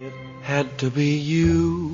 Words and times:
It 0.00 0.12
had 0.42 0.76
to 0.78 0.90
be 0.90 1.18
you. 1.18 1.92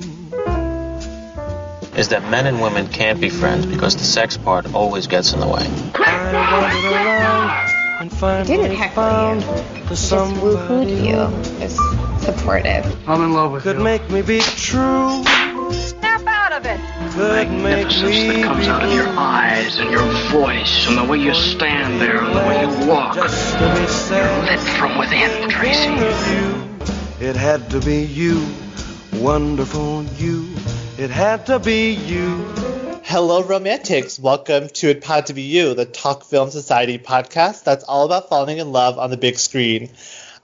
is 1.95 2.09
that 2.09 2.27
men 2.31 2.47
and 2.47 2.59
women 2.59 2.87
can't 2.87 3.21
be 3.21 3.29
friends 3.29 3.67
because 3.67 3.95
the 3.95 4.03
sex 4.03 4.37
part 4.37 4.73
always 4.73 5.05
gets 5.05 5.33
in 5.33 5.39
the 5.39 5.45
way. 5.45 5.69
I 5.93 6.73
wandered 6.73 6.93
around 6.93 8.01
and 8.01 8.11
finally 8.11 8.57
didn't 8.57 8.75
heckle 8.75 9.03
found 9.03 9.41
you. 9.43 9.47
the 9.83 9.89
Just 9.89 10.11
woohooed 10.11 10.67
somebody 10.67 10.93
you. 10.93 11.59
Just 11.59 11.77
supportive. 12.25 13.07
I'm 13.07 13.21
in 13.21 13.33
love 13.33 13.51
with 13.51 13.61
could 13.61 13.77
you. 13.77 13.83
make 13.83 14.09
me 14.09 14.23
be 14.23 14.39
true. 14.39 15.23
Snap 15.71 16.25
out 16.25 16.53
of 16.53 16.65
it. 16.65 16.79
Could 17.11 17.51
make 17.51 17.51
magnificence 17.51 18.09
me 18.09 18.27
that 18.31 18.43
comes 18.45 18.67
out 18.67 18.83
of 18.83 18.91
your 18.93 19.09
eyes 19.09 19.77
and 19.77 19.91
your 19.91 20.07
voice 20.31 20.87
and 20.87 20.97
the 20.97 21.03
way 21.03 21.19
you 21.19 21.35
stand 21.35 22.01
there 22.01 22.17
and 22.17 22.35
the 22.35 22.39
way 22.49 22.61
you 22.61 22.89
walk. 22.89 23.13
just 23.13 23.53
to 23.59 23.75
be 23.79 23.85
sad. 23.85 24.49
Lit 24.49 24.59
from 24.59 24.97
within, 24.97 25.47
Tracy. 25.51 26.50
Of 27.21 27.27
you. 27.27 27.29
It 27.29 27.35
had 27.35 27.69
to 27.69 27.79
be 27.79 28.03
you, 28.03 28.47
wonderful 29.13 30.03
you. 30.03 30.49
It 30.97 31.09
had 31.09 31.45
to 31.47 31.59
be 31.59 31.91
you. 31.91 32.37
Hello, 33.03 33.43
romantics. 33.43 34.19
Welcome 34.19 34.69
to 34.69 34.89
It 34.89 35.03
Pod 35.03 35.27
to 35.27 35.33
Be 35.33 35.43
You, 35.43 35.73
the 35.73 35.85
Talk 35.85 36.23
Film 36.23 36.49
Society 36.49 36.97
podcast 36.97 37.63
that's 37.63 37.83
all 37.83 38.05
about 38.05 38.29
falling 38.29 38.57
in 38.57 38.71
love 38.71 38.97
on 38.97 39.09
the 39.09 39.17
big 39.17 39.37
screen. 39.37 39.89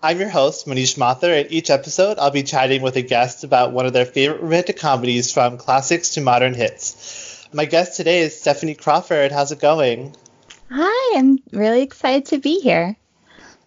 I'm 0.03 0.19
your 0.19 0.29
host, 0.29 0.67
Manish 0.67 0.97
Mathur, 0.97 1.41
and 1.41 1.51
each 1.51 1.69
episode 1.69 2.19
I'll 2.19 2.31
be 2.31 2.43
chatting 2.43 2.81
with 2.81 2.95
a 2.95 3.01
guest 3.01 3.43
about 3.43 3.71
one 3.71 3.85
of 3.85 3.93
their 3.93 4.05
favorite 4.05 4.41
romantic 4.41 4.77
comedies 4.77 5.31
from 5.31 5.57
classics 5.57 6.09
to 6.09 6.21
modern 6.21 6.53
hits. 6.53 7.47
My 7.53 7.65
guest 7.65 7.97
today 7.97 8.19
is 8.19 8.39
Stephanie 8.39 8.75
Crawford. 8.75 9.31
How's 9.31 9.51
it 9.51 9.59
going? 9.59 10.15
Hi, 10.69 11.17
I'm 11.17 11.39
really 11.51 11.81
excited 11.81 12.25
to 12.27 12.37
be 12.37 12.59
here. 12.59 12.95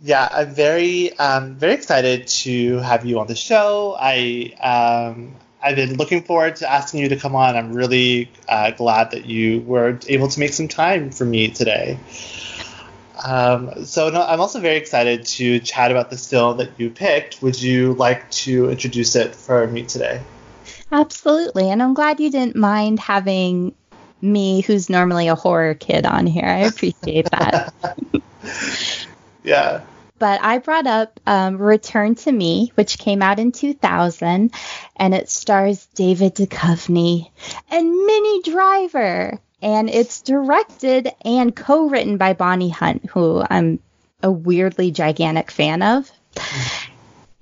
Yeah, 0.03 0.29
I'm 0.33 0.55
very, 0.55 1.17
um, 1.19 1.57
very 1.57 1.75
excited 1.75 2.27
to 2.27 2.79
have 2.79 3.05
you 3.05 3.19
on 3.21 3.27
the 3.27 3.35
show. 3.35 3.97
I, 4.01 4.55
um, 4.63 5.35
I've 5.63 5.77
been 5.77 5.97
looking 5.97 6.23
forward 6.23 6.57
to 6.57 6.71
asking 6.71 7.01
you 7.01 7.11
to 7.11 7.17
come 7.17 7.37
on. 7.37 7.55
I'm 7.55 7.75
really 7.75 8.31
uh, 8.49 8.71
glad 8.71 9.11
that 9.11 9.27
you 9.27 9.61
were 9.61 9.99
able 10.09 10.29
to 10.29 10.41
make 10.41 10.55
some 10.55 10.69
time 10.69 11.11
for 11.11 11.27
me 11.27 11.49
today. 11.49 11.99
Um, 13.27 13.85
so 13.85 14.09
no, 14.09 14.23
I'm 14.23 14.41
also 14.41 14.61
very 14.61 14.77
excited 14.77 15.27
to 15.27 15.59
chat 15.61 15.91
about 15.91 16.09
this 16.09 16.31
film 16.31 16.57
that 16.57 16.71
you 16.79 16.89
picked. 16.89 17.43
Would 17.43 17.61
you 17.61 17.93
like 17.93 18.31
to 18.31 18.71
introduce 18.71 19.15
it 19.17 19.35
for 19.35 19.67
me 19.67 19.83
today? 19.85 20.23
Absolutely. 20.91 21.69
And 21.69 21.83
I'm 21.83 21.93
glad 21.93 22.21
you 22.21 22.31
didn't 22.31 22.57
mind 22.57 22.99
having 23.01 23.75
me, 24.23 24.63
who's 24.63 24.89
normally 24.89 25.29
a 25.29 25.35
horror 25.35 25.75
kid, 25.75 26.07
on 26.07 26.27
here. 26.27 26.47
I 26.47 26.61
appreciate 26.61 27.31
that. 27.33 27.75
Yeah. 29.43 29.83
But 30.21 30.41
I 30.45 30.59
brought 30.59 30.87
up 30.87 31.19
um, 31.27 31.57
Return 31.57 32.15
to 32.17 32.31
Me, 32.31 32.71
which 32.75 32.99
came 32.99 33.23
out 33.23 33.41
in 33.41 33.53
2000, 33.53 34.53
and 34.95 35.15
it 35.15 35.31
stars 35.31 35.87
David 35.95 36.35
Duchovny 36.35 37.31
and 37.71 37.91
Minnie 37.91 38.43
Driver. 38.43 39.41
And 39.63 39.91
it's 39.91 40.21
directed 40.21 41.11
and 41.25 41.57
co 41.57 41.89
written 41.89 42.19
by 42.19 42.35
Bonnie 42.35 42.69
Hunt, 42.69 43.07
who 43.07 43.43
I'm 43.49 43.81
a 44.23 44.31
weirdly 44.31 44.91
gigantic 44.91 45.51
fan 45.51 45.83
of. 45.83 46.11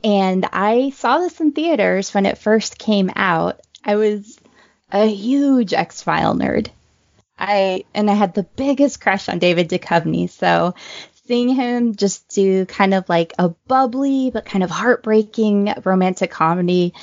And 0.03 0.49
I 0.53 0.91
saw 0.91 1.19
this 1.19 1.41
in 1.41 1.53
theaters 1.53 2.15
when 2.15 2.27
it 2.27 2.39
first 2.39 2.79
came 2.79 3.11
out. 3.15 3.61
I 3.85 3.97
was 3.97 4.39
a 4.93 5.07
huge 5.07 5.75
X 5.75 6.03
File 6.03 6.35
nerd. 6.35 6.69
I 7.39 7.85
and 7.95 8.11
I 8.11 8.15
had 8.15 8.35
the 8.35 8.43
biggest 8.43 9.01
crush 9.01 9.29
on 9.29 9.39
David 9.39 9.69
Duchovny, 9.69 10.29
so 10.29 10.75
seeing 11.29 11.51
him 11.51 11.95
just 11.95 12.27
do 12.29 12.67
kind 12.67 12.95
of 12.95 13.09
like 13.09 13.35
a 13.39 13.51
bubbly 13.51 14.31
but 14.31 14.47
kind 14.47 14.65
of 14.65 14.71
heartbreaking 14.71 15.75
romantic 15.85 16.31
comedy, 16.31 16.95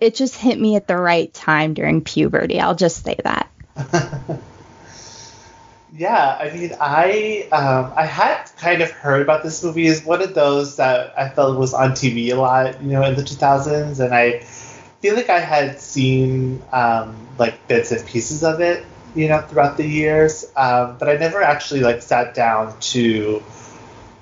it 0.00 0.14
just 0.14 0.36
hit 0.36 0.60
me 0.60 0.76
at 0.76 0.88
the 0.88 0.96
right 0.96 1.32
time 1.32 1.72
during 1.72 2.02
puberty. 2.02 2.60
I'll 2.60 2.74
just 2.74 3.04
say 3.04 3.16
that. 3.24 3.50
Yeah, 5.96 6.36
I 6.40 6.50
mean, 6.50 6.72
I 6.80 7.48
um, 7.52 7.92
I 7.94 8.04
had 8.04 8.46
kind 8.58 8.82
of 8.82 8.90
heard 8.90 9.22
about 9.22 9.44
this 9.44 9.62
movie 9.62 9.86
as 9.86 10.04
one 10.04 10.22
of 10.22 10.34
those 10.34 10.76
that 10.76 11.16
I 11.16 11.28
felt 11.28 11.56
was 11.56 11.72
on 11.72 11.92
TV 11.92 12.32
a 12.32 12.34
lot, 12.34 12.82
you 12.82 12.88
know, 12.88 13.04
in 13.04 13.14
the 13.14 13.22
2000s, 13.22 14.04
and 14.04 14.12
I 14.12 14.40
feel 14.40 15.14
like 15.14 15.30
I 15.30 15.38
had 15.38 15.78
seen 15.78 16.60
um, 16.72 17.28
like 17.38 17.68
bits 17.68 17.92
and 17.92 18.04
pieces 18.04 18.42
of 18.42 18.60
it, 18.60 18.84
you 19.14 19.28
know, 19.28 19.40
throughout 19.40 19.76
the 19.76 19.86
years, 19.86 20.44
um, 20.56 20.96
but 20.98 21.08
I 21.08 21.16
never 21.16 21.42
actually 21.42 21.80
like 21.80 22.02
sat 22.02 22.34
down 22.34 22.78
to 22.92 23.42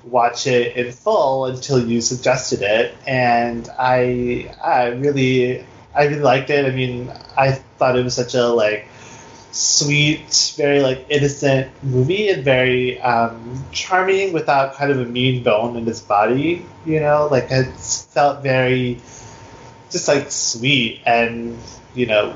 watch 0.03 0.47
it 0.47 0.75
in 0.75 0.91
full 0.91 1.45
until 1.45 1.85
you 1.85 2.01
suggested 2.01 2.61
it, 2.61 2.95
and 3.07 3.67
I 3.77 4.53
I 4.63 4.87
really 4.87 5.65
I 5.95 6.05
really 6.05 6.21
liked 6.21 6.49
it. 6.49 6.65
I 6.65 6.75
mean, 6.75 7.11
I 7.37 7.51
thought 7.51 7.97
it 7.97 8.03
was 8.03 8.15
such 8.15 8.35
a 8.35 8.47
like 8.47 8.87
sweet, 9.51 10.53
very 10.57 10.81
like 10.81 11.05
innocent 11.09 11.71
movie 11.83 12.29
and 12.29 12.43
very 12.43 12.99
um, 13.01 13.63
charming 13.71 14.33
without 14.33 14.75
kind 14.75 14.91
of 14.91 14.99
a 14.99 15.05
mean 15.05 15.43
bone 15.43 15.75
in 15.75 15.85
his 15.85 16.01
body. 16.01 16.65
You 16.85 16.99
know, 16.99 17.27
like 17.31 17.47
it 17.51 17.71
felt 17.77 18.43
very 18.43 18.99
just 19.91 20.07
like 20.07 20.31
sweet 20.31 21.01
and 21.05 21.57
you 21.93 22.07
know 22.07 22.35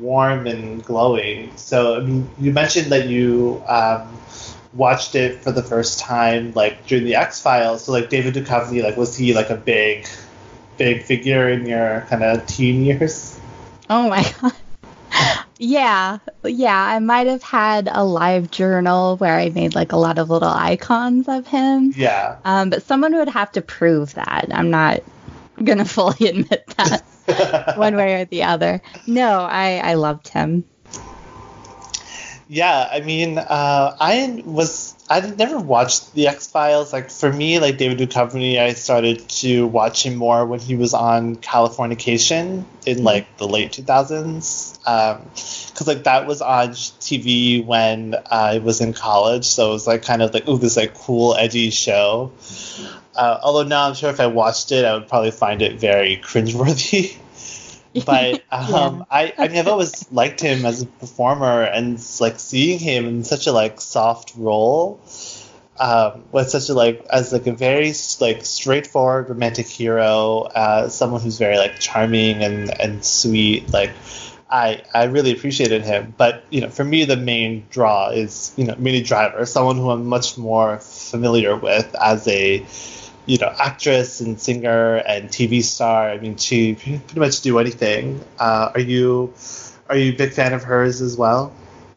warm 0.00 0.46
and 0.46 0.84
glowing. 0.84 1.56
So 1.56 1.96
I 1.96 2.00
mean, 2.00 2.28
you 2.38 2.52
mentioned 2.52 2.92
that 2.92 3.08
you 3.08 3.62
um, 3.68 4.08
watched 4.74 5.14
it 5.14 5.42
for 5.42 5.52
the 5.52 5.62
first 5.62 5.98
time 5.98 6.52
like 6.52 6.86
during 6.86 7.04
the 7.04 7.14
X 7.14 7.40
Files. 7.40 7.84
So 7.84 7.92
like 7.92 8.10
David 8.10 8.34
Duchovny, 8.34 8.82
like 8.82 8.96
was 8.96 9.16
he 9.16 9.34
like 9.34 9.50
a 9.50 9.56
big, 9.56 10.06
big 10.76 11.02
figure 11.02 11.48
in 11.48 11.66
your 11.66 12.06
kind 12.08 12.22
of 12.22 12.46
teen 12.46 12.84
years? 12.84 13.40
Oh 13.88 14.08
my 14.08 14.22
god. 14.40 14.52
Yeah, 15.58 16.18
yeah, 16.44 16.78
I 16.78 16.98
might 16.98 17.26
have 17.28 17.42
had 17.42 17.88
a 17.90 18.04
live 18.04 18.50
journal 18.50 19.16
where 19.16 19.38
I 19.38 19.48
made 19.48 19.74
like 19.74 19.92
a 19.92 19.96
lot 19.96 20.18
of 20.18 20.28
little 20.28 20.50
icons 20.50 21.28
of 21.28 21.46
him. 21.46 21.94
Yeah. 21.96 22.36
Um, 22.44 22.68
but 22.68 22.82
someone 22.82 23.14
would 23.14 23.28
have 23.28 23.52
to 23.52 23.62
prove 23.62 24.14
that. 24.14 24.48
I'm 24.52 24.70
not 24.70 25.02
gonna 25.62 25.84
fully 25.86 26.28
admit 26.28 26.66
that 26.76 27.02
one 27.76 27.96
way 27.96 28.22
or 28.22 28.24
the 28.24 28.44
other. 28.44 28.80
No, 29.06 29.40
I 29.40 29.78
I 29.78 29.94
loved 29.94 30.28
him. 30.28 30.64
Yeah, 32.48 32.88
I 32.92 33.00
mean, 33.00 33.38
uh, 33.38 33.96
I 33.98 34.42
was 34.44 34.94
I 35.10 35.20
never 35.20 35.58
watched 35.58 36.14
the 36.14 36.28
X 36.28 36.46
Files. 36.46 36.92
Like 36.92 37.10
for 37.10 37.32
me, 37.32 37.58
like 37.58 37.76
David 37.76 37.98
Duchovny, 37.98 38.58
I 38.58 38.74
started 38.74 39.28
to 39.28 39.66
watch 39.66 40.06
him 40.06 40.14
more 40.14 40.46
when 40.46 40.60
he 40.60 40.76
was 40.76 40.94
on 40.94 41.36
Californication 41.36 42.64
in 42.84 43.02
like 43.02 43.36
the 43.36 43.48
late 43.48 43.72
two 43.72 43.82
thousands, 43.82 44.78
because 44.78 45.86
like 45.88 46.04
that 46.04 46.28
was 46.28 46.40
on 46.40 46.70
TV 46.70 47.64
when 47.64 48.14
I 48.30 48.58
was 48.58 48.80
in 48.80 48.92
college. 48.92 49.44
So 49.46 49.70
it 49.70 49.72
was 49.72 49.86
like 49.88 50.02
kind 50.02 50.22
of 50.22 50.32
like 50.32 50.48
ooh, 50.48 50.58
this 50.58 50.76
like 50.76 50.94
cool 50.94 51.34
edgy 51.34 51.70
show. 51.70 52.32
Uh, 53.16 53.40
although 53.42 53.66
now 53.66 53.88
I'm 53.88 53.94
sure 53.94 54.10
if 54.10 54.20
I 54.20 54.26
watched 54.26 54.72
it, 54.72 54.84
I 54.84 54.94
would 54.94 55.08
probably 55.08 55.30
find 55.30 55.62
it 55.62 55.80
very 55.80 56.18
cringeworthy. 56.18 57.16
but 58.04 58.42
um, 58.52 59.06
I, 59.10 59.32
I 59.38 59.48
mean, 59.48 59.56
I've 59.56 59.68
always 59.68 60.10
liked 60.12 60.40
him 60.40 60.66
as 60.66 60.82
a 60.82 60.86
performer, 60.86 61.62
and 61.62 61.98
like 62.20 62.38
seeing 62.38 62.78
him 62.78 63.06
in 63.06 63.24
such 63.24 63.46
a 63.46 63.52
like 63.52 63.80
soft 63.80 64.34
role, 64.36 65.00
um, 65.78 66.24
with 66.32 66.50
such 66.50 66.68
a 66.68 66.74
like 66.74 67.04
as 67.10 67.32
like 67.32 67.46
a 67.46 67.52
very 67.52 67.94
like 68.20 68.44
straightforward 68.44 69.30
romantic 69.30 69.66
hero, 69.66 70.40
uh, 70.42 70.88
someone 70.88 71.20
who's 71.22 71.38
very 71.38 71.56
like 71.56 71.78
charming 71.78 72.42
and 72.42 72.80
and 72.80 73.04
sweet, 73.04 73.72
like. 73.72 73.92
I, 74.48 74.84
I 74.94 75.06
really 75.06 75.32
appreciated 75.32 75.82
him, 75.82 76.14
but 76.16 76.44
you 76.50 76.60
know, 76.60 76.68
for 76.68 76.84
me, 76.84 77.04
the 77.04 77.16
main 77.16 77.66
draw 77.68 78.10
is 78.10 78.54
you 78.56 78.64
know 78.64 78.76
Minnie 78.78 79.02
Driver, 79.02 79.44
someone 79.44 79.76
who 79.76 79.90
I'm 79.90 80.06
much 80.06 80.38
more 80.38 80.78
familiar 80.78 81.56
with 81.56 81.92
as 82.00 82.28
a 82.28 82.64
you 83.26 83.38
know, 83.38 83.52
actress 83.58 84.20
and 84.20 84.40
singer 84.40 84.96
and 84.96 85.28
TV 85.28 85.62
star. 85.62 86.10
I 86.10 86.18
mean, 86.18 86.36
she 86.36 86.74
pretty 86.74 87.20
much 87.20 87.40
do 87.42 87.58
anything. 87.58 88.24
Uh, 88.38 88.70
are 88.74 88.80
you 88.80 89.34
are 89.88 89.96
you 89.96 90.12
a 90.12 90.16
big 90.16 90.32
fan 90.32 90.52
of 90.52 90.62
hers 90.64 91.00
as 91.00 91.16
well? 91.16 91.52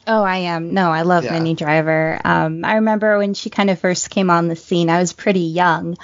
Oh, 0.07 0.23
I 0.23 0.37
am. 0.37 0.73
No, 0.73 0.89
I 0.89 1.03
love 1.03 1.23
Yeah. 1.23 1.33
Minnie 1.33 1.53
Driver. 1.53 2.19
Um, 2.23 2.65
I 2.65 2.75
remember 2.75 3.19
when 3.19 3.35
she 3.35 3.51
kind 3.51 3.69
of 3.69 3.77
first 3.79 4.09
came 4.09 4.31
on 4.31 4.47
the 4.47 4.55
scene, 4.55 4.89
I 4.89 4.99
was 4.99 5.13
pretty 5.13 5.41
young, 5.41 5.97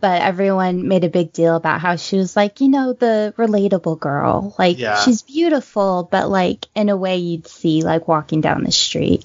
but 0.00 0.20
everyone 0.20 0.88
made 0.88 1.04
a 1.04 1.08
big 1.08 1.32
deal 1.32 1.54
about 1.54 1.80
how 1.80 1.94
she 1.94 2.16
was 2.16 2.34
like, 2.34 2.60
you 2.60 2.68
know, 2.68 2.92
the 2.92 3.34
relatable 3.38 4.00
girl. 4.00 4.52
Like, 4.58 4.78
Yeah. 4.78 4.96
she's 5.04 5.22
beautiful, 5.22 6.08
but 6.10 6.28
like 6.28 6.66
in 6.74 6.88
a 6.88 6.96
way 6.96 7.18
you'd 7.18 7.46
see 7.46 7.82
like 7.82 8.08
walking 8.08 8.40
down 8.40 8.64
the 8.64 8.72
street. 8.72 9.24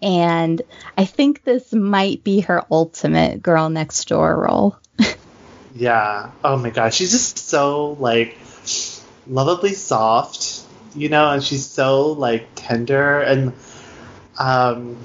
And 0.00 0.62
I 0.96 1.04
think 1.04 1.44
this 1.44 1.72
might 1.74 2.24
be 2.24 2.40
her 2.40 2.64
ultimate 2.70 3.42
girl 3.42 3.68
next 3.68 4.08
door 4.08 4.34
role. 4.40 4.76
Yeah. 5.74 6.32
Oh 6.42 6.56
my 6.56 6.70
god, 6.70 6.92
she's 6.94 7.10
just 7.12 7.38
so 7.38 7.92
like 8.00 8.38
lovably 9.26 9.72
soft, 9.74 10.62
you 10.94 11.08
know, 11.08 11.30
and 11.30 11.42
she's 11.42 11.64
so 11.66 12.12
like 12.12 12.48
tender 12.54 13.20
and 13.20 13.52
um 14.38 14.96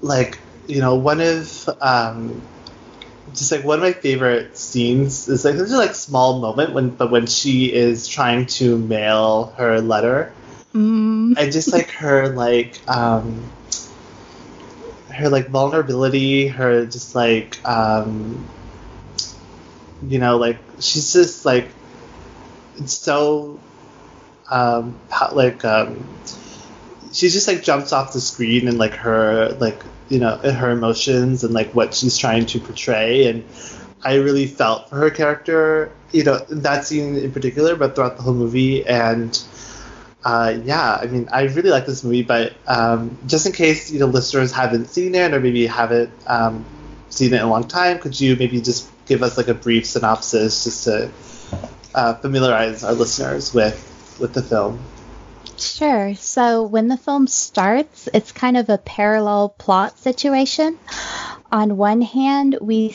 like 0.00 0.38
you 0.66 0.80
know 0.80 0.96
one 0.96 1.20
of 1.20 1.68
um 1.80 2.42
just 3.34 3.50
like 3.52 3.64
one 3.64 3.78
of 3.78 3.82
my 3.82 3.92
favorite 3.92 4.56
scenes 4.56 5.28
is 5.28 5.44
like 5.44 5.56
there's 5.56 5.72
a 5.72 5.76
like 5.76 5.94
small 5.94 6.38
moment 6.40 6.72
when 6.72 6.90
but 6.90 7.10
when 7.10 7.26
she 7.26 7.72
is 7.72 8.06
trying 8.08 8.46
to 8.46 8.78
mail 8.78 9.54
her 9.56 9.80
letter. 9.80 10.32
Mm, 10.74 11.36
and 11.38 11.52
just 11.52 11.72
like 11.72 11.90
her 11.92 12.28
like 12.28 12.80
um 12.88 13.50
her 15.10 15.28
like 15.28 15.48
vulnerability 15.48 16.46
her 16.48 16.84
just 16.86 17.14
like 17.14 17.58
um 17.66 18.46
you 20.02 20.18
know 20.18 20.36
like 20.36 20.58
she's 20.78 21.12
just 21.12 21.44
like 21.44 21.68
so 22.84 23.58
um 24.50 24.98
like 25.32 25.64
um 25.64 26.06
she 27.12 27.28
just 27.28 27.48
like 27.48 27.62
jumps 27.62 27.92
off 27.92 28.12
the 28.12 28.20
screen 28.20 28.68
and 28.68 28.78
like 28.78 28.94
her 28.94 29.50
like 29.60 29.82
you 30.08 30.18
know 30.18 30.36
her 30.36 30.70
emotions 30.70 31.44
and 31.44 31.54
like 31.54 31.74
what 31.74 31.94
she's 31.94 32.16
trying 32.16 32.46
to 32.46 32.60
portray. 32.60 33.26
And 33.26 33.44
i 34.04 34.16
really 34.16 34.46
felt 34.46 34.90
for 34.90 34.96
her 34.96 35.10
character 35.10 35.90
you 36.12 36.22
know 36.22 36.38
that 36.50 36.84
scene 36.84 37.16
in 37.16 37.32
particular 37.32 37.74
but 37.76 37.94
throughout 37.94 38.16
the 38.16 38.22
whole 38.22 38.34
movie. 38.34 38.86
And 38.86 39.38
uh, 40.24 40.58
yeah, 40.64 40.98
I 41.00 41.06
mean, 41.06 41.28
I 41.30 41.42
really 41.42 41.70
like 41.70 41.86
this 41.86 42.02
movie, 42.02 42.22
but 42.22 42.52
um, 42.66 43.16
just 43.26 43.46
in 43.46 43.52
case 43.52 43.90
you 43.90 44.00
know 44.00 44.06
listeners 44.06 44.52
haven't 44.52 44.86
seen 44.86 45.14
it 45.14 45.32
or 45.32 45.40
maybe 45.40 45.66
haven't 45.66 46.10
um, 46.26 46.64
seen 47.10 47.32
it 47.32 47.36
in 47.36 47.42
a 47.42 47.48
long 47.48 47.68
time, 47.68 47.98
could 47.98 48.20
you 48.20 48.34
maybe 48.36 48.60
just 48.60 48.90
give 49.06 49.22
us 49.22 49.36
like 49.36 49.48
a 49.48 49.54
brief 49.54 49.86
synopsis 49.86 50.64
just 50.64 50.84
to 50.84 51.10
uh, 51.94 52.14
familiarize 52.14 52.84
our 52.84 52.92
listeners 52.92 53.54
with 53.54 54.16
with 54.20 54.34
the 54.34 54.42
film? 54.42 54.78
Sure. 55.58 56.14
So 56.14 56.64
when 56.64 56.88
the 56.88 56.96
film 56.96 57.26
starts, 57.26 58.08
it's 58.12 58.32
kind 58.32 58.56
of 58.56 58.68
a 58.68 58.78
parallel 58.78 59.48
plot 59.48 59.98
situation. 59.98 60.78
On 61.50 61.76
one 61.76 62.02
hand, 62.02 62.58
we 62.60 62.90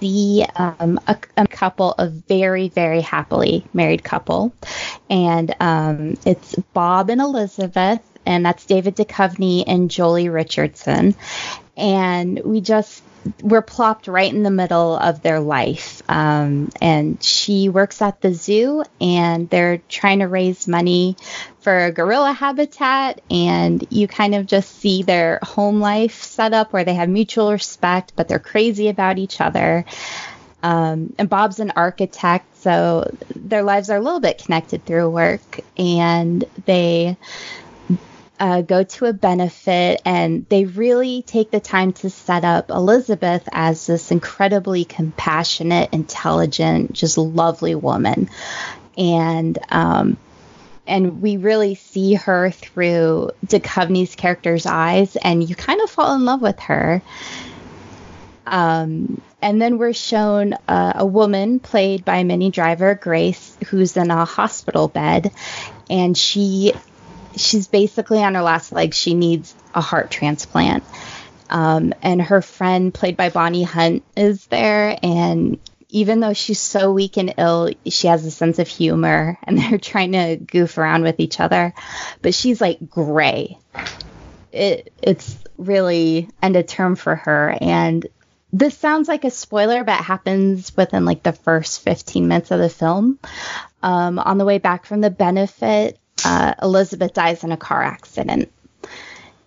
see 0.00 0.44
um, 0.54 1.00
a, 1.06 1.16
a 1.36 1.46
couple, 1.46 1.92
a 1.98 2.08
very, 2.08 2.68
very 2.68 3.00
happily 3.00 3.64
married 3.72 4.04
couple, 4.04 4.52
and 5.10 5.54
um, 5.60 6.16
it's 6.24 6.54
Bob 6.72 7.10
and 7.10 7.20
Elizabeth, 7.20 8.00
and 8.26 8.44
that's 8.44 8.66
David 8.66 8.96
Duchovny 8.96 9.64
and 9.66 9.90
Joely 9.90 10.32
Richardson, 10.32 11.14
and 11.76 12.40
we 12.44 12.60
just 12.60 13.02
we're 13.42 13.62
plopped 13.62 14.08
right 14.08 14.32
in 14.32 14.42
the 14.42 14.50
middle 14.50 14.96
of 14.96 15.22
their 15.22 15.40
life. 15.40 16.02
Um, 16.08 16.70
and 16.80 17.22
she 17.22 17.68
works 17.68 18.02
at 18.02 18.20
the 18.20 18.34
zoo, 18.34 18.84
and 19.00 19.48
they're 19.48 19.78
trying 19.88 20.20
to 20.20 20.28
raise 20.28 20.66
money 20.66 21.16
for 21.60 21.86
a 21.86 21.92
gorilla 21.92 22.32
habitat. 22.32 23.20
And 23.30 23.84
you 23.90 24.08
kind 24.08 24.34
of 24.34 24.46
just 24.46 24.78
see 24.78 25.02
their 25.02 25.38
home 25.42 25.80
life 25.80 26.22
set 26.22 26.52
up 26.52 26.72
where 26.72 26.84
they 26.84 26.94
have 26.94 27.08
mutual 27.08 27.52
respect, 27.52 28.12
but 28.16 28.28
they're 28.28 28.38
crazy 28.38 28.88
about 28.88 29.18
each 29.18 29.40
other. 29.40 29.84
Um, 30.62 31.12
and 31.18 31.28
Bob's 31.28 31.58
an 31.58 31.72
architect, 31.74 32.56
so 32.58 33.10
their 33.34 33.64
lives 33.64 33.90
are 33.90 33.96
a 33.96 34.00
little 34.00 34.20
bit 34.20 34.38
connected 34.38 34.84
through 34.84 35.10
work. 35.10 35.60
And 35.76 36.44
they 36.66 37.16
uh, 38.42 38.60
go 38.60 38.82
to 38.82 39.06
a 39.06 39.12
benefit, 39.12 40.02
and 40.04 40.44
they 40.48 40.64
really 40.64 41.22
take 41.22 41.52
the 41.52 41.60
time 41.60 41.92
to 41.92 42.10
set 42.10 42.44
up 42.44 42.70
Elizabeth 42.70 43.48
as 43.52 43.86
this 43.86 44.10
incredibly 44.10 44.84
compassionate, 44.84 45.94
intelligent, 45.94 46.92
just 46.92 47.16
lovely 47.16 47.76
woman. 47.76 48.28
And 48.98 49.56
um, 49.68 50.16
and 50.88 51.22
we 51.22 51.36
really 51.36 51.76
see 51.76 52.14
her 52.14 52.50
through 52.50 53.30
Duchovny's 53.46 54.16
character's 54.16 54.66
eyes, 54.66 55.14
and 55.14 55.48
you 55.48 55.54
kind 55.54 55.80
of 55.80 55.88
fall 55.88 56.16
in 56.16 56.24
love 56.24 56.42
with 56.42 56.58
her. 56.58 57.00
Um, 58.44 59.22
and 59.40 59.62
then 59.62 59.78
we're 59.78 59.92
shown 59.92 60.54
uh, 60.66 60.94
a 60.96 61.06
woman 61.06 61.60
played 61.60 62.04
by 62.04 62.24
Minnie 62.24 62.50
Driver, 62.50 62.96
Grace, 62.96 63.56
who's 63.68 63.96
in 63.96 64.10
a 64.10 64.24
hospital 64.24 64.88
bed, 64.88 65.30
and 65.88 66.18
she 66.18 66.72
she's 67.36 67.68
basically 67.68 68.22
on 68.22 68.34
her 68.34 68.42
last 68.42 68.72
leg. 68.72 68.94
She 68.94 69.14
needs 69.14 69.54
a 69.74 69.80
heart 69.80 70.10
transplant. 70.10 70.84
Um, 71.50 71.92
and 72.02 72.20
her 72.22 72.40
friend, 72.40 72.94
played 72.94 73.16
by 73.16 73.28
Bonnie 73.28 73.62
Hunt, 73.62 74.04
is 74.16 74.46
there. 74.46 74.98
And 75.02 75.58
even 75.90 76.20
though 76.20 76.32
she's 76.32 76.58
so 76.58 76.90
weak 76.92 77.18
and 77.18 77.34
ill, 77.36 77.70
she 77.86 78.06
has 78.08 78.24
a 78.24 78.30
sense 78.30 78.58
of 78.58 78.66
humor, 78.66 79.38
and 79.44 79.58
they're 79.58 79.78
trying 79.78 80.12
to 80.12 80.36
goof 80.36 80.78
around 80.78 81.02
with 81.02 81.20
each 81.20 81.38
other. 81.38 81.74
But 82.22 82.34
she's 82.34 82.60
like 82.60 82.88
gray. 82.88 83.58
It 84.50 84.92
it's 85.02 85.36
really 85.56 86.28
and 86.40 86.56
a 86.56 86.62
term 86.62 86.96
for 86.96 87.14
her. 87.14 87.56
And 87.60 88.06
this 88.52 88.76
sounds 88.76 89.08
like 89.08 89.24
a 89.24 89.30
spoiler, 89.30 89.82
but 89.84 90.02
happens 90.02 90.76
within 90.76 91.04
like 91.04 91.22
the 91.22 91.32
first 91.32 91.80
15 91.82 92.28
minutes 92.28 92.50
of 92.50 92.60
the 92.60 92.68
film. 92.68 93.18
Um, 93.82 94.18
on 94.18 94.38
the 94.38 94.44
way 94.44 94.58
back 94.58 94.86
from 94.86 95.00
the 95.00 95.10
benefit, 95.10 95.98
uh, 96.24 96.54
Elizabeth 96.62 97.12
dies 97.12 97.44
in 97.44 97.52
a 97.52 97.56
car 97.56 97.82
accident. 97.82 98.50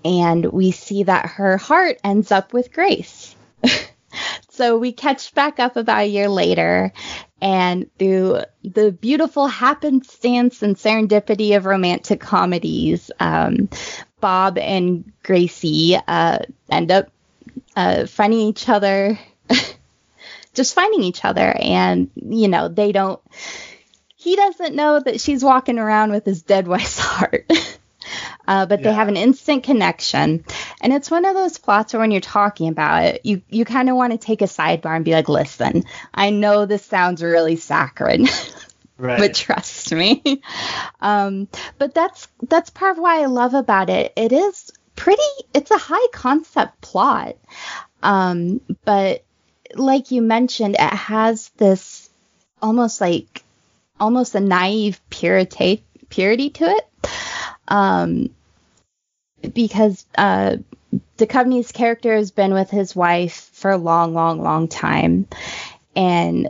And 0.03 0.45
we 0.45 0.71
see 0.71 1.03
that 1.03 1.25
her 1.25 1.57
heart 1.57 1.99
ends 2.03 2.31
up 2.31 2.53
with 2.53 2.71
Grace. 2.71 3.35
so 4.49 4.77
we 4.77 4.91
catch 4.91 5.33
back 5.33 5.59
up 5.59 5.77
about 5.77 6.03
a 6.03 6.07
year 6.07 6.29
later, 6.29 6.93
and 7.41 7.89
through 7.97 8.41
the 8.63 8.91
beautiful 8.91 9.47
happenstance 9.47 10.61
and 10.61 10.75
serendipity 10.75 11.57
of 11.57 11.65
romantic 11.65 12.19
comedies, 12.19 13.11
um, 13.19 13.69
Bob 14.19 14.57
and 14.57 15.11
Gracie 15.23 15.97
uh, 16.07 16.39
end 16.69 16.91
up 16.91 17.09
uh, 17.75 18.05
finding 18.05 18.39
each 18.39 18.69
other, 18.69 19.19
just 20.53 20.73
finding 20.73 21.03
each 21.03 21.25
other. 21.25 21.55
And, 21.59 22.09
you 22.15 22.47
know, 22.47 22.67
they 22.67 22.91
don't 22.91 23.21
he 24.25 24.35
doesn't 24.35 24.75
know 24.75 24.99
that 24.99 25.21
she's 25.21 25.43
walking 25.43 25.77
around 25.77 26.11
with 26.11 26.25
his 26.25 26.41
dead 26.41 26.67
wife's 26.67 26.97
heart. 26.99 27.45
Uh, 28.47 28.65
but 28.65 28.79
yeah. 28.79 28.89
they 28.89 28.93
have 28.93 29.07
an 29.07 29.17
instant 29.17 29.63
connection. 29.63 30.43
And 30.81 30.93
it's 30.93 31.11
one 31.11 31.25
of 31.25 31.35
those 31.35 31.59
plots 31.59 31.93
where 31.93 31.99
when 31.99 32.09
you're 32.09 32.21
talking 32.21 32.67
about 32.67 33.03
it, 33.03 33.21
you, 33.23 33.43
you 33.49 33.65
kind 33.65 33.87
of 33.87 33.95
want 33.95 34.13
to 34.13 34.17
take 34.17 34.41
a 34.41 34.45
sidebar 34.45 34.95
and 34.95 35.05
be 35.05 35.11
like, 35.11 35.29
listen, 35.29 35.83
I 36.13 36.31
know 36.31 36.65
this 36.65 36.83
sounds 36.83 37.23
really 37.23 37.55
saccharine. 37.55 38.27
Right. 38.97 39.19
but 39.19 39.35
trust 39.35 39.91
me. 39.91 40.41
Um, 41.01 41.49
but 41.77 41.93
that's 41.93 42.29
that's 42.47 42.69
part 42.69 42.93
of 42.93 42.97
why 42.97 43.23
I 43.23 43.25
love 43.25 43.53
about 43.53 43.89
it. 43.89 44.13
It 44.15 44.31
is 44.31 44.71
pretty. 44.95 45.21
It's 45.53 45.69
a 45.69 45.77
high 45.77 46.07
concept 46.13 46.79
plot, 46.79 47.35
um, 48.01 48.61
but 48.85 49.25
like 49.73 50.11
you 50.11 50.21
mentioned, 50.21 50.77
it 50.79 50.93
has 50.93 51.49
this 51.57 52.09
almost 52.61 53.01
like 53.01 53.43
almost 53.99 54.35
a 54.35 54.39
naive 54.39 55.01
purity 55.09 55.83
purity 56.09 56.49
to 56.51 56.65
it. 56.65 57.09
Um, 57.67 58.29
because 59.53 60.05
uh, 60.17 60.57
Duchovny's 61.17 61.71
character 61.71 62.15
has 62.15 62.31
been 62.31 62.53
with 62.53 62.69
his 62.69 62.95
wife 62.95 63.49
for 63.53 63.71
a 63.71 63.77
long, 63.77 64.13
long, 64.13 64.41
long 64.41 64.67
time, 64.67 65.27
and 65.95 66.49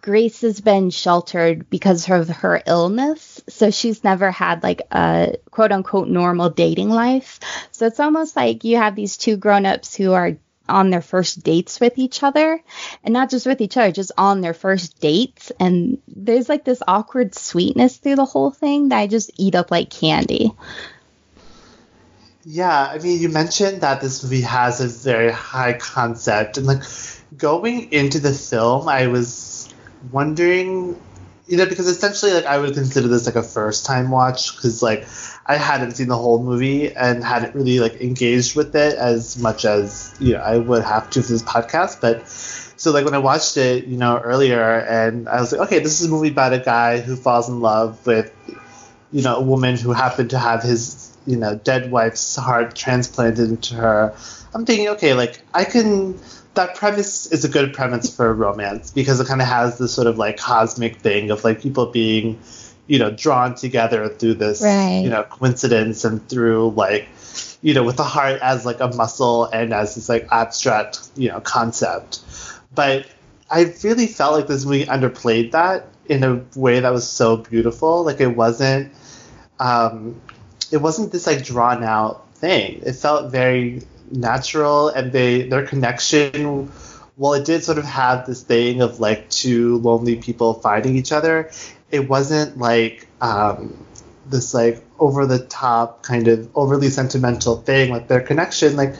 Grace 0.00 0.42
has 0.42 0.60
been 0.60 0.90
sheltered 0.90 1.68
because 1.70 2.08
of 2.08 2.28
her 2.28 2.62
illness, 2.66 3.42
so 3.48 3.70
she's 3.70 4.04
never 4.04 4.30
had 4.30 4.62
like 4.62 4.82
a 4.92 5.36
quote 5.50 5.72
unquote 5.72 6.08
normal 6.08 6.50
dating 6.50 6.90
life. 6.90 7.40
So 7.72 7.86
it's 7.86 8.00
almost 8.00 8.36
like 8.36 8.64
you 8.64 8.76
have 8.76 8.94
these 8.94 9.16
two 9.16 9.36
grown 9.36 9.66
ups 9.66 9.96
who 9.96 10.12
are 10.12 10.36
on 10.70 10.90
their 10.90 11.02
first 11.02 11.42
dates 11.42 11.80
with 11.80 11.98
each 11.98 12.22
other. 12.22 12.62
And 13.04 13.12
not 13.12 13.30
just 13.30 13.46
with 13.46 13.60
each 13.60 13.76
other 13.76 13.92
just 13.92 14.12
on 14.16 14.40
their 14.40 14.54
first 14.54 15.00
dates. 15.00 15.52
And 15.60 15.98
there's 16.08 16.48
like 16.48 16.64
this 16.64 16.82
awkward 16.86 17.34
sweetness 17.34 17.96
through 17.98 18.16
the 18.16 18.24
whole 18.24 18.50
thing 18.50 18.88
that 18.88 18.98
i 18.98 19.06
just 19.06 19.30
eat 19.36 19.54
up 19.54 19.70
like 19.70 19.90
candy. 19.90 20.52
Yeah 22.44 22.88
i 22.90 22.98
mean 22.98 23.20
you 23.20 23.28
mentioned 23.28 23.82
that 23.82 24.00
this 24.00 24.22
movie 24.22 24.40
has 24.42 24.80
a 24.80 24.88
very 24.88 25.32
high 25.32 25.74
concept. 25.74 26.56
And 26.56 26.66
like 26.66 26.82
going 27.36 27.92
into 27.92 28.18
the 28.18 28.32
film 28.32 28.88
i 28.88 29.06
was 29.06 29.72
wondering 30.10 31.00
you 31.50 31.56
know 31.58 31.66
because 31.66 31.86
essentially 31.86 32.32
like 32.32 32.46
i 32.46 32.56
would 32.56 32.72
consider 32.72 33.08
this 33.08 33.26
like 33.26 33.36
a 33.36 33.42
first 33.42 33.84
time 33.84 34.10
watch 34.10 34.56
because 34.56 34.82
like 34.82 35.06
I 35.50 35.56
hadn't 35.56 35.92
seen 35.96 36.06
the 36.06 36.16
whole 36.16 36.40
movie 36.40 36.94
and 36.94 37.24
hadn't 37.24 37.56
really 37.56 37.80
like 37.80 38.00
engaged 38.00 38.54
with 38.54 38.76
it 38.76 38.94
as 38.94 39.36
much 39.36 39.64
as 39.64 40.14
you 40.20 40.34
know 40.34 40.38
I 40.38 40.58
would 40.58 40.84
have 40.84 41.10
to 41.10 41.22
for 41.22 41.32
this 41.32 41.42
podcast. 41.42 42.00
But 42.00 42.28
so 42.28 42.92
like 42.92 43.04
when 43.04 43.14
I 43.14 43.18
watched 43.18 43.56
it, 43.56 43.86
you 43.86 43.96
know, 43.96 44.18
earlier, 44.18 44.78
and 44.78 45.28
I 45.28 45.40
was 45.40 45.50
like, 45.50 45.62
okay, 45.62 45.80
this 45.80 46.00
is 46.00 46.06
a 46.06 46.10
movie 46.10 46.28
about 46.28 46.52
a 46.52 46.60
guy 46.60 47.00
who 47.00 47.16
falls 47.16 47.48
in 47.48 47.60
love 47.60 48.06
with 48.06 48.32
you 49.10 49.22
know 49.22 49.36
a 49.38 49.42
woman 49.42 49.76
who 49.76 49.90
happened 49.90 50.30
to 50.30 50.38
have 50.38 50.62
his 50.62 51.16
you 51.26 51.36
know 51.36 51.56
dead 51.56 51.90
wife's 51.90 52.36
heart 52.36 52.76
transplanted 52.76 53.48
into 53.48 53.74
her. 53.74 54.14
I'm 54.54 54.64
thinking, 54.64 54.90
okay, 54.90 55.14
like 55.14 55.42
I 55.52 55.64
can. 55.64 56.16
That 56.54 56.74
premise 56.74 57.30
is 57.30 57.44
a 57.44 57.48
good 57.48 57.72
premise 57.72 58.14
for 58.14 58.28
a 58.28 58.32
romance 58.32 58.90
because 58.90 59.20
it 59.20 59.26
kind 59.26 59.40
of 59.40 59.46
has 59.46 59.78
this 59.78 59.94
sort 59.94 60.06
of 60.06 60.18
like 60.18 60.36
cosmic 60.36 60.96
thing 60.96 61.30
of 61.30 61.44
like 61.44 61.60
people 61.60 61.86
being 61.86 62.40
you 62.86 62.98
know 62.98 63.10
drawn 63.10 63.54
together 63.54 64.08
through 64.08 64.34
this 64.34 64.62
right. 64.62 65.00
you 65.04 65.10
know 65.10 65.22
coincidence 65.22 66.04
and 66.04 66.28
through 66.28 66.70
like 66.70 67.08
you 67.62 67.72
know 67.72 67.84
with 67.84 67.96
the 67.96 68.04
heart 68.04 68.40
as 68.42 68.66
like 68.66 68.80
a 68.80 68.88
muscle 68.88 69.44
and 69.44 69.72
as 69.72 69.94
this 69.94 70.08
like 70.08 70.26
abstract 70.32 71.08
you 71.14 71.28
know 71.28 71.40
concept 71.40 72.20
but 72.74 73.06
I 73.50 73.74
really 73.82 74.06
felt 74.06 74.34
like 74.34 74.46
this 74.46 74.64
movie 74.64 74.86
underplayed 74.86 75.50
that 75.52 75.88
in 76.08 76.22
a 76.22 76.42
way 76.54 76.80
that 76.80 76.90
was 76.90 77.08
so 77.08 77.36
beautiful. 77.36 78.04
Like 78.04 78.20
it 78.20 78.36
wasn't, 78.36 78.92
um, 79.58 80.20
it 80.70 80.76
wasn't 80.78 81.10
this 81.10 81.26
like 81.26 81.44
drawn 81.44 81.82
out 81.82 82.32
thing. 82.34 82.80
It 82.84 82.92
felt 82.92 83.32
very 83.32 83.82
natural, 84.10 84.88
and 84.88 85.12
they 85.12 85.48
their 85.48 85.66
connection. 85.66 86.70
Well, 87.16 87.34
it 87.34 87.44
did 87.44 87.64
sort 87.64 87.78
of 87.78 87.84
have 87.84 88.26
this 88.26 88.42
thing 88.42 88.80
of 88.80 88.98
like 88.98 89.28
two 89.28 89.78
lonely 89.78 90.16
people 90.16 90.54
finding 90.54 90.96
each 90.96 91.12
other. 91.12 91.50
It 91.90 92.08
wasn't 92.08 92.56
like 92.58 93.06
um, 93.20 93.86
this 94.26 94.54
like 94.54 94.82
over 94.98 95.26
the 95.26 95.38
top 95.38 96.02
kind 96.02 96.28
of 96.28 96.48
overly 96.56 96.88
sentimental 96.88 97.56
thing. 97.56 97.90
Like 97.90 98.08
their 98.08 98.20
connection, 98.20 98.76
like 98.76 98.94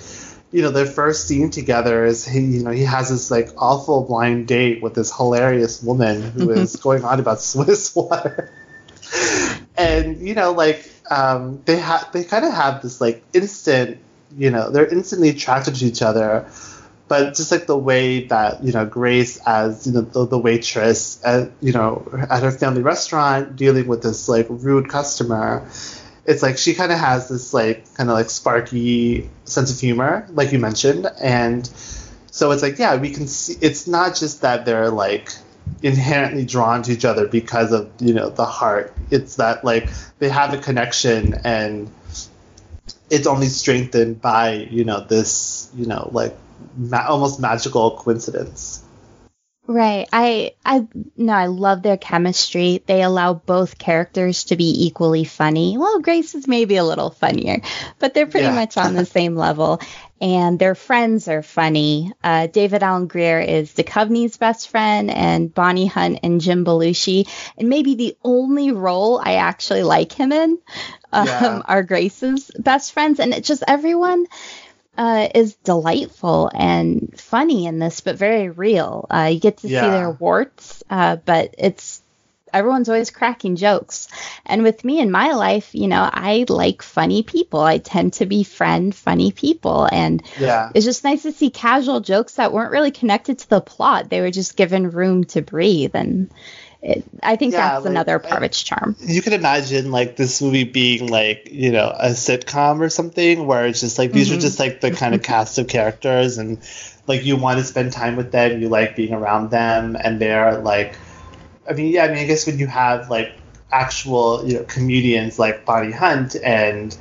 you 0.53 0.63
know, 0.63 0.71
their 0.71 0.87
first 0.87 1.29
scene 1.29 1.51
together 1.51 2.05
is 2.05 2.27
he, 2.27 2.41
you 2.41 2.63
know, 2.63 2.71
he 2.71 2.83
has 2.83 3.09
this 3.09 3.31
like 3.31 3.51
awful 3.57 4.05
blind 4.05 4.49
date 4.49 4.83
with 4.83 4.95
this 4.95 5.15
hilarious 5.15 5.83
woman 5.83 6.23
who 6.23 6.51
is 6.51 6.77
going 6.77 7.05
on 7.05 7.21
about 7.21 7.41
Swiss 7.41 7.95
water. 7.95 8.53
and 9.77 10.27
you 10.27 10.35
know, 10.35 10.53
like 10.53 10.91
um, 11.11 11.63
they 11.65 11.77
have, 11.77 12.11
they 12.13 12.25
kind 12.25 12.45
of 12.45 12.53
have 12.53 12.83
this 12.83 13.01
like 13.01 13.23
instant, 13.33 13.99
you 14.37 14.51
know, 14.51 14.71
they're 14.71 14.87
instantly 14.87 15.31
attracted 15.31 15.77
to 15.77 15.85
each 15.87 16.03
other. 16.03 16.47
But 17.09 17.35
just 17.35 17.51
like 17.51 17.67
the 17.67 17.77
way 17.77 18.27
that 18.27 18.63
you 18.63 18.73
know 18.73 18.87
Grace, 18.87 19.41
as 19.45 19.87
you 19.87 19.93
know 19.93 20.03
the, 20.03 20.27
the 20.27 20.39
waitress, 20.39 21.21
at, 21.25 21.51
you 21.61 21.73
know, 21.73 22.09
at 22.31 22.43
her 22.45 22.53
family 22.53 22.83
restaurant, 22.83 23.57
dealing 23.57 23.89
with 23.89 24.03
this 24.03 24.29
like 24.29 24.47
rude 24.49 24.89
customer, 24.89 25.69
it's 26.25 26.43
like 26.43 26.57
she 26.57 26.75
kind 26.75 26.93
of 26.93 26.99
has 26.99 27.29
this 27.29 27.53
like 27.53 27.93
kind 27.95 28.09
of 28.11 28.15
like 28.15 28.31
sparky 28.31 29.29
sense 29.45 29.73
of 29.73 29.81
humor, 29.81 30.29
like 30.31 30.53
you 30.53 30.61
mentioned, 30.61 31.09
and 31.21 31.67
so 32.31 32.53
it's 32.53 32.63
like 32.63 32.79
yeah, 32.79 32.95
we 32.97 33.11
can 33.11 33.27
see. 33.27 33.57
It's 33.61 33.89
not 33.89 34.15
just 34.15 34.43
that 34.43 34.65
they're 34.65 34.91
like 34.91 35.33
inherently 35.83 36.45
drawn 36.45 36.83
to 36.83 36.93
each 36.93 37.05
other 37.05 37.27
because 37.27 37.73
of 37.73 37.91
you 37.99 38.15
know 38.15 38.31
the 38.31 38.45
heart. 38.45 38.95
It's 39.11 39.37
that 39.37 39.65
like 39.65 39.89
they 40.21 40.29
have 40.29 40.55
a 40.55 40.59
connection 40.59 41.35
and 41.45 41.91
it's 43.11 43.27
only 43.27 43.49
strengthened 43.49 44.21
by 44.21 44.53
you 44.55 44.85
know 44.85 45.01
this 45.07 45.71
you 45.75 45.87
know 45.87 46.09
like 46.13 46.37
ma- 46.77 47.07
almost 47.09 47.41
magical 47.41 47.97
coincidence. 47.99 48.80
Right. 49.73 50.09
I 50.13 50.55
I 50.65 50.89
no, 51.17 51.33
I 51.33 51.47
love 51.47 51.83
their 51.83 51.97
chemistry. 51.97 52.83
They 52.85 53.03
allow 53.05 53.35
both 53.35 53.79
characters 53.79 54.43
to 54.47 54.57
be 54.57 54.87
equally 54.87 55.23
funny. 55.23 55.79
Well, 55.79 56.01
Grace 56.01 56.35
is 56.35 56.49
maybe 56.49 56.75
a 56.75 56.83
little 56.83 57.11
funnier, 57.11 57.61
but 58.01 58.13
they're 58.13 58.27
pretty 58.27 58.47
Yeah. 58.47 58.55
much 58.55 58.77
on 58.77 58.95
the 58.95 59.05
same 59.19 59.37
level. 59.37 59.81
And 60.21 60.59
their 60.59 60.75
friends 60.75 61.29
are 61.29 61.43
funny. 61.43 62.13
Uh, 62.23 62.49
David 62.49 62.83
Alan 62.83 63.07
Grier 63.07 63.39
is 63.41 63.73
Duchovny's 63.73 64.37
best 64.37 64.69
friend, 64.71 65.09
and 65.09 65.55
Bonnie 65.55 65.87
Hunt 65.87 66.19
and 66.25 66.41
Jim 66.41 66.65
Belushi. 66.65 67.29
And 67.57 67.69
maybe 67.69 67.95
the 67.95 68.17
only 68.25 68.73
role 68.73 69.21
I 69.25 69.35
actually 69.37 69.85
like 69.85 70.13
him 70.13 70.33
in 70.33 70.59
um, 71.13 71.27
Yeah. 71.27 71.63
are 71.65 71.83
Grace's 71.85 72.51
best 72.59 72.93
friends. 72.93 73.21
And 73.21 73.33
it's 73.33 73.47
just 73.49 73.63
everyone 73.69 74.27
uh, 74.97 75.29
is 75.35 75.55
delightful 75.57 76.51
and 76.53 77.15
funny 77.19 77.67
in 77.67 77.79
this, 77.79 78.01
but 78.01 78.17
very 78.17 78.51
real. 78.51 79.07
Uh, 79.11 79.31
you 79.33 79.41
get 79.41 79.59
to 79.59 79.69
see 79.69 79.73
their 79.91 80.11
warts, 80.11 80.83
uh, 80.91 81.17
but 81.17 81.55
it's 81.59 82.03
everyone's 82.53 82.89
always 82.89 83.11
cracking 83.11 83.55
jokes. 83.57 84.09
And 84.45 84.63
with 84.65 84.85
me 84.85 84.99
in 84.99 85.11
my 85.11 85.33
life, 85.33 85.73
you 85.75 85.87
know, 85.87 86.03
I 86.13 86.45
like 86.49 86.83
funny 86.83 87.23
people. 87.23 87.61
I 87.61 87.79
tend 87.79 88.15
to 88.15 88.27
befriend 88.27 88.95
funny 88.95 89.31
people, 89.33 89.89
and 89.91 90.23
Yeah. 90.39 90.71
it's 90.75 90.85
just 90.85 91.05
nice 91.05 91.23
to 91.23 91.33
see 91.33 91.51
casual 91.51 92.01
jokes 92.01 92.35
that 92.35 92.53
weren't 92.53 92.73
really 92.73 92.91
connected 92.91 93.39
to 93.39 93.49
the 93.49 93.61
plot. 93.61 94.11
They 94.11 94.21
were 94.21 94.33
just 94.33 94.57
given 94.57 94.91
room 94.91 95.25
to 95.27 95.43
breathe, 95.43 95.95
and 95.95 96.31
it, 96.83 97.05
I 97.23 97.37
think 97.37 97.53
Yeah, 97.53 97.69
that's 97.69 97.85
like, 97.85 97.91
another 97.91 98.19
part 98.19 98.39
of 98.39 98.43
its 98.43 98.63
charm. 98.63 98.97
you 99.01 99.21
can 99.23 99.33
imagine 99.33 99.91
like 99.91 100.17
this 100.17 100.41
movie 100.41 100.65
being 100.65 101.09
like 101.09 101.49
you 101.51 101.73
know 101.73 101.89
a 101.95 102.11
sitcom 102.11 102.81
or 102.81 102.89
something 102.89 103.47
where 103.47 103.67
it's 103.67 103.81
just 103.81 103.99
like 103.99 104.13
these 104.13 104.33
are 104.33 104.39
just 104.39 104.59
like 104.59 104.81
the 104.81 104.91
kind 104.91 105.15
of 105.15 105.23
cast 105.23 105.59
of 105.59 105.69
characters 105.69 106.39
and 106.39 106.59
like 107.07 107.25
you 107.25 107.37
want 107.37 107.59
to 107.59 107.65
spend 107.65 107.93
time 107.93 108.17
with 108.17 108.33
them 108.33 108.61
you 108.61 108.69
like 108.69 108.97
being 108.97 109.13
around 109.13 109.51
them 109.51 109.97
and 110.03 110.21
they're 110.21 110.59
like 110.59 110.97
i 111.69 111.73
mean 111.73 111.93
yeah 111.93 112.05
i 112.05 112.09
mean 112.09 112.19
i 112.19 112.25
guess 112.25 112.47
when 112.47 112.59
you 112.59 112.67
have 112.67 113.11
like 113.11 113.33
actual 113.71 114.47
you 114.47 114.55
know 114.55 114.65
comedians 114.65 115.39
like 115.39 115.65
bonnie 115.65 115.93
hunt 115.93 116.35
and 116.43 116.97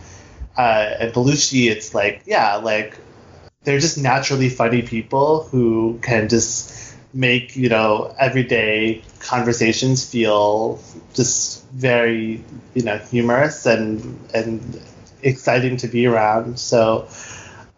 uh 0.57 0.95
and 0.99 1.13
belushi 1.13 1.69
it's 1.69 1.93
like 1.95 2.21
yeah 2.25 2.55
like 2.57 2.97
they're 3.63 3.79
just 3.79 3.97
naturally 3.97 4.49
funny 4.49 4.81
people 4.81 5.43
who 5.43 5.99
can 6.01 6.27
just 6.29 6.95
make 7.13 7.55
you 7.55 7.69
know 7.69 8.13
everyday 8.19 9.01
conversations 9.19 10.09
feel 10.09 10.81
just 11.13 11.65
very 11.69 12.43
you 12.73 12.83
know 12.83 12.97
humorous 12.97 13.65
and 13.65 14.19
and 14.33 14.81
exciting 15.21 15.77
to 15.77 15.87
be 15.87 16.05
around. 16.05 16.59
So 16.59 17.07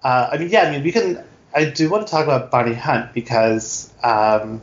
uh, 0.03 0.29
I 0.31 0.37
mean, 0.37 0.49
yeah, 0.49 0.63
I 0.63 0.71
mean, 0.71 0.83
we 0.83 0.91
can. 0.91 1.23
I 1.53 1.65
do 1.65 1.89
want 1.89 2.07
to 2.07 2.11
talk 2.11 2.23
about 2.23 2.49
Bonnie 2.49 2.73
Hunt 2.73 3.13
because 3.13 3.93
um, 4.03 4.61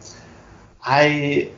I 0.82 1.50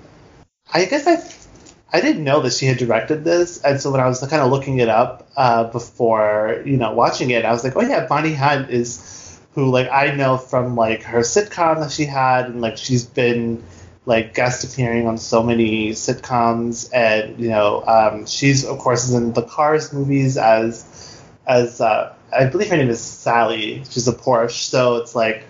I 0.73 0.85
guess 0.85 1.07
I 1.07 1.97
I 1.97 2.01
didn't 2.01 2.25
know 2.25 2.41
that 2.41 2.53
she 2.53 2.67
had 2.67 2.79
directed 2.79 3.25
this, 3.25 3.63
and 3.63 3.81
so 3.81 3.91
when 3.91 4.01
I 4.01 4.07
was 4.07 4.21
kind 4.21 4.43
of 4.43 4.51
looking 4.51 4.79
it 4.79 4.89
up 4.89 5.29
uh, 5.37 5.65
before 5.65 6.63
you 6.67 6.77
know 6.77 6.93
watching 6.93 7.31
it, 7.31 7.45
I 7.45 7.53
was 7.53 7.65
like, 7.65 7.77
oh 7.77 7.81
yeah, 7.81 8.07
Bonnie 8.07 8.35
Hunt 8.35 8.71
is 8.71 9.41
who 9.55 9.71
like 9.71 9.89
I 9.91 10.15
know 10.15 10.37
from 10.37 10.77
like 10.77 11.03
her 11.05 11.21
sitcom 11.21 11.81
that 11.81 11.91
she 11.91 12.05
had, 12.05 12.47
and 12.47 12.61
like 12.61 12.77
she's 12.77 13.07
been 13.07 13.63
like 14.07 14.35
guest 14.35 14.65
appearing 14.65 15.07
on 15.07 15.19
so 15.19 15.43
many 15.43 15.91
sitcoms, 15.91 16.91
and 16.93 17.39
you 17.39 17.49
know 17.49 17.85
um, 17.87 18.27
she's 18.27 18.65
of 18.65 18.79
course 18.79 19.05
is 19.05 19.15
in 19.15 19.33
the 19.33 19.43
Cars 19.43 19.93
movies 19.93 20.37
as 20.37 21.23
as 21.47 21.81
uh, 21.81 22.15
I 22.33 22.47
believe 22.47 22.71
her 22.71 22.77
name 22.77 22.91
is 22.91 23.01
Sally. 23.01 23.83
She's 23.91 24.09
a 24.09 24.13
Porsche, 24.13 24.53
so 24.53 24.97
it's 24.97 25.15
like 25.15 25.45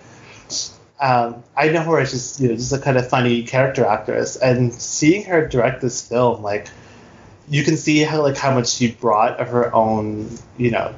um, 1.01 1.43
I 1.57 1.69
know 1.69 1.83
her 1.83 1.99
as 1.99 2.11
just 2.11 2.41
you 2.41 2.49
know 2.49 2.57
just 2.57 2.73
a 2.73 2.79
kind 2.79 2.97
of 2.97 3.09
funny 3.09 3.43
character 3.45 3.85
actress, 3.85 4.37
and 4.37 4.73
seeing 4.75 5.25
her 5.25 5.47
direct 5.47 5.81
this 5.81 6.07
film, 6.07 6.43
like 6.43 6.69
you 7.49 7.65
can 7.65 7.77
see 7.77 8.01
how 8.01 8.23
like 8.23 8.37
how 8.37 8.55
much 8.55 8.69
she 8.69 8.93
brought 8.93 9.41
of 9.41 9.49
her 9.49 9.75
own 9.75 10.29
you 10.59 10.71
know 10.71 10.95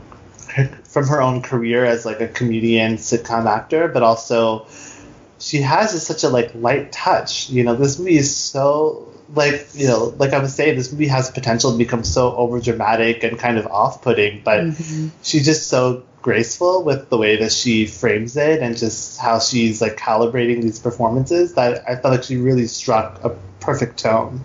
from 0.85 1.06
her 1.06 1.23
own 1.23 1.42
career 1.42 1.85
as 1.85 2.04
like 2.04 2.21
a 2.21 2.28
comedian 2.28 2.97
sitcom 2.97 3.47
actor, 3.47 3.88
but 3.88 4.02
also 4.02 4.66
she 5.42 5.61
has 5.61 5.92
just 5.92 6.06
such 6.06 6.25
a 6.25 6.28
like 6.28 6.54
light 6.54 6.92
touch. 6.92 7.50
You 7.50 7.64
know, 7.64 7.75
this 7.75 7.99
movie 7.99 8.16
is 8.16 8.34
so 8.34 9.08
like 9.34 9.68
you 9.75 9.87
know 9.87 10.14
like 10.18 10.32
I 10.32 10.38
was 10.38 10.54
saying, 10.54 10.76
this 10.76 10.92
movie 10.92 11.08
has 11.08 11.30
potential 11.30 11.72
to 11.72 11.78
become 11.78 12.04
so 12.04 12.34
over 12.34 12.61
dramatic 12.61 13.25
and 13.25 13.38
kind 13.38 13.58
of 13.58 13.66
off 13.66 14.02
putting, 14.02 14.42
but 14.44 14.75
she's 15.22 15.44
just 15.44 15.68
so 15.68 16.04
graceful 16.22 16.84
with 16.84 17.08
the 17.11 17.18
way 17.18 17.37
that 17.37 17.52
she 17.52 17.87
frames 17.87 18.37
it 18.37 18.62
and 18.62 18.78
just 18.78 19.18
how 19.18 19.40
she's 19.40 19.82
like 19.82 19.96
calibrating 19.96 20.62
these 20.62 20.78
performances 20.78 21.54
that 21.54 21.82
I 21.88 21.96
felt 21.96 22.14
like 22.14 22.22
she 22.22 22.37
really 22.37 22.68
struck 22.68 23.25
a 23.25 23.37
perfect 23.58 23.99
tone. 23.99 24.44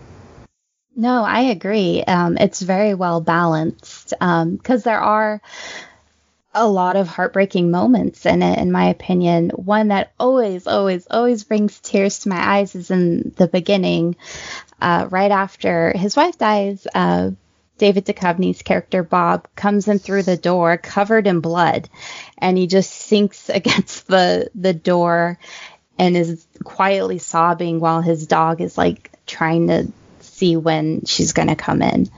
No, 0.95 1.23
I 1.23 1.41
agree. 1.41 2.03
Um, 2.03 2.37
it's 2.37 2.59
very 2.59 2.95
well 2.95 3.21
balanced 3.21 4.15
because 4.19 4.81
there 4.81 4.99
are 4.99 5.39
a 6.57 6.67
lot 6.67 6.95
of 6.95 7.07
heartbreaking 7.07 7.69
moments 7.69 8.25
in 8.25 8.41
it, 8.41 8.57
in 8.59 8.71
my 8.71 8.89
opinion. 8.89 9.49
One 9.51 9.89
that 9.89 10.11
always, 10.19 10.65
always, 10.67 11.07
always 11.09 11.43
brings 11.43 11.79
tears 11.79 12.19
to 12.19 12.29
my 12.29 12.57
eyes 12.57 12.75
is 12.75 12.89
in 12.89 13.33
the 13.37 13.47
beginning, 13.47 14.15
uh, 14.81 15.07
right 15.09 15.31
after 15.31 15.93
his 15.95 16.15
wife 16.15 16.37
dies. 16.37 16.87
Uh, 16.93 17.31
David 17.77 18.05
Duchovny's 18.05 18.63
character 18.63 19.03
Bob 19.03 19.47
comes 19.55 19.87
in 19.87 19.99
through 19.99 20.23
the 20.23 20.35
door 20.35 20.77
covered 20.77 21.27
in 21.27 21.41
blood, 21.41 21.89
and 22.39 22.57
he 22.57 22.65
just 22.65 22.91
sinks 22.91 23.49
against 23.59 24.07
the 24.07 24.49
the 24.55 24.73
door 24.73 25.37
and 25.99 26.17
is 26.17 26.45
quietly 26.63 27.19
sobbing 27.19 27.79
while 27.79 28.01
his 28.01 28.25
dog 28.25 28.61
is 28.61 28.77
like 28.77 29.11
trying 29.27 29.67
to 29.67 29.87
see 30.21 30.55
when 30.55 31.05
she's 31.05 31.33
going 31.33 31.47
to 31.49 31.55
come 31.55 31.81
in 31.81 32.09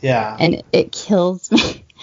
Yeah. 0.00 0.36
and 0.38 0.62
it 0.72 0.90
kills 0.92 1.50
me. 1.52 1.84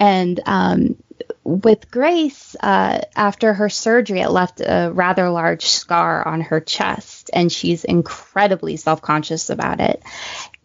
And 0.00 0.40
um, 0.46 0.96
with 1.44 1.90
Grace, 1.90 2.56
uh, 2.60 3.00
after 3.14 3.52
her 3.52 3.68
surgery, 3.68 4.20
it 4.20 4.30
left 4.30 4.60
a 4.60 4.90
rather 4.92 5.28
large 5.28 5.66
scar 5.66 6.26
on 6.26 6.40
her 6.40 6.60
chest, 6.60 7.30
and 7.32 7.52
she's 7.52 7.84
incredibly 7.84 8.76
self 8.76 9.02
conscious 9.02 9.50
about 9.50 9.80
it. 9.80 10.02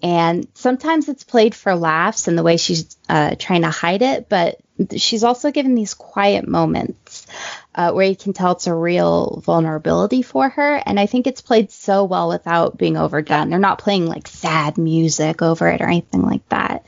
And 0.01 0.47
sometimes 0.53 1.09
it's 1.09 1.25
played 1.25 1.53
for 1.53 1.75
laughs 1.75 2.27
and 2.27 2.37
the 2.37 2.43
way 2.43 2.55
she's 2.55 2.95
uh, 3.09 3.35
trying 3.37 3.63
to 3.63 3.69
hide 3.69 4.01
it, 4.01 4.29
but 4.29 4.59
she's 4.95 5.25
also 5.25 5.51
given 5.51 5.75
these 5.75 5.93
quiet 5.93 6.47
moments 6.47 7.27
uh, 7.75 7.91
where 7.91 8.05
you 8.05 8.15
can 8.15 8.31
tell 8.31 8.53
it's 8.53 8.67
a 8.67 8.73
real 8.73 9.41
vulnerability 9.45 10.21
for 10.21 10.47
her. 10.47 10.81
And 10.85 10.97
I 10.97 11.05
think 11.05 11.27
it's 11.27 11.41
played 11.41 11.71
so 11.71 12.05
well 12.05 12.29
without 12.29 12.77
being 12.77 12.95
overdone. 12.95 13.49
They're 13.49 13.59
not 13.59 13.79
playing 13.79 14.05
like 14.05 14.27
sad 14.27 14.77
music 14.77 15.41
over 15.41 15.67
it 15.67 15.81
or 15.81 15.87
anything 15.87 16.21
like 16.21 16.47
that. 16.49 16.85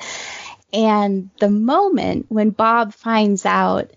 And 0.74 1.30
the 1.40 1.50
moment 1.50 2.28
when 2.30 2.52
Bob 2.52 2.94
finds 2.94 3.46
out 3.46 3.92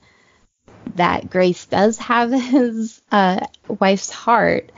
that 0.96 1.30
Grace 1.30 1.66
does 1.66 1.98
have 1.98 2.30
his 2.32 3.00
uh, 3.10 3.46
wife's 3.68 4.10
heart. 4.10 4.70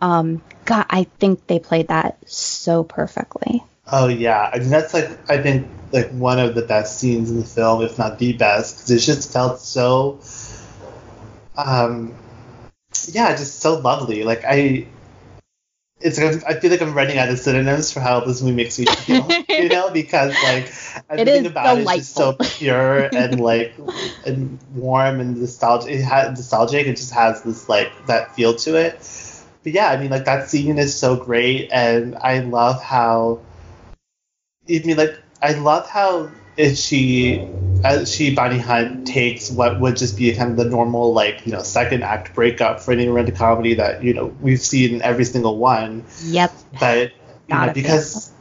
Um, 0.00 0.42
God, 0.64 0.86
I 0.88 1.04
think 1.04 1.46
they 1.46 1.58
played 1.58 1.88
that 1.88 2.18
so 2.26 2.84
perfectly. 2.84 3.62
Oh 3.92 4.08
yeah, 4.08 4.50
I 4.52 4.58
mean 4.60 4.70
that's 4.70 4.94
like 4.94 5.10
I 5.28 5.42
think 5.42 5.66
like 5.92 6.10
one 6.10 6.38
of 6.38 6.54
the 6.54 6.62
best 6.62 6.98
scenes 6.98 7.30
in 7.30 7.38
the 7.38 7.44
film, 7.44 7.82
if 7.82 7.98
not 7.98 8.18
the 8.18 8.32
best, 8.32 8.76
because 8.76 8.90
it 8.90 8.98
just 9.00 9.32
felt 9.32 9.60
so, 9.60 10.20
um, 11.56 12.14
yeah, 13.08 13.34
just 13.36 13.60
so 13.60 13.78
lovely. 13.78 14.22
Like 14.22 14.44
I, 14.44 14.86
it's 16.00 16.18
I 16.18 16.58
feel 16.58 16.70
like 16.70 16.80
I'm 16.80 16.94
running 16.94 17.18
out 17.18 17.28
of 17.28 17.38
synonyms 17.38 17.92
for 17.92 18.00
how 18.00 18.20
this 18.20 18.40
movie 18.40 18.54
makes 18.54 18.78
me 18.78 18.86
feel, 18.86 19.28
you 19.48 19.68
know, 19.68 19.90
because 19.90 20.34
like 20.42 20.72
everything 21.10 21.46
about 21.46 21.78
it 21.78 21.82
is 21.82 21.88
just 21.88 22.14
so 22.14 22.32
pure 22.32 23.02
and 23.14 23.40
like 23.40 23.74
and 24.24 24.58
warm 24.74 25.20
and 25.20 25.36
nostalgic. 25.38 25.90
It 25.90 26.02
has 26.02 26.30
nostalgic. 26.30 26.86
It 26.86 26.96
just 26.96 27.12
has 27.12 27.42
this 27.42 27.68
like 27.68 27.92
that 28.06 28.34
feel 28.34 28.54
to 28.56 28.76
it. 28.76 28.98
But 29.62 29.72
yeah, 29.72 29.90
I 29.90 29.98
mean, 29.98 30.10
like 30.10 30.24
that 30.24 30.48
scene 30.48 30.78
is 30.78 30.94
so 30.94 31.16
great, 31.16 31.68
and 31.70 32.16
I 32.16 32.40
love 32.40 32.82
how. 32.82 33.40
I 34.68 34.82
mean, 34.84 34.96
like 34.96 35.18
I 35.42 35.52
love 35.52 35.88
how 35.88 36.30
if 36.56 36.76
she, 36.76 37.48
as 37.84 38.12
she 38.12 38.34
Bonnie 38.34 38.58
Hunt 38.58 39.06
takes 39.06 39.50
what 39.50 39.80
would 39.80 39.96
just 39.96 40.16
be 40.16 40.34
kind 40.34 40.50
of 40.50 40.56
the 40.56 40.64
normal 40.64 41.12
like 41.12 41.46
you 41.46 41.52
know 41.52 41.62
second 41.62 42.02
act 42.02 42.34
breakup 42.34 42.80
for 42.80 42.92
any 42.92 43.08
romantic 43.08 43.36
comedy 43.36 43.74
that 43.74 44.02
you 44.02 44.14
know 44.14 44.26
we've 44.40 44.60
seen 44.60 44.94
in 44.94 45.02
every 45.02 45.24
single 45.24 45.56
one, 45.56 46.04
Yep. 46.24 46.52
but 46.78 47.12
you 47.48 47.54
know 47.54 47.72
because 47.72 48.32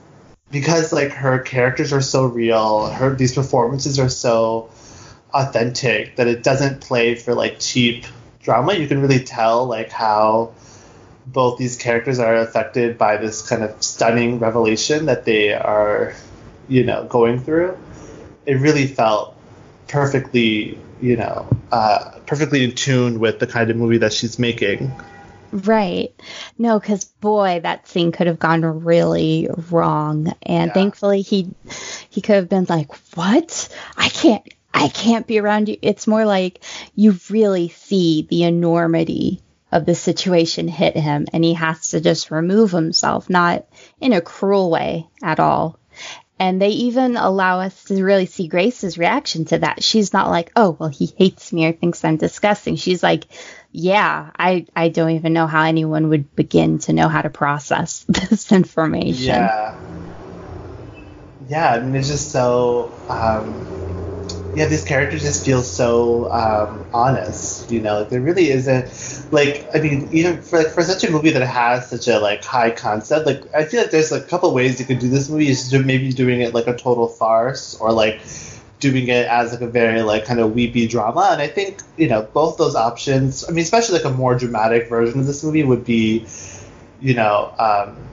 because 0.52 0.92
like 0.92 1.12
her 1.12 1.40
characters 1.40 1.94
are 1.94 2.02
so 2.02 2.26
real, 2.26 2.88
her 2.88 3.16
these 3.16 3.34
performances 3.34 4.00
are 4.00 4.10
so 4.10 4.70
authentic 5.34 6.16
that 6.16 6.28
it 6.28 6.44
doesn't 6.44 6.82
play 6.82 7.16
for 7.16 7.34
like 7.36 7.60
cheap 7.60 8.06
drama. 8.42 8.74
You 8.74 8.88
can 8.88 9.02
really 9.02 9.24
tell 9.24 9.66
like 9.66 9.92
how 9.92 10.54
both 11.28 11.58
these 11.58 11.78
characters 11.78 12.20
are 12.20 12.36
affected 12.36 12.98
by 12.98 13.18
this 13.18 13.48
kind 13.48 13.64
of 13.64 13.82
stunning 13.84 14.40
revelation 14.40 15.06
that 15.06 15.26
they 15.26 15.54
are, 15.54 16.16
you 16.68 16.84
know, 16.84 17.04
going 17.06 17.40
through. 17.40 17.78
It 18.50 18.60
really 18.60 18.88
felt 18.88 19.36
perfectly, 19.88 20.80
you 21.02 21.18
know, 21.18 21.48
uh, 21.72 22.18
perfectly 22.26 22.64
in 22.64 22.74
tune 22.74 23.20
with 23.20 23.38
the 23.38 23.46
kind 23.46 23.70
of 23.70 23.78
movie 23.78 24.00
that 24.00 24.12
she's 24.12 24.40
making. 24.40 24.92
Right. 25.52 26.14
No, 26.58 26.80
because 26.80 27.06
boy, 27.06 27.60
that 27.62 27.88
scene 27.88 28.12
could 28.12 28.28
have 28.28 28.40
gone 28.40 28.64
really 28.84 29.48
wrong, 29.70 30.34
and 30.42 30.70
Yeah. 30.70 30.74
thankfully 30.74 31.22
he 31.22 31.50
he 32.10 32.22
could 32.22 32.36
have 32.36 32.50
been 32.50 32.66
like, 32.68 32.92
"What? 33.16 33.70
I 33.96 34.10
can't." 34.10 34.44
I 34.72 34.88
can't 34.88 35.26
be 35.26 35.40
around 35.40 35.68
you. 35.68 35.78
It's 35.82 36.08
more 36.08 36.26
like 36.26 36.64
you 36.96 37.20
really 37.30 37.70
see 37.70 38.28
the 38.30 38.44
enormity 38.44 39.42
of 39.72 39.86
the 39.86 39.96
situation 39.96 40.68
hit 40.68 40.96
him, 40.96 41.26
and 41.34 41.44
he 41.44 41.54
has 41.56 41.90
to 41.90 42.00
just 42.00 42.30
remove 42.32 42.72
himself, 42.72 43.30
not 43.30 43.66
in 44.00 44.14
a 44.14 44.22
cruel 44.22 44.70
way 44.70 45.08
at 45.24 45.40
all. 45.40 45.79
And 46.40 46.62
they 46.62 46.70
even 46.70 47.18
allow 47.18 47.60
us 47.60 47.84
to 47.86 48.02
really 48.02 48.26
see 48.26 48.48
Grace's 48.48 48.98
reaction 48.98 49.46
to 49.46 49.58
that. 49.60 49.84
She's 49.84 50.14
not 50.14 50.30
like, 50.30 50.52
oh, 50.56 50.78
well, 50.80 50.90
he 50.90 51.14
hates 51.18 51.52
me 51.52 51.66
or 51.66 51.74
thinks 51.74 52.04
I'm 52.06 52.16
disgusting. 52.16 52.78
She's 52.78 53.04
like, 53.04 53.26
yeah, 53.74 54.32
I, 54.40 54.66
I 54.74 54.88
don't 54.88 55.12
even 55.12 55.34
know 55.34 55.48
how 55.48 55.64
anyone 55.64 56.08
would 56.10 56.36
begin 56.36 56.80
to 56.80 56.94
know 56.94 57.10
how 57.10 57.22
to 57.22 57.30
process 57.30 58.06
this 58.08 58.52
information. 58.54 59.36
Yeah. 59.36 59.78
Yeah, 61.50 61.74
I 61.74 61.80
mean, 61.80 61.96
it's 61.96 62.08
just 62.08 62.32
so. 62.32 62.92
Um, 63.10 63.99
yeah, 64.56 64.66
these 64.66 64.84
characters 64.84 65.22
just 65.22 65.46
feel 65.46 65.62
so 65.62 66.32
um, 66.32 66.86
honest. 66.92 67.70
You 67.70 67.82
know, 67.82 68.00
like 68.00 68.10
there 68.10 68.22
really 68.22 68.50
isn't. 68.50 69.28
Like, 69.32 69.68
I 69.74 69.80
mean, 69.80 70.10
even 70.12 70.42
for 70.42 70.60
like 70.60 70.72
for 70.72 70.82
such 70.82 71.04
a 71.04 71.12
movie 71.12 71.30
that 71.30 71.46
has 71.46 71.90
such 71.90 72.08
a 72.08 72.20
like 72.20 72.44
high 72.44 72.72
concept, 72.72 73.28
like 73.28 73.44
I 73.54 73.66
feel 73.66 73.82
like 73.82 73.92
there's 73.92 74.12
a 74.12 74.22
couple 74.22 74.54
ways 74.54 74.80
you 74.80 74.86
could 74.86 75.00
do 75.00 75.10
this 75.10 75.30
movie. 75.30 75.50
Is 75.50 75.72
maybe 75.74 76.12
doing 76.12 76.42
it 76.42 76.54
like 76.54 76.68
a 76.68 76.76
total 76.76 77.08
farce, 77.08 77.76
or 77.76 77.92
like 77.92 78.22
doing 78.80 79.08
it 79.08 79.28
as 79.28 79.52
like 79.52 79.62
a 79.62 79.68
very 79.68 80.02
like 80.02 80.26
kind 80.26 80.40
of 80.40 80.56
weepy 80.56 80.88
drama. 80.88 81.30
And 81.32 81.42
I 81.42 81.48
think 81.48 81.84
you 81.96 82.08
know 82.08 82.24
both 82.24 82.58
those 82.58 82.76
options. 82.76 83.48
I 83.48 83.52
mean, 83.52 83.62
especially 83.62 84.00
like 84.00 84.06
a 84.06 84.16
more 84.16 84.34
dramatic 84.36 84.90
version 84.90 85.20
of 85.20 85.28
this 85.28 85.44
movie 85.44 85.64
would 85.64 85.86
be, 85.86 86.26
you 87.00 87.14
know. 87.14 87.54
Um, 87.60 88.10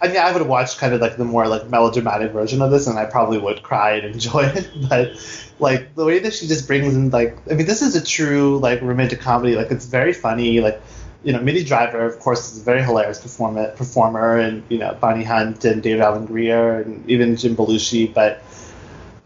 I 0.00 0.08
mean, 0.08 0.16
I 0.16 0.32
would 0.32 0.46
watch 0.46 0.78
kind 0.78 0.94
of 0.94 1.00
like 1.00 1.16
the 1.16 1.24
more 1.24 1.48
like 1.48 1.68
melodramatic 1.68 2.32
version 2.32 2.62
of 2.62 2.70
this, 2.70 2.86
and 2.86 2.98
I 2.98 3.04
probably 3.04 3.38
would 3.38 3.62
cry 3.62 3.96
and 3.96 4.06
enjoy 4.14 4.44
it. 4.44 4.68
But 4.88 5.10
like 5.58 5.94
the 5.96 6.04
way 6.04 6.20
that 6.20 6.32
she 6.34 6.46
just 6.46 6.66
brings 6.68 6.94
in 6.94 7.10
like, 7.10 7.36
I 7.50 7.54
mean, 7.54 7.66
this 7.66 7.82
is 7.82 7.96
a 7.96 8.04
true 8.04 8.58
like 8.58 8.80
romantic 8.80 9.20
comedy. 9.20 9.56
Like 9.56 9.70
it's 9.70 9.86
very 9.86 10.12
funny. 10.12 10.60
Like 10.60 10.80
you 11.24 11.32
know, 11.32 11.40
Minnie 11.40 11.64
Driver, 11.64 12.06
of 12.06 12.20
course, 12.20 12.52
is 12.52 12.60
a 12.60 12.64
very 12.64 12.82
hilarious 12.82 13.20
performer, 13.20 13.72
performer, 13.72 14.38
and 14.38 14.62
you 14.68 14.78
know, 14.78 14.96
Bonnie 15.00 15.24
Hunt 15.24 15.64
and 15.64 15.82
David 15.82 16.00
Alan 16.00 16.26
Grier, 16.26 16.80
and 16.80 17.08
even 17.10 17.36
Jim 17.36 17.56
Belushi. 17.56 18.12
But 18.14 18.42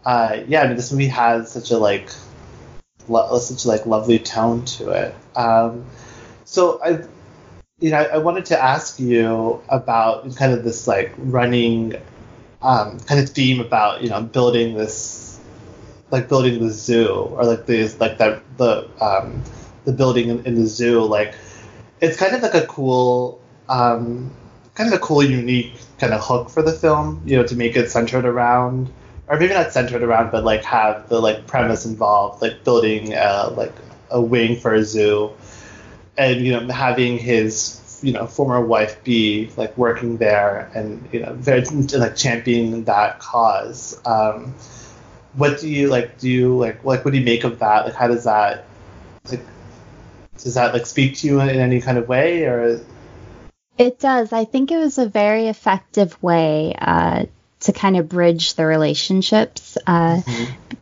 uh, 0.05 0.39
yeah, 0.47 0.63
I 0.63 0.67
mean, 0.67 0.75
this 0.75 0.91
movie 0.91 1.07
has 1.07 1.51
such 1.51 1.69
a 1.69 1.77
like 1.77 2.09
lo- 3.07 3.37
such 3.37 3.65
a 3.65 3.67
like 3.67 3.85
lovely 3.85 4.17
tone 4.17 4.65
to 4.65 4.89
it. 4.89 5.15
Um, 5.35 5.85
so 6.45 6.81
I 6.83 7.03
you 7.79 7.89
know, 7.89 7.97
I 7.97 8.17
wanted 8.17 8.45
to 8.45 8.61
ask 8.61 8.99
you 8.99 9.61
about 9.67 10.35
kind 10.35 10.53
of 10.53 10.63
this 10.63 10.87
like 10.87 11.13
running 11.17 11.95
um, 12.61 12.99
kind 13.01 13.19
of 13.19 13.29
theme 13.29 13.59
about 13.59 14.01
you 14.01 14.09
know 14.09 14.21
building 14.21 14.75
this 14.75 15.39
like 16.11 16.29
building 16.29 16.65
the 16.65 16.69
zoo 16.69 17.09
or 17.09 17.43
like 17.43 17.65
these 17.65 17.99
like 17.99 18.19
that 18.19 18.41
the 18.57 18.89
um, 19.01 19.43
the 19.85 19.91
building 19.91 20.29
in, 20.29 20.45
in 20.45 20.55
the 20.55 20.65
zoo 20.65 21.01
like 21.03 21.35
it's 21.99 22.15
kind 22.15 22.33
of 22.35 22.41
like 22.41 22.53
a 22.53 22.65
cool 22.67 23.41
um, 23.67 24.31
kind 24.75 24.93
of 24.93 24.97
a 24.97 25.03
cool 25.03 25.23
unique 25.23 25.73
kind 25.97 26.13
of 26.13 26.21
hook 26.21 26.49
for 26.49 26.61
the 26.61 26.71
film 26.71 27.21
you 27.25 27.35
know 27.35 27.45
to 27.45 27.55
make 27.55 27.75
it 27.75 27.89
centered 27.89 28.23
around 28.23 28.89
or 29.27 29.37
maybe 29.37 29.53
not 29.53 29.73
centered 29.73 30.03
around 30.03 30.31
but 30.31 30.45
like 30.45 30.63
have 30.63 31.09
the 31.09 31.19
like 31.19 31.47
premise 31.47 31.85
involved 31.85 32.41
like 32.41 32.63
building 32.63 33.13
uh, 33.13 33.51
like 33.57 33.73
a 34.11 34.21
wing 34.21 34.57
for 34.57 34.73
a 34.73 34.83
zoo 34.83 35.31
and 36.17 36.45
you 36.45 36.51
know 36.51 36.67
having 36.73 37.17
his 37.17 37.99
you 38.03 38.11
know 38.11 38.27
former 38.27 38.63
wife 38.65 39.03
be 39.03 39.49
like 39.57 39.75
working 39.77 40.17
there 40.17 40.69
and 40.75 41.07
you 41.11 41.19
know 41.19 41.33
very 41.33 41.63
like 41.65 42.15
championing 42.15 42.83
that 42.83 43.19
cause 43.19 43.99
um 44.05 44.53
what 45.33 45.59
do 45.59 45.69
you 45.69 45.87
like 45.87 46.19
do 46.19 46.29
you 46.29 46.57
like 46.57 46.83
like 46.83 47.03
what 47.05 47.11
do 47.11 47.17
you 47.17 47.25
make 47.25 47.43
of 47.43 47.59
that 47.59 47.85
like 47.85 47.95
how 47.95 48.07
does 48.07 48.25
that 48.25 48.65
like 49.31 49.41
does 50.37 50.55
that 50.55 50.73
like 50.73 50.85
speak 50.85 51.15
to 51.15 51.27
you 51.27 51.39
in 51.39 51.49
any 51.49 51.81
kind 51.81 51.97
of 51.97 52.07
way 52.07 52.43
or 52.43 52.81
It 53.77 53.99
does. 53.99 54.33
I 54.33 54.45
think 54.45 54.71
it 54.71 54.77
was 54.77 54.97
a 54.97 55.07
very 55.07 55.47
effective 55.47 56.21
way 56.21 56.75
uh, 56.77 57.25
to 57.63 57.73
kind 57.73 57.97
of 57.97 58.09
bridge 58.09 58.53
the 58.55 58.65
relationships. 58.65 59.77
Uh, 59.85 60.21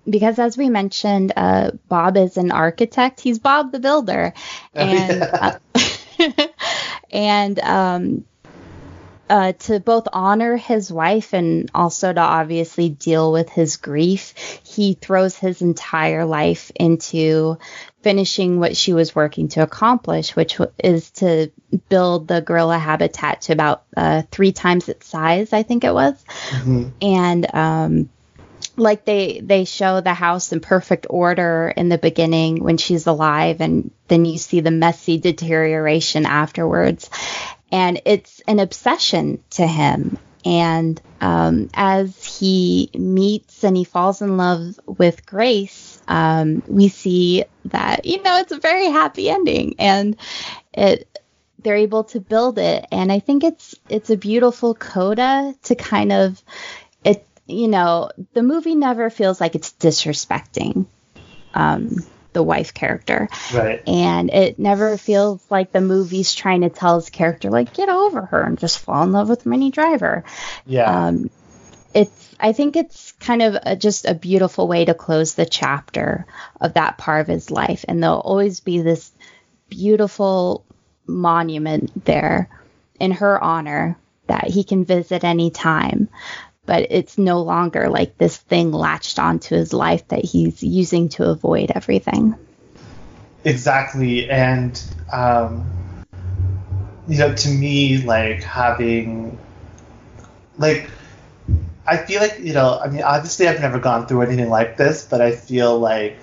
Because, 0.09 0.39
as 0.39 0.57
we 0.57 0.69
mentioned, 0.69 1.31
uh, 1.35 1.71
Bob 1.87 2.17
is 2.17 2.37
an 2.37 2.51
architect. 2.51 3.19
He's 3.19 3.39
Bob 3.39 3.71
the 3.71 3.79
Builder. 3.79 4.33
And, 4.73 5.21
uh, 5.21 5.59
and 7.11 7.59
um, 7.59 8.25
uh, 9.29 9.53
to 9.53 9.79
both 9.79 10.07
honor 10.11 10.57
his 10.57 10.91
wife 10.91 11.33
and 11.33 11.69
also 11.73 12.11
to 12.11 12.19
obviously 12.19 12.89
deal 12.89 13.31
with 13.31 13.49
his 13.49 13.77
grief, 13.77 14.33
he 14.63 14.93
throws 14.95 15.37
his 15.37 15.61
entire 15.61 16.25
life 16.25 16.71
into 16.75 17.57
finishing 18.01 18.59
what 18.59 18.75
she 18.75 18.93
was 18.93 19.15
working 19.15 19.47
to 19.49 19.61
accomplish, 19.63 20.35
which 20.35 20.57
is 20.83 21.11
to 21.11 21.51
build 21.89 22.27
the 22.27 22.41
gorilla 22.41 22.77
habitat 22.77 23.41
to 23.43 23.53
about 23.53 23.83
uh, 23.95 24.23
three 24.31 24.51
times 24.51 24.89
its 24.89 25.07
size, 25.07 25.53
I 25.53 25.63
think 25.63 25.83
it 25.83 25.93
was. 25.93 26.23
And 27.01 27.55
um, 27.55 28.09
like 28.75 29.05
they 29.05 29.39
they 29.41 29.65
show 29.65 30.01
the 30.01 30.13
house 30.13 30.51
in 30.51 30.59
perfect 30.59 31.07
order 31.09 31.73
in 31.75 31.89
the 31.89 31.97
beginning 31.97 32.63
when 32.63 32.77
she's 32.77 33.07
alive, 33.07 33.61
and 33.61 33.91
then 34.07 34.25
you 34.25 34.37
see 34.37 34.59
the 34.61 34.71
messy 34.71 35.17
deterioration 35.17 36.25
afterwards. 36.25 37.09
And 37.71 38.01
it's 38.05 38.41
an 38.47 38.59
obsession 38.59 39.43
to 39.51 39.65
him. 39.65 40.17
And 40.43 40.99
um, 41.21 41.69
as 41.73 42.25
he 42.25 42.89
meets 42.95 43.63
and 43.63 43.77
he 43.77 43.83
falls 43.83 44.21
in 44.21 44.37
love 44.37 44.79
with 44.85 45.25
Grace, 45.25 45.90
um, 46.11 46.61
we 46.67 46.89
see 46.89 47.45
that 47.65 48.05
you 48.05 48.21
know 48.21 48.39
it's 48.39 48.51
a 48.51 48.59
very 48.59 48.87
happy 48.87 49.29
ending, 49.29 49.75
and 49.79 50.17
it 50.73 51.07
they're 51.59 51.77
able 51.77 52.03
to 52.03 52.19
build 52.19 52.59
it. 52.59 52.85
And 52.91 53.11
I 53.11 53.19
think 53.19 53.45
it's 53.45 53.75
it's 53.87 54.09
a 54.09 54.17
beautiful 54.17 54.75
coda 54.75 55.55
to 55.63 55.75
kind 55.75 56.11
of 56.11 56.43
it. 57.05 57.25
You 57.47 57.69
know, 57.69 58.11
the 58.33 58.43
movie 58.43 58.75
never 58.75 59.09
feels 59.09 59.39
like 59.39 59.55
it's 59.55 59.71
disrespecting 59.71 60.85
um, 61.53 61.95
the 62.33 62.43
wife 62.43 62.73
character 62.73 63.27
right 63.53 63.83
and 63.87 64.29
it 64.29 64.57
never 64.57 64.97
feels 64.97 65.43
like 65.49 65.73
the 65.73 65.81
movie's 65.81 66.33
trying 66.33 66.61
to 66.61 66.69
tell 66.69 66.95
his 66.95 67.09
character 67.09 67.49
like 67.49 67.73
get 67.73 67.89
over 67.89 68.21
her 68.21 68.41
and 68.41 68.57
just 68.57 68.79
fall 68.79 69.03
in 69.03 69.11
love 69.11 69.27
with 69.27 69.45
Minnie 69.45 69.71
Driver. 69.71 70.23
yeah 70.65 71.07
Um, 71.07 71.29
it's 71.93 72.20
I 72.41 72.53
think 72.53 72.75
it's 72.75 73.11
kind 73.13 73.43
of 73.43 73.55
a, 73.61 73.75
just 73.75 74.05
a 74.05 74.15
beautiful 74.15 74.67
way 74.67 74.83
to 74.85 74.95
close 74.95 75.35
the 75.35 75.45
chapter 75.45 76.25
of 76.59 76.73
that 76.73 76.97
part 76.97 77.21
of 77.21 77.27
his 77.27 77.51
life. 77.51 77.85
And 77.87 78.01
there'll 78.01 78.19
always 78.19 78.59
be 78.59 78.81
this 78.81 79.11
beautiful 79.69 80.65
monument 81.05 82.03
there 82.03 82.49
in 82.99 83.11
her 83.11 83.41
honor 83.41 83.95
that 84.25 84.47
he 84.47 84.63
can 84.63 84.85
visit 84.85 85.23
anytime. 85.23 86.09
But 86.65 86.87
it's 86.89 87.17
no 87.17 87.41
longer 87.41 87.89
like 87.89 88.17
this 88.17 88.37
thing 88.37 88.71
latched 88.71 89.19
onto 89.19 89.55
his 89.55 89.71
life 89.71 90.07
that 90.07 90.25
he's 90.25 90.63
using 90.63 91.09
to 91.09 91.29
avoid 91.29 91.71
everything. 91.73 92.35
Exactly. 93.43 94.29
And, 94.29 94.81
um, 95.11 95.65
you 97.07 97.19
know, 97.19 97.35
to 97.35 97.49
me, 97.49 98.03
like 98.03 98.43
having, 98.43 99.37
like, 100.57 100.89
I 101.85 101.97
feel 101.97 102.21
like, 102.21 102.39
you 102.39 102.53
know, 102.53 102.79
I 102.79 102.87
mean, 102.89 103.01
obviously 103.01 103.47
I've 103.47 103.59
never 103.59 103.79
gone 103.79 104.05
through 104.07 104.21
anything 104.21 104.49
like 104.49 104.77
this, 104.77 105.05
but 105.09 105.21
I 105.21 105.31
feel 105.31 105.79
like, 105.79 106.17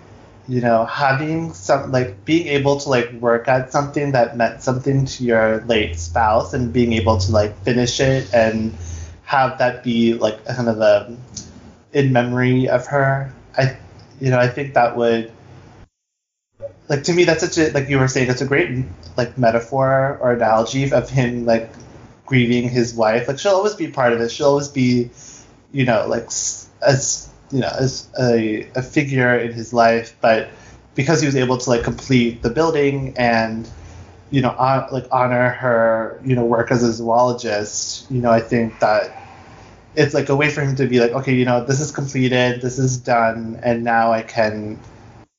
you 0.47 0.61
know, 0.61 0.85
having 0.87 1.53
some, 1.53 1.93
like, 1.93 2.25
being 2.25 2.47
able 2.49 2.79
to, 2.81 2.89
like, 2.89 3.13
work 3.13 3.49
at 3.49 3.71
something 3.73 4.13
that 4.13 4.37
meant 4.37 4.63
something 4.63 5.05
to 5.05 5.25
your 5.25 5.63
late 5.67 5.99
spouse 5.99 6.55
and 6.55 6.73
being 6.73 6.93
able 6.95 7.19
to, 7.19 7.33
like, 7.33 7.59
finish 7.65 8.01
it 8.01 8.33
and 8.33 8.73
have 9.25 9.59
that 9.59 9.83
be, 9.85 10.15
like, 10.15 10.45
kind 10.47 10.69
of 10.69 10.81
a, 10.81 11.17
in 11.93 12.13
memory 12.13 12.69
of 12.69 12.87
her, 12.87 13.33
I, 13.57 13.77
you 14.21 14.31
know, 14.31 14.39
I 14.39 14.49
think 14.49 14.75
that 14.75 14.97
would, 14.97 15.33
like, 16.89 17.03
to 17.05 17.13
me, 17.13 17.25
that's 17.25 17.43
such 17.43 17.59
a, 17.59 17.73
like 17.73 17.91
you 17.91 17.99
were 17.99 18.09
saying, 18.09 18.29
that's 18.29 18.41
a 18.41 18.47
great, 18.47 18.87
like, 19.17 19.37
metaphor 19.37 20.19
or 20.23 20.33
analogy 20.33 20.91
of 20.91 21.11
him, 21.11 21.45
like, 21.45 21.71
grieving 22.25 22.69
his 22.69 22.95
wife. 22.95 23.29
Like, 23.29 23.39
she'll 23.39 23.53
always 23.53 23.75
be 23.75 23.89
part 23.89 24.13
of 24.13 24.21
it. 24.21 24.31
She'll 24.31 24.49
always 24.49 24.69
be, 24.69 25.11
you 25.73 25.85
know, 25.85 26.07
like 26.09 26.27
as 26.87 27.31
you 27.51 27.61
know, 27.61 27.71
as 27.79 28.09
a, 28.21 28.69
a 28.75 28.83
figure 28.83 29.39
in 29.39 29.53
his 29.53 29.73
life, 29.73 30.17
but 30.21 30.51
because 30.95 31.21
he 31.21 31.27
was 31.27 31.37
able 31.37 31.57
to 31.59 31.71
like 31.71 31.85
complete 31.85 32.43
the 32.43 32.51
building 32.51 33.15
and 33.17 33.69
you 34.31 34.43
know, 34.43 34.51
on, 34.51 34.89
like 34.93 35.07
honor 35.11 35.51
her, 35.51 36.21
you 36.25 36.35
know, 36.35 36.45
work 36.45 36.71
as 36.71 36.83
a 36.83 36.93
zoologist, 36.93 38.11
you 38.11 38.21
know, 38.21 38.31
I 38.31 38.41
think 38.41 38.79
that 38.81 39.17
it's 39.95 40.15
like 40.15 40.29
a 40.29 40.37
way 40.37 40.51
for 40.51 40.61
him 40.63 40.77
to 40.77 40.87
be 40.87 41.01
like, 41.01 41.13
okay, 41.13 41.35
you 41.35 41.45
know, 41.45 41.65
this 41.65 41.81
is 41.81 41.91
completed, 41.91 42.61
this 42.61 42.79
is 42.79 42.99
done, 42.99 43.59
and 43.63 43.85
now 43.85 44.13
I 44.13 44.23
can 44.23 44.79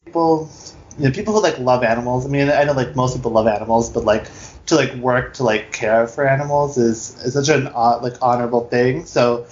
people, 0.06 0.50
you 0.98 1.06
know, 1.06 1.12
people 1.12 1.34
who 1.34 1.42
like 1.42 1.60
love 1.60 1.84
animals. 1.84 2.26
I 2.26 2.30
mean, 2.30 2.50
I 2.50 2.64
know 2.64 2.74
like 2.74 2.96
most 2.96 3.16
people 3.16 3.32
love 3.32 3.48
animals, 3.48 3.90
but 3.92 4.06
like 4.06 4.28
to 4.68 4.76
like 4.76 4.94
work 4.96 5.36
to 5.36 5.44
like 5.44 5.72
care 5.72 6.08
for 6.08 6.28
animals 6.28 6.78
is 6.78 7.22
is 7.24 7.34
such 7.34 7.50
an 7.50 7.68
uh, 7.74 8.00
like 8.02 8.16
honorable 8.22 8.68
thing. 8.68 9.06
So 9.06 9.46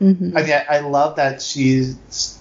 Mm-hmm. 0.00 0.36
I 0.36 0.42
mean, 0.42 0.52
I, 0.52 0.76
I 0.76 0.80
love 0.80 1.16
that 1.16 1.42
she's 1.42 2.38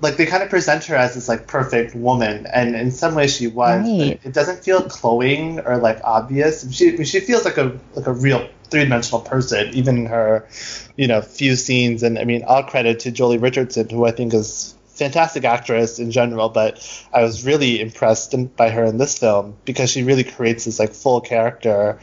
like 0.00 0.16
they 0.16 0.26
kind 0.26 0.42
of 0.42 0.48
present 0.50 0.84
her 0.84 0.96
as 0.96 1.14
this 1.14 1.28
like 1.28 1.46
perfect 1.46 1.94
woman, 1.94 2.46
and 2.52 2.74
in 2.74 2.90
some 2.90 3.14
ways 3.14 3.36
she 3.36 3.46
was. 3.46 3.82
Right. 3.82 4.18
But 4.22 4.28
it 4.28 4.34
doesn't 4.34 4.64
feel 4.64 4.82
cloying 4.82 5.60
or 5.60 5.76
like 5.78 6.00
obvious. 6.04 6.70
She 6.72 7.04
she 7.04 7.20
feels 7.20 7.44
like 7.44 7.58
a 7.58 7.78
like 7.94 8.06
a 8.06 8.12
real 8.12 8.48
three 8.70 8.84
dimensional 8.84 9.20
person, 9.20 9.74
even 9.74 9.98
in 9.98 10.06
her, 10.06 10.48
you 10.96 11.06
know, 11.06 11.20
few 11.20 11.56
scenes. 11.56 12.02
And 12.02 12.18
I 12.18 12.24
mean, 12.24 12.44
all 12.44 12.62
credit 12.62 13.00
to 13.00 13.12
Joely 13.12 13.40
Richardson, 13.40 13.88
who 13.88 14.06
I 14.06 14.12
think 14.12 14.32
is 14.32 14.74
fantastic 14.86 15.44
actress 15.44 15.98
in 15.98 16.10
general, 16.10 16.48
but 16.48 17.06
I 17.12 17.22
was 17.22 17.44
really 17.44 17.80
impressed 17.80 18.34
by 18.56 18.70
her 18.70 18.84
in 18.84 18.98
this 18.98 19.18
film 19.18 19.56
because 19.64 19.90
she 19.90 20.02
really 20.02 20.24
creates 20.24 20.64
this 20.64 20.78
like 20.78 20.92
full 20.92 21.20
character. 21.20 21.98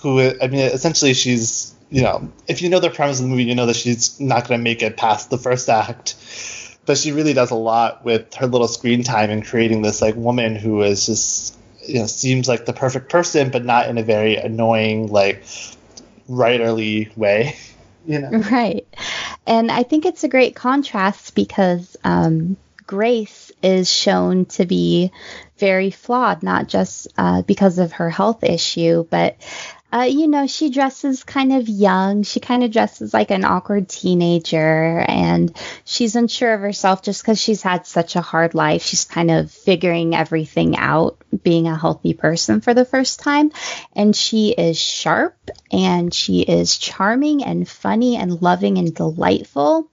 Who 0.00 0.20
I 0.20 0.46
mean, 0.46 0.60
essentially 0.60 1.14
she's 1.14 1.74
you 1.90 2.02
know, 2.02 2.30
if 2.46 2.62
you 2.62 2.68
know 2.68 2.78
the 2.78 2.90
premise 2.90 3.18
of 3.18 3.24
the 3.24 3.30
movie, 3.30 3.44
you 3.44 3.54
know 3.54 3.66
that 3.66 3.76
she's 3.76 4.20
not 4.20 4.48
going 4.48 4.60
to 4.60 4.64
make 4.64 4.82
it 4.82 4.96
past 4.96 5.28
the 5.28 5.38
first 5.38 5.68
act. 5.68 6.16
But 6.86 6.96
she 6.96 7.12
really 7.12 7.34
does 7.34 7.50
a 7.50 7.56
lot 7.56 8.04
with 8.04 8.34
her 8.34 8.46
little 8.46 8.68
screen 8.68 9.02
time 9.02 9.30
in 9.30 9.42
creating 9.42 9.82
this 9.82 10.00
like 10.00 10.16
woman 10.16 10.56
who 10.56 10.82
is 10.82 11.06
just 11.06 11.56
you 11.86 11.98
know 11.98 12.06
seems 12.06 12.48
like 12.48 12.64
the 12.64 12.72
perfect 12.72 13.10
person, 13.10 13.50
but 13.50 13.64
not 13.64 13.88
in 13.88 13.98
a 13.98 14.02
very 14.02 14.36
annoying 14.36 15.08
like 15.08 15.42
writerly 16.28 17.14
way. 17.16 17.56
You 18.06 18.18
know, 18.18 18.30
Right. 18.30 18.88
And 19.46 19.70
I 19.70 19.82
think 19.82 20.06
it's 20.06 20.24
a 20.24 20.28
great 20.28 20.56
contrast 20.56 21.34
because 21.34 21.98
um, 22.02 22.56
Grace 22.86 23.52
is 23.62 23.92
shown 23.92 24.46
to 24.46 24.64
be 24.64 25.12
very 25.58 25.90
flawed, 25.90 26.42
not 26.42 26.66
just 26.66 27.08
uh, 27.18 27.42
because 27.42 27.78
of 27.78 27.92
her 27.92 28.08
health 28.08 28.42
issue, 28.42 29.06
but 29.10 29.36
uh, 29.92 30.06
you 30.08 30.28
know, 30.28 30.46
she 30.46 30.70
dresses 30.70 31.24
kind 31.24 31.52
of 31.52 31.68
young. 31.68 32.22
She 32.22 32.40
kind 32.40 32.62
of 32.62 32.70
dresses 32.70 33.12
like 33.12 33.30
an 33.30 33.44
awkward 33.44 33.88
teenager, 33.88 35.04
and 35.06 35.56
she's 35.84 36.16
unsure 36.16 36.54
of 36.54 36.60
herself 36.60 37.02
just 37.02 37.22
because 37.22 37.40
she's 37.40 37.62
had 37.62 37.86
such 37.86 38.16
a 38.16 38.20
hard 38.20 38.54
life. 38.54 38.82
She's 38.82 39.04
kind 39.04 39.30
of 39.30 39.50
figuring 39.50 40.14
everything 40.14 40.76
out, 40.76 41.18
being 41.42 41.66
a 41.66 41.76
healthy 41.76 42.14
person 42.14 42.60
for 42.60 42.72
the 42.72 42.84
first 42.84 43.20
time. 43.20 43.50
And 43.94 44.14
she 44.14 44.50
is 44.50 44.78
sharp, 44.78 45.36
and 45.72 46.14
she 46.14 46.40
is 46.40 46.78
charming 46.78 47.42
and 47.42 47.68
funny 47.68 48.16
and 48.16 48.40
loving 48.40 48.78
and 48.78 48.94
delightful. 48.94 49.90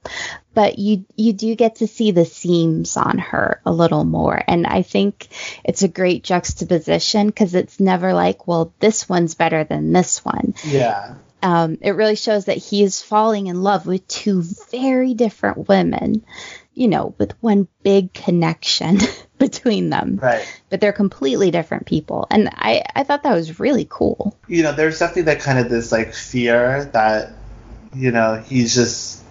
But 0.58 0.80
you 0.80 1.06
you 1.16 1.34
do 1.34 1.54
get 1.54 1.76
to 1.76 1.88
see 1.88 2.10
the 2.10 2.26
seams 2.26 2.98
on 2.98 3.20
her 3.20 3.62
a 3.64 3.72
little 3.72 4.04
more, 4.04 4.42
and 4.48 4.66
I 4.66 4.82
think 4.82 5.28
it's 5.64 5.84
a 5.84 5.88
great 5.88 6.24
juxtaposition 6.24 7.28
because 7.28 7.54
it's 7.54 7.80
never 7.80 8.12
like, 8.12 8.48
well, 8.48 8.74
this 8.80 9.08
one's 9.08 9.36
better 9.36 9.66
than 9.66 9.94
this 9.94 10.26
one. 10.26 10.56
yeah, 10.66 11.14
Um, 11.44 11.78
it 11.82 11.92
really 11.92 12.16
shows 12.16 12.46
that 12.46 12.58
he 12.58 12.82
is 12.82 13.04
falling 13.04 13.46
in 13.46 13.62
love 13.62 13.86
with 13.86 14.08
two 14.08 14.42
very 14.72 15.14
different 15.14 15.70
women, 15.70 16.26
you 16.74 16.88
know, 16.88 17.14
with 17.20 17.34
one 17.40 17.68
big 17.84 18.12
connection 18.14 18.98
between 19.38 19.92
them. 19.92 20.18
right. 20.20 20.44
But 20.72 20.82
they're 20.82 20.92
completely 20.92 21.52
different 21.52 21.86
people. 21.86 22.26
And 22.32 22.50
I, 22.52 22.82
I 22.96 23.04
thought 23.04 23.22
that 23.22 23.36
was 23.36 23.60
really 23.60 23.86
cool. 23.88 24.36
you 24.48 24.64
know, 24.64 24.72
there's 24.72 24.98
definitely 24.98 25.34
that 25.34 25.42
kind 25.42 25.60
of 25.60 25.70
this 25.70 25.92
like 25.92 26.16
fear 26.16 26.86
that, 26.94 27.34
you 27.94 28.10
know, 28.12 28.44
he's 28.44 28.74
just 28.74 29.24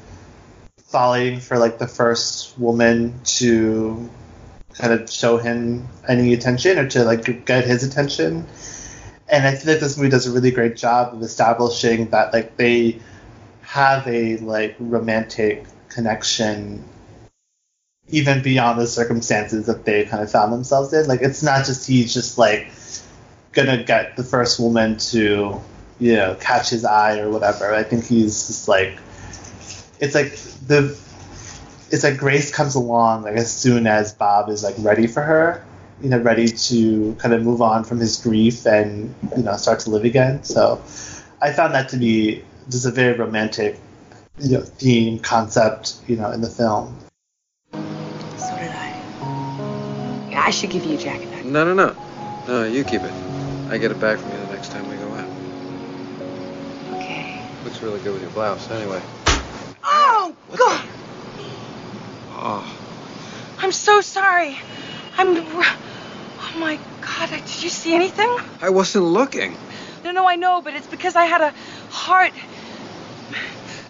falling 0.97 1.41
for 1.41 1.59
like 1.59 1.77
the 1.79 1.87
first 1.87 2.59
woman 2.59 3.21
to 3.23 4.09
kind 4.73 4.95
of 4.95 5.11
show 5.11 5.37
him 5.37 5.87
any 6.09 6.33
attention 6.33 6.79
or 6.79 6.89
to 6.89 7.05
like 7.05 7.45
get 7.45 7.67
his 7.67 7.85
attention. 7.85 8.47
And 9.29 9.47
I 9.47 9.51
like 9.51 9.61
this 9.61 9.99
movie 9.99 10.09
does 10.09 10.27
a 10.27 10.33
really 10.33 10.53
great 10.53 10.75
job 10.75 11.13
of 11.13 11.21
establishing 11.21 12.09
that 12.13 12.33
like 12.33 12.57
they 12.57 12.99
have 13.61 14.09
a 14.09 14.39
like 14.39 14.75
romantic 14.79 15.67
connection 15.91 16.83
even 18.09 18.43
beyond 18.43 18.81
the 18.81 18.87
circumstances 18.87 19.67
that 19.67 19.85
they 19.85 20.07
kind 20.07 20.23
of 20.23 20.31
found 20.31 20.51
themselves 20.51 20.95
in. 20.95 21.07
Like 21.07 21.21
it's 21.21 21.43
not 21.43 21.67
just 21.67 21.87
he's 21.87 22.15
just 22.15 22.39
like 22.39 22.73
gonna 23.53 23.85
get 23.85 24.17
the 24.17 24.25
first 24.25 24.59
woman 24.59 24.97
to, 25.13 25.61
you 25.99 26.15
know, 26.15 26.39
catch 26.41 26.71
his 26.71 26.87
eye 26.87 27.19
or 27.19 27.29
whatever. 27.29 27.75
I 27.75 27.83
think 27.83 28.07
he's 28.07 28.47
just 28.47 28.67
like 28.67 28.99
it's 30.01 30.15
like 30.15 30.33
the 30.67 30.97
it's 31.91 32.03
like 32.05 32.19
Grace 32.19 32.53
comes 32.53 32.75
along 32.75 33.23
like 33.23 33.37
as 33.37 33.53
soon 33.53 33.87
as 33.87 34.13
Bob 34.13 34.49
is 34.49 34.65
like 34.65 34.75
ready 34.79 35.07
for 35.07 35.23
her, 35.23 35.65
you 36.03 36.09
know, 36.09 36.19
ready 36.19 36.49
to 36.49 37.15
kind 37.19 37.35
of 37.35 37.43
move 37.43 37.63
on 37.63 37.85
from 37.85 38.01
his 38.01 38.21
grief 38.21 38.67
and 38.67 39.15
you 39.37 39.43
know 39.43 39.57
start 39.57 39.81
to 39.81 39.91
live 39.91 40.05
again. 40.05 40.43
So 40.45 40.83
I 41.41 41.53
found 41.53 41.75
that 41.75 41.91
to 41.91 41.97
be 41.97 42.45
just 42.69 42.87
a 42.87 42.91
very 42.91 43.17
romantic, 43.17 43.79
you 44.39 44.59
know, 44.59 44.63
theme 44.63 45.19
concept, 45.19 45.97
you 46.07 46.17
know, 46.17 46.31
in 46.33 46.41
the 46.41 46.51
film. 46.51 46.97
So 47.73 48.57
did 48.57 48.71
I. 48.71 48.93
I 50.35 50.51
should 50.51 50.71
give 50.71 50.85
you 50.85 50.95
a 50.95 50.99
jacket 50.99 51.31
back. 51.31 51.45
No, 51.45 51.65
no, 51.65 51.75
no. 51.75 51.97
No, 52.49 52.65
you 52.65 52.85
keep 52.85 53.03
it. 53.03 53.13
I 53.69 53.79
get 53.79 53.91
it 53.91 53.99
back 53.99 54.19
from 54.19 54.31
you 54.33 54.39
the 54.39 54.53
next 54.53 54.71
time 54.71 54.89
we 54.89 54.97
go 54.97 55.13
out. 55.13 55.29
Okay. 56.95 57.43
Looks 57.65 57.83
really 57.83 58.01
good 58.01 58.13
with 58.13 58.23
your 58.23 58.31
blouse, 58.31 58.71
anyway. 58.71 59.03
Oh, 59.89 60.35
God! 60.57 60.85
Oh, 62.33 62.77
I'm 63.59 63.73
so 63.73 64.01
sorry. 64.01 64.59
I'm. 65.17 65.37
Oh 65.39 66.59
my 66.59 66.79
God! 67.01 67.31
Did 67.31 67.63
you 67.63 67.71
see 67.71 67.95
anything? 67.95 68.29
I 68.61 68.71
wasn't 68.71 69.05
looking. 69.05 69.57
No, 70.05 70.11
no, 70.13 70.29
I 70.29 70.37
know, 70.37 70.61
but 70.63 70.75
it's 70.75 70.87
because 70.87 71.15
I 71.15 71.25
had 71.25 71.41
a 71.41 71.53
heart. 71.91 72.33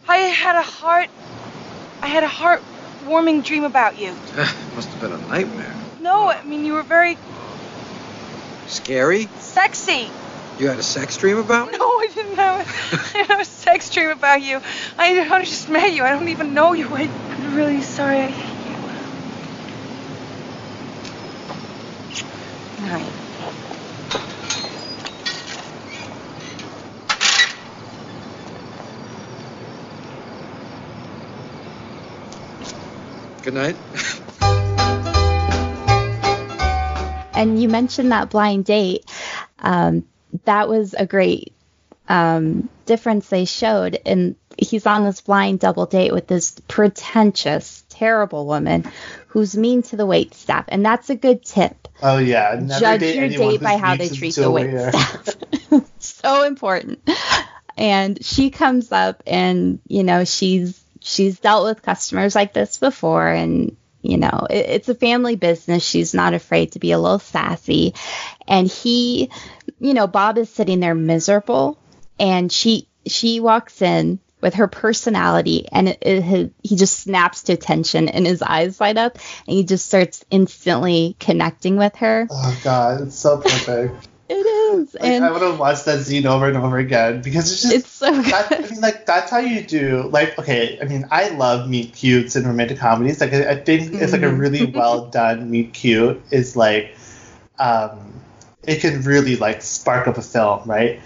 I 0.09 0.17
had 0.19 0.57
a 0.57 0.63
heart. 0.63 1.09
I 2.03 2.09
had 2.09 2.23
a 2.23 2.29
heart-warming 2.29 3.43
dream 3.43 3.65
about 3.65 3.99
you. 3.99 4.11
Must 4.75 4.89
have 4.89 5.01
been 5.01 5.13
a 5.13 5.19
nightmare. 5.29 5.75
No, 6.01 6.29
I 6.29 6.43
mean 6.45 6.65
you 6.65 6.75
were 6.75 6.83
very 6.83 7.17
Scary? 8.67 9.29
sexy. 9.39 10.11
You 10.59 10.69
had 10.69 10.79
a 10.79 10.83
sex 10.83 11.19
dream 11.19 11.37
about 11.37 11.71
me? 11.71 11.77
No, 11.79 11.85
I 11.85 12.09
didn't 12.15 12.37
have. 12.37 12.67
I 12.93 13.13
didn't 13.13 13.29
have 13.29 13.41
a 13.41 13.45
sex 13.45 13.91
dream 13.91 14.09
about 14.09 14.41
you. 14.41 14.63
I, 14.97 15.29
I 15.31 15.45
just 15.45 15.69
met 15.69 15.93
you. 15.93 16.03
I 16.03 16.11
don't 16.11 16.29
even 16.29 16.55
know 16.55 16.73
you. 16.73 16.89
I, 16.95 17.11
I'm 17.29 17.55
really 17.55 17.83
sorry. 17.83 18.21
I 18.21 18.31
hate 18.31 18.65
you. 18.65 18.77
All 22.81 22.89
right. 22.89 23.13
Good 33.43 33.55
night. 33.55 33.77
And 37.35 37.61
you 37.61 37.69
mentioned 37.69 38.11
that 38.13 38.31
blind 38.31 38.65
date. 38.65 39.05
Um, 39.59 40.07
that 40.45 40.69
was 40.69 40.95
a 40.95 41.07
great 41.07 41.53
um, 42.09 42.69
difference 42.85 43.29
they 43.29 43.45
showed. 43.45 43.99
And 44.07 44.37
he's 44.59 44.87
on 44.87 45.05
this 45.05 45.21
blind 45.21 45.61
double 45.61 45.87
date 45.87 46.13
with 46.13 46.27
this 46.27 46.53
pretentious, 46.69 47.85
terrible 47.89 48.47
woman 48.47 48.85
who's 49.29 49.57
mean 49.57 49.83
to 49.83 49.97
the 49.97 50.07
wait 50.07 50.35
staff. 50.35 50.65
And 50.69 50.85
that's 50.85 51.11
a 51.11 51.17
good 51.17 51.45
tip. 51.45 51.89
Oh 52.03 52.19
yeah, 52.19 52.59
never 52.61 52.81
Judge 52.81 53.01
date 53.01 53.17
your 53.17 53.51
date 53.51 53.61
by 53.61 53.77
how 53.77 53.97
they 53.97 54.09
treat 54.09 54.35
the 54.35 54.51
wait 54.51 54.71
staff. 54.71 55.37
so 55.99 56.45
important. 56.45 57.09
And 57.77 58.25
she 58.25 58.51
comes 58.51 58.93
up 58.93 59.23
and, 59.27 59.81
you 59.87 60.03
know, 60.03 60.25
she's 60.25 60.83
she's 61.01 61.39
dealt 61.39 61.65
with 61.65 61.83
customers 61.83 62.35
like 62.35 62.53
this 62.53 62.79
before 62.79 63.29
and 63.29 63.77
you 64.11 64.19
know, 64.19 64.47
it, 64.49 64.67
it's 64.67 64.89
a 64.89 64.95
family 64.95 65.37
business. 65.37 65.85
She's 65.85 66.15
not 66.15 66.35
afraid 66.35 66.73
to 66.73 66.79
be 66.79 66.93
a 66.93 66.99
little 66.99 67.19
sassy. 67.19 67.95
And 68.47 68.69
he, 68.69 69.31
you 69.79 69.95
know, 69.95 70.07
Bob 70.07 70.39
is 70.39 70.51
sitting 70.51 70.81
there 70.81 70.95
miserable 70.95 71.79
and 72.19 72.51
she 72.51 72.89
she 73.07 73.41
walks 73.41 73.83
in 73.83 74.19
with 74.41 74.55
her 74.55 74.69
personality 74.69 75.67
and 75.73 75.89
it, 75.89 75.99
it, 76.03 76.53
he 76.63 76.77
just 76.77 77.01
snaps 77.01 77.45
to 77.45 77.53
attention 77.53 78.09
and 78.09 78.27
his 78.27 78.43
eyes 78.43 78.81
light 78.81 78.97
up 78.97 79.19
and 79.47 79.57
he 79.57 79.65
just 79.65 79.87
starts 79.87 80.25
instantly 80.31 81.17
connecting 81.19 81.77
with 81.77 81.97
her. 81.97 82.27
Oh 82.31 82.61
god, 82.63 83.01
it's 83.03 83.17
so 83.17 83.39
perfect. 83.39 84.09
Like, 85.01 85.05
and 85.05 85.25
I 85.25 85.31
want 85.31 85.43
to 85.43 85.55
watch 85.55 85.85
that 85.85 86.05
scene 86.05 86.27
over 86.27 86.49
and 86.49 86.57
over 86.57 86.79
again 86.79 87.23
because 87.23 87.51
it's 87.53 87.63
just 87.63 87.73
it's 87.73 87.89
so 87.89 88.11
good. 88.23 88.25
that, 88.31 88.53
I 88.53 88.69
mean, 88.71 88.81
like 88.81 89.07
that's 89.07 89.31
how 89.31 89.39
you 89.39 89.63
do. 89.63 90.09
Like, 90.11 90.39
okay, 90.39 90.79
I 90.81 90.85
mean, 90.85 91.07
I 91.11 91.29
love 91.31 91.69
meet 91.69 91.93
cutes 91.95 92.35
and 92.37 92.47
romantic 92.47 92.79
comedies. 92.79 93.21
Like, 93.21 93.33
I, 93.33 93.51
I 93.51 93.55
think 93.57 93.95
it's 94.01 94.13
like 94.13 94.23
a 94.23 94.27
Mhm. 94.27 94.39
really 94.39 94.65
well 94.75 95.07
done 95.09 95.51
meet 95.51 95.73
cute 95.75 96.23
is 96.31 96.57
like, 96.57 96.97
um, 97.59 98.23
it 98.63 98.81
can 98.81 99.03
really 99.03 99.37
like 99.37 99.63
spark 99.63 100.07
up 100.09 100.17
a 100.19 100.23
film, 100.23 100.63
right? 100.67 101.01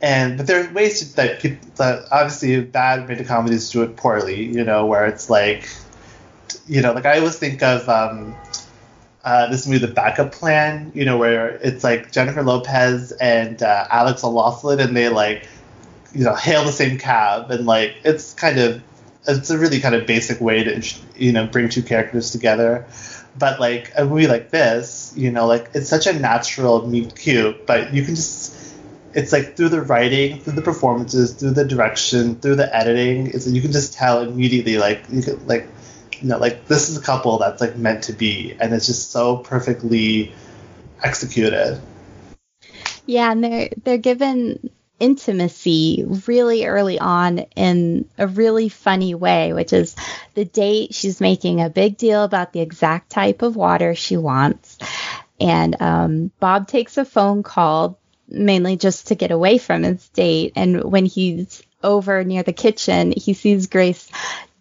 And 0.00 0.36
but 0.36 0.46
there 0.46 0.64
are 0.68 0.72
ways 0.72 1.00
to, 1.00 1.16
that 1.16 1.40
people 1.40 1.68
that 1.76 2.04
obviously 2.12 2.60
bad 2.62 3.02
romantic 3.02 3.26
comedies 3.26 3.70
do 3.70 3.82
it 3.82 3.96
poorly. 3.96 4.44
You 4.44 4.64
know, 4.64 4.86
where 4.86 5.06
it's 5.06 5.30
like, 5.30 5.68
you 6.66 6.82
know, 6.82 6.92
like 6.92 7.06
I 7.06 7.18
always 7.18 7.38
think 7.38 7.62
of. 7.62 7.88
Um, 7.88 8.34
uh, 9.24 9.48
this 9.48 9.66
movie, 9.66 9.84
The 9.84 9.92
Backup 9.92 10.32
Plan, 10.32 10.92
you 10.94 11.04
know, 11.04 11.16
where 11.16 11.48
it's 11.48 11.82
like 11.82 12.12
Jennifer 12.12 12.42
Lopez 12.42 13.10
and 13.12 13.62
uh, 13.62 13.86
Alex 13.90 14.22
O'Loughlin, 14.22 14.80
and 14.80 14.94
they 14.94 15.08
like, 15.08 15.48
you 16.12 16.24
know, 16.24 16.34
hail 16.34 16.64
the 16.64 16.72
same 16.72 16.98
cab, 16.98 17.50
and 17.50 17.66
like 17.66 17.96
it's 18.04 18.34
kind 18.34 18.58
of, 18.58 18.82
it's 19.26 19.48
a 19.48 19.58
really 19.58 19.80
kind 19.80 19.94
of 19.94 20.06
basic 20.06 20.40
way 20.40 20.62
to, 20.62 20.82
you 21.16 21.32
know, 21.32 21.46
bring 21.46 21.70
two 21.70 21.82
characters 21.82 22.30
together. 22.30 22.86
But 23.36 23.58
like 23.58 23.90
a 23.96 24.04
movie 24.04 24.28
like 24.28 24.50
this, 24.50 25.12
you 25.16 25.32
know, 25.32 25.46
like 25.46 25.70
it's 25.74 25.88
such 25.88 26.06
a 26.06 26.12
natural 26.12 26.86
meet 26.86 27.16
cute, 27.16 27.66
but 27.66 27.92
you 27.92 28.04
can 28.04 28.14
just, 28.14 28.54
it's 29.14 29.32
like 29.32 29.56
through 29.56 29.70
the 29.70 29.80
writing, 29.82 30.38
through 30.40 30.52
the 30.52 30.62
performances, 30.62 31.32
through 31.32 31.52
the 31.52 31.64
direction, 31.64 32.36
through 32.36 32.56
the 32.56 32.76
editing, 32.76 33.28
it's 33.28 33.48
you 33.48 33.62
can 33.62 33.72
just 33.72 33.94
tell 33.94 34.22
immediately, 34.22 34.76
like 34.76 35.02
you 35.10 35.22
could 35.22 35.48
like 35.48 35.66
you 36.22 36.28
know, 36.28 36.38
like 36.38 36.66
this 36.66 36.88
is 36.88 36.96
a 36.96 37.02
couple 37.02 37.38
that's 37.38 37.60
like 37.60 37.76
meant 37.76 38.04
to 38.04 38.12
be, 38.12 38.56
and 38.60 38.72
it's 38.72 38.86
just 38.86 39.10
so 39.10 39.38
perfectly 39.38 40.32
executed. 41.02 41.80
Yeah, 43.06 43.32
and 43.32 43.44
they're 43.44 43.68
they're 43.82 43.98
given 43.98 44.70
intimacy 45.00 46.04
really 46.26 46.64
early 46.66 46.98
on 46.98 47.38
in 47.56 48.08
a 48.16 48.26
really 48.26 48.68
funny 48.68 49.14
way, 49.14 49.52
which 49.52 49.72
is 49.72 49.96
the 50.34 50.44
date 50.44 50.94
she's 50.94 51.20
making 51.20 51.60
a 51.60 51.68
big 51.68 51.96
deal 51.96 52.24
about 52.24 52.52
the 52.52 52.60
exact 52.60 53.10
type 53.10 53.42
of 53.42 53.56
water 53.56 53.94
she 53.94 54.16
wants. 54.16 54.78
And 55.40 55.80
um, 55.82 56.30
Bob 56.38 56.68
takes 56.68 56.96
a 56.96 57.04
phone 57.04 57.42
call 57.42 57.98
mainly 58.28 58.76
just 58.76 59.08
to 59.08 59.14
get 59.14 59.30
away 59.30 59.58
from 59.58 59.82
his 59.82 60.08
date. 60.10 60.52
And 60.56 60.82
when 60.84 61.06
he's 61.06 61.62
over 61.82 62.24
near 62.24 62.42
the 62.42 62.52
kitchen, 62.52 63.12
he 63.14 63.34
sees 63.34 63.66
Grace 63.66 64.10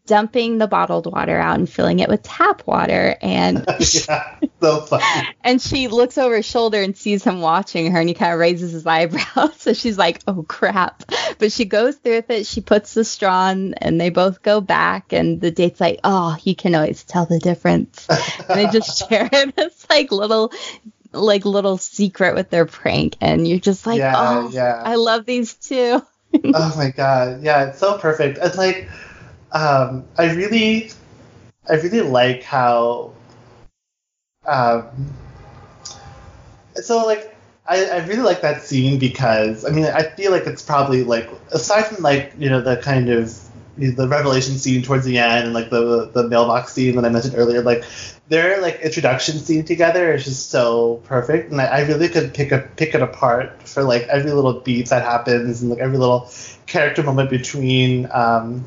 dumping 0.06 0.58
the 0.58 0.68
bottled 0.68 1.12
water 1.12 1.38
out 1.38 1.58
and 1.58 1.70
filling 1.70 2.00
it 2.00 2.10
with 2.10 2.22
tap 2.24 2.66
water. 2.68 3.16
And 3.22 3.66
yeah, 4.08 4.38
so 4.62 4.82
funny. 4.82 5.04
and 5.44 5.62
she 5.62 5.88
looks 5.88 6.18
over 6.18 6.38
his 6.38 6.46
shoulder 6.46 6.82
and 6.82 6.96
sees 6.98 7.24
him 7.24 7.40
watching 7.42 7.92
her 7.92 8.00
and 8.00 8.10
he 8.10 8.16
kind 8.16 8.34
of 8.34 8.40
raises 8.40 8.74
his 8.74 8.86
eyebrows. 8.88 9.56
So 9.58 9.74
she's 9.74 9.98
like, 9.98 10.20
oh 10.28 10.44
crap. 10.44 11.04
But 11.40 11.52
she 11.52 11.66
goes 11.66 11.96
through 11.96 12.16
with 12.16 12.30
it. 12.30 12.46
She 12.46 12.62
puts 12.62 12.94
the 12.94 13.06
straw 13.06 13.44
on 13.50 13.74
and 13.76 14.00
they 14.00 14.10
both 14.10 14.42
go 14.42 14.62
back. 14.62 15.14
And 15.14 15.40
the 15.40 15.52
date's 15.52 15.80
like, 15.80 16.00
oh, 16.04 16.38
you 16.44 16.56
can 16.56 16.76
always 16.76 17.04
tell 17.04 17.26
the 17.26 17.40
difference. 17.40 18.08
and 18.10 18.60
they 18.60 18.68
just 18.68 19.08
share 19.10 19.30
this 19.30 19.86
like 19.90 20.12
little, 20.12 20.52
like 21.14 21.46
little 21.46 21.78
secret 21.78 22.36
with 22.36 22.50
their 22.50 22.66
prank. 22.66 23.16
And 23.22 23.48
you're 23.48 23.60
just 23.60 23.86
like, 23.88 24.00
Yeah, 24.00 24.14
oh, 24.16 24.50
yeah. 24.50 24.82
I 24.84 24.96
love 24.96 25.26
these 25.26 25.54
two. 25.54 26.02
oh 26.44 26.74
my 26.76 26.90
god, 26.90 27.44
yeah, 27.44 27.70
it's 27.70 27.80
so 27.80 27.98
perfect. 28.00 28.40
And 28.40 28.56
like, 28.56 28.90
um, 29.54 30.06
I 30.18 30.34
really, 30.34 30.92
I 31.70 31.76
really 31.76 32.02
like 32.02 32.44
how, 32.44 33.14
um, 34.46 34.88
so 36.76 37.06
like, 37.06 37.30
I, 37.66 37.86
I 37.86 38.06
really 38.06 38.24
like 38.24 38.42
that 38.42 38.62
scene 38.64 39.00
because 39.00 39.64
I 39.64 39.70
mean 39.70 39.86
I 39.86 40.04
feel 40.04 40.32
like 40.32 40.46
it's 40.46 40.62
probably 40.62 41.06
like 41.06 41.30
aside 41.54 41.86
from 41.86 42.04
like 42.04 42.34
you 42.38 42.50
know 42.50 42.60
the 42.60 42.76
kind 42.76 43.10
of 43.10 43.34
you 43.78 43.88
know, 43.88 43.96
the 43.96 44.08
revelation 44.10 44.58
scene 44.58 44.82
towards 44.82 45.06
the 45.06 45.18
end 45.18 45.46
and 45.46 45.54
like 45.54 45.70
the 45.70 46.12
the 46.14 46.28
mailbox 46.28 46.74
scene 46.74 46.98
that 46.98 47.06
I 47.06 47.10
mentioned 47.10 47.36
earlier 47.38 47.62
like 47.62 47.86
their 48.30 48.62
like 48.62 48.80
introduction 48.82 49.38
scene 49.38 49.66
together 49.66 50.14
is 50.14 50.24
just 50.24 50.50
so 50.50 51.02
perfect. 51.06 51.52
And 51.52 51.62
I, 51.62 51.66
I 51.66 51.80
really 51.82 52.10
could 52.10 52.34
pick 52.34 52.52
a 52.52 52.60
pick 52.76 52.96
it 52.96 53.02
apart 53.02 53.68
for 53.68 53.84
like 53.84 54.04
every 54.04 54.32
little 54.32 54.60
beat 54.62 54.90
that 54.90 55.04
happens 55.04 55.62
and 55.62 55.70
like 55.70 55.80
every 55.80 55.98
little 55.98 56.30
character 56.66 57.04
moment 57.04 57.30
between 57.30 58.10
um, 58.12 58.66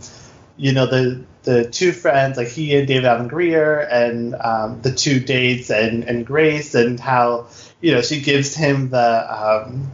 you 0.56 0.72
know 0.72 0.86
the 0.86 1.24
the 1.42 1.68
two 1.68 1.92
friends 1.92 2.36
like 2.36 2.48
he 2.48 2.76
and 2.76 2.88
David 2.88 3.04
Alan 3.04 3.28
Grier 3.28 3.78
and 3.78 4.34
um, 4.34 4.82
the 4.82 4.92
two 4.92 5.20
dates 5.20 5.70
and 5.70 6.04
and 6.04 6.26
Grace 6.26 6.74
and 6.74 6.98
how 6.98 7.48
you 7.80 7.94
know 7.94 8.02
she 8.02 8.20
gives 8.20 8.54
him 8.54 8.90
the 8.90 9.66
um, 9.66 9.92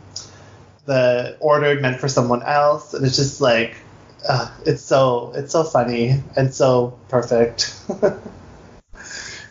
the 0.86 1.36
order 1.40 1.78
meant 1.80 2.00
for 2.00 2.08
someone 2.08 2.42
else 2.42 2.94
and 2.94 3.04
it's 3.04 3.16
just 3.16 3.40
like 3.40 3.76
uh, 4.28 4.50
it's 4.64 4.82
so 4.82 5.32
it's 5.34 5.52
so 5.52 5.64
funny 5.64 6.22
and 6.36 6.54
so 6.54 6.98
perfect. 7.08 7.74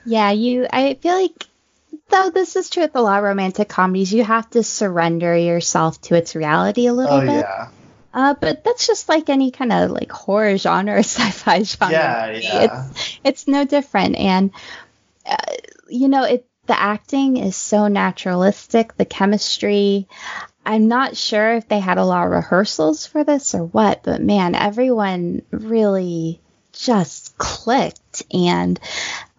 Yeah, 0.06 0.32
you. 0.32 0.68
I 0.72 0.96
feel 0.96 1.14
like 1.14 1.48
though 2.10 2.30
this 2.30 2.56
is 2.56 2.70
true 2.70 2.84
with 2.84 2.96
a 2.96 3.02
lot 3.02 3.20
of 3.20 3.24
romantic 3.24 3.70
comedies, 3.70 4.14
you 4.14 4.24
have 4.24 4.50
to 4.52 4.64
surrender 4.64 5.36
yourself 5.38 6.02
to 6.02 6.16
its 6.16 6.36
reality 6.36 6.88
a 6.88 6.94
little 6.94 7.20
bit. 7.22 7.30
oh 7.30 7.34
bit. 7.34 7.46
yeah, 7.48 7.70
Uh, 8.14 8.36
but 8.40 8.64
that's 8.64 8.88
just 8.88 9.08
like 9.08 9.30
any 9.30 9.52
kind 9.52 9.72
of 9.72 9.92
like 9.92 10.12
horror 10.12 10.58
genre 10.58 10.96
or 10.96 10.98
sci-fi 11.00 11.64
genre. 11.64 11.92
yeah, 11.92 12.32
yeah. 12.32 12.64
It's 12.64 13.20
it's 13.24 13.48
no 13.48 13.66
different, 13.66 14.16
and 14.16 14.52
uh, 15.26 15.38
you 15.88 16.08
know 16.08 16.24
it. 16.24 16.48
The 16.68 16.80
acting 16.80 17.38
is 17.38 17.56
so 17.56 17.88
naturalistic. 17.88 18.96
The 18.96 19.06
chemistry. 19.06 20.08
I'm 20.64 20.88
not 20.88 21.18
sure 21.18 21.56
if 21.56 21.68
they 21.68 21.80
had 21.80 21.98
a 21.98 22.06
lot 22.06 22.26
of 22.26 22.32
rehearsals 22.32 23.08
for 23.08 23.24
this 23.24 23.56
or 23.56 23.64
what, 23.66 24.04
but 24.04 24.22
man, 24.22 24.54
everyone 24.54 25.42
really 25.50 26.40
just 26.72 27.38
clicked 27.38 28.24
and 28.32 28.80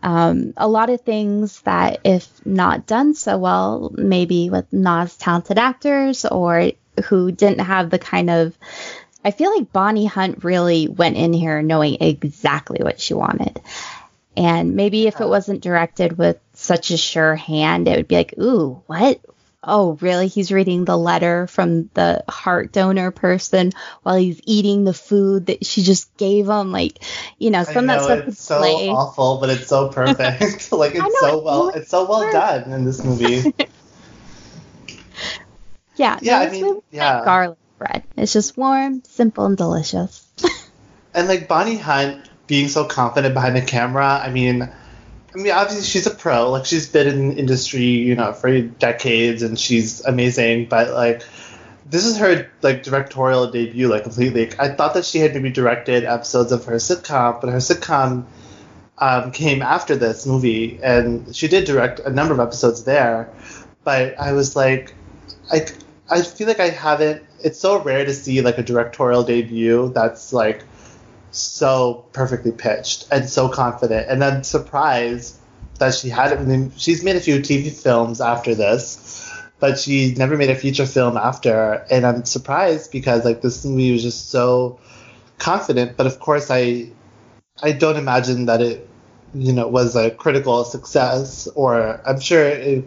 um, 0.03 0.53
a 0.57 0.67
lot 0.67 0.91
of 0.91 1.01
things 1.03 1.61
that 1.63 2.01
if 2.05 2.29
not 2.45 2.87
done 2.87 3.15
so 3.15 3.39
well 3.39 3.91
maybe 3.95 4.51
with 4.51 4.71
not 4.73 5.05
as 5.05 5.17
talented 5.17 5.59
actors 5.59 6.25
or 6.25 6.73
who 7.07 7.33
didn't 7.33 7.61
have 7.61 7.91
the 7.91 7.99
kind 7.99 8.31
of 8.31 8.57
i 9.25 9.31
feel 9.31 9.55
like 9.55 9.73
bonnie 9.73 10.07
hunt 10.07 10.45
really 10.45 10.89
went 10.89 11.17
in 11.17 11.33
here 11.33 11.63
knowing 11.63 11.97
exactly 12.01 12.79
what 12.83 13.01
she 13.01 13.15
wanted. 13.15 13.61
And 14.35 14.77
maybe 14.77 15.07
if 15.07 15.21
it 15.21 15.29
wasn't 15.29 15.63
directed 15.63 16.17
with 16.17 16.39
such 16.55 16.91
a 16.91 16.97
sure 16.97 17.37
hand 17.37 17.87
it 17.87 17.97
would 17.97 18.09
be 18.09 18.17
like 18.17 18.35
ooh 18.39 18.83
what? 18.87 19.21
Oh 19.65 19.97
really? 20.01 20.27
He's 20.27 20.51
reading 20.51 20.85
the 20.85 20.99
letter 20.99 21.47
from 21.47 21.89
the 21.95 22.25
heart 22.29 22.73
donor 22.73 23.13
person 23.13 23.71
while 24.03 24.17
he's 24.17 24.41
eating 24.45 24.83
the 24.83 24.95
food 24.95 25.47
that 25.47 25.65
she 25.65 25.83
just 25.83 26.17
gave 26.17 26.49
him 26.49 26.73
like 26.73 26.99
you 27.39 27.51
know 27.51 27.63
some 27.63 27.85
of 27.85 27.87
that 27.87 28.03
stuff 28.03 28.19
it's 28.21 28.29
is 28.29 28.39
so 28.39 28.57
awful, 28.57 29.39
but 29.39 29.51
it's 29.51 29.69
so 29.69 29.89
perfect. 29.89 30.73
like 30.73 30.93
it's 30.97 31.21
so 31.21 31.43
well, 31.43 31.69
it's 31.69 31.91
so 31.91 32.09
well 32.09 32.33
done 32.33 32.73
in 32.73 32.85
this 32.85 33.05
movie. 33.05 33.55
yeah 36.03 36.19
Yeah, 36.23 36.39
I 36.41 36.51
mean, 36.51 36.81
yeah. 36.91 37.17
like 37.17 37.25
garlic 37.25 37.59
bread 37.79 38.03
it's 38.17 38.33
just 38.33 38.57
warm 38.57 39.03
simple 39.05 39.47
and 39.47 39.57
delicious 39.57 40.27
and 41.15 41.29
like 41.29 41.49
Bonnie 41.49 41.77
Hunt 41.77 42.29
being 42.47 42.69
so 42.69 42.85
confident 42.85 43.35
behind 43.35 43.57
the 43.57 43.63
camera, 43.63 44.21
I 44.23 44.31
mean, 44.31 44.63
I 44.63 45.37
mean, 45.39 45.53
obviously 45.53 45.85
she's 45.85 46.07
a 46.07 46.15
pro. 46.15 46.51
Like 46.51 46.67
she's 46.67 46.89
been 46.89 47.07
in 47.07 47.29
the 47.31 47.37
industry, 47.37 47.85
you 47.85 48.15
know, 48.15 48.33
for 48.33 48.61
decades, 48.61 49.43
and 49.43 49.59
she's 49.59 50.05
amazing. 50.05 50.67
But 50.67 50.91
like, 50.91 51.23
this 51.87 52.05
is 52.05 52.19
her 52.19 52.51
like 52.61 52.83
directorial 52.83 53.51
debut, 53.51 53.89
like 53.89 54.03
completely. 54.03 54.51
I 54.59 54.69
thought 54.69 54.95
that 54.95 55.07
she 55.07 55.19
had 55.19 55.33
maybe 55.35 55.51
directed 55.51 56.05
episodes 56.05 56.53
of 56.53 56.65
her 56.67 56.77
sitcom, 56.77 57.41
but 57.41 57.49
her 57.51 57.59
sitcom 57.59 58.27
um, 58.99 59.33
came 59.33 59.63
after 59.63 59.97
this 59.97 60.27
movie, 60.27 60.79
and 60.83 61.35
she 61.35 61.49
did 61.49 61.65
direct 61.65 62.01
a 62.01 62.11
number 62.11 62.35
of 62.35 62.41
episodes 62.41 62.85
there. 62.85 63.33
But 63.85 64.21
I 64.21 64.33
was 64.33 64.55
like, 64.55 64.95
I 65.51 65.67
I 66.13 66.21
feel 66.21 66.47
like 66.47 66.61
I 66.61 66.69
haven't. 66.69 67.23
It's 67.43 67.59
so 67.59 67.83
rare 67.83 68.05
to 68.05 68.13
see 68.13 68.43
like 68.43 68.59
a 68.59 68.63
directorial 68.63 69.23
debut 69.23 69.91
that's 69.95 70.31
like 70.35 70.63
so 71.31 72.05
perfectly 72.13 72.53
pitched 72.53 73.09
and 73.11 73.27
so 73.27 73.49
confident, 73.49 74.11
and 74.11 74.23
I'm 74.23 74.45
surprised 74.45 75.39
that 75.79 75.95
she 75.95 76.11
had. 76.11 76.35
I 76.35 76.43
mean, 76.43 76.71
she's 76.77 77.03
made 77.03 77.17
a 77.17 77.21
few 77.21 77.39
TV 77.41 77.73
films 77.73 78.21
after 78.21 78.55
this, 78.55 79.33
but 79.59 79.79
she 79.79 80.15
never 80.15 80.37
made 80.37 80.51
a 80.51 80.55
feature 80.55 80.85
film 80.85 81.17
after, 81.17 81.87
and 81.91 82.05
I'm 82.07 82.27
surprised 82.27 82.93
because 82.93 83.25
like 83.25 83.41
this 83.41 83.65
movie 83.65 83.93
was 83.93 84.03
just 84.03 84.29
so 84.29 84.79
confident. 85.39 85.97
But 85.97 86.07
of 86.07 86.21
course, 86.21 86.51
I 86.51 86.91
I 87.63 87.73
don't 87.73 87.97
imagine 87.97 88.45
that 88.47 88.61
it 88.61 88.87
you 89.33 89.55
know 89.55 89.67
was 89.67 89.97
a 89.97 90.11
critical 90.11 90.65
success, 90.65 91.49
or 91.55 92.03
I'm 92.07 92.21
sure 92.21 92.45
it 92.45 92.85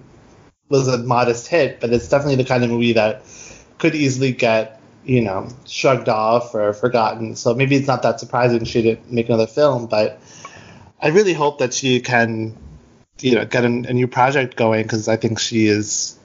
was 0.70 0.88
a 0.88 0.98
modest 0.98 1.48
hit, 1.48 1.80
but 1.80 1.92
it's 1.92 2.08
definitely 2.08 2.36
the 2.36 2.46
kind 2.46 2.64
of 2.64 2.70
movie 2.70 2.94
that 2.94 3.24
could 3.78 3.96
easily 3.96 4.32
get 4.32 4.82
you 5.04 5.22
know 5.22 5.48
shrugged 5.66 6.10
off 6.10 6.56
or 6.56 6.74
forgotten. 6.74 7.36
So 7.36 7.54
maybe 7.54 7.76
it's 7.76 7.88
not 7.88 8.04
that 8.04 8.20
surprising 8.20 8.66
she 8.66 8.82
didn't 8.82 9.12
make 9.12 9.28
another 9.28 9.48
film, 9.48 9.88
but 9.88 10.20
I 11.02 11.10
really 11.10 11.34
hope 11.34 11.60
that 11.60 11.74
she 11.74 12.00
can 12.02 12.58
you 13.20 13.36
know 13.36 13.46
get 13.46 13.64
a, 13.64 13.68
a 13.68 13.94
new 13.94 14.08
project 14.08 14.56
going 14.56 14.84
because 14.84 15.08
I 15.08 15.18
think 15.18 15.40
she 15.40 15.68
is 15.68 16.18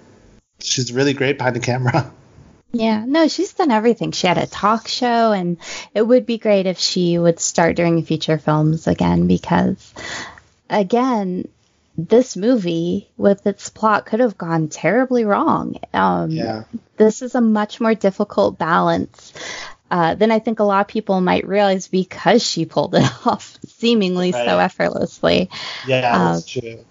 she's 0.60 0.92
really 0.92 1.12
great 1.12 1.38
behind 1.38 1.56
the 1.56 1.60
camera. 1.60 2.12
Yeah, 2.72 3.04
no, 3.04 3.26
she's 3.26 3.52
done 3.52 3.72
everything. 3.72 4.12
She 4.12 4.28
had 4.28 4.38
a 4.38 4.46
talk 4.46 4.86
show, 4.86 5.32
and 5.32 5.56
it 5.92 6.02
would 6.02 6.24
be 6.24 6.38
great 6.38 6.66
if 6.66 6.78
she 6.78 7.18
would 7.18 7.40
start 7.40 7.74
doing 7.74 8.04
feature 8.04 8.38
films 8.38 8.86
again 8.86 9.26
because, 9.26 9.92
again, 10.68 11.48
this 12.08 12.36
movie 12.36 13.10
with 13.16 13.46
its 13.46 13.68
plot 13.70 14.06
could 14.06 14.20
have 14.20 14.38
gone 14.38 14.68
terribly 14.68 15.24
wrong. 15.24 15.76
Um, 15.92 16.30
Yeah. 16.30 16.64
This 16.96 17.22
is 17.22 17.34
a 17.34 17.40
much 17.40 17.80
more 17.80 17.94
difficult 17.94 18.58
balance 18.58 19.32
uh, 19.90 20.14
than 20.14 20.30
I 20.30 20.38
think 20.38 20.60
a 20.60 20.64
lot 20.64 20.82
of 20.82 20.88
people 20.88 21.20
might 21.20 21.46
realize 21.48 21.88
because 21.88 22.42
she 22.46 22.64
pulled 22.66 22.94
it 22.94 23.10
off 23.26 23.58
seemingly 23.66 24.32
so 24.32 24.58
effortlessly. 24.58 25.50
Yeah, 25.86 26.00
that's 26.02 26.56
Um, 26.56 26.62
true. 26.62 26.84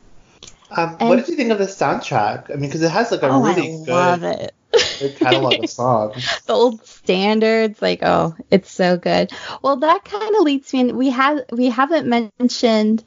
Um, 0.72 0.98
what 1.00 1.16
did 1.16 1.28
you 1.30 1.36
think 1.36 1.52
of 1.52 1.58
the 1.58 1.66
soundtrack? 1.66 2.52
I 2.52 2.54
mean, 2.56 2.70
because 2.70 2.82
it 2.84 2.92
has 2.92 3.12
like 3.12 3.24
a 3.24 3.30
oh, 3.30 3.42
really 3.42 3.74
I 3.74 3.86
good, 3.86 3.88
love 3.88 4.24
it. 4.24 4.54
good 5.00 5.16
catalog 5.18 5.64
of 5.64 5.70
songs. 5.70 6.42
the 6.46 6.54
old 6.54 6.86
standards 6.86 7.82
like 7.82 8.02
oh 8.04 8.36
it's 8.52 8.72
so 8.72 8.98
good 8.98 9.32
well 9.64 9.78
that 9.78 10.06
kind 10.06 10.36
of 10.36 10.44
leads 10.44 10.72
me 10.74 10.82
in 10.82 10.96
we 10.96 11.10
have 11.10 11.40
we 11.52 11.70
haven't 11.70 12.06
mentioned 12.08 13.04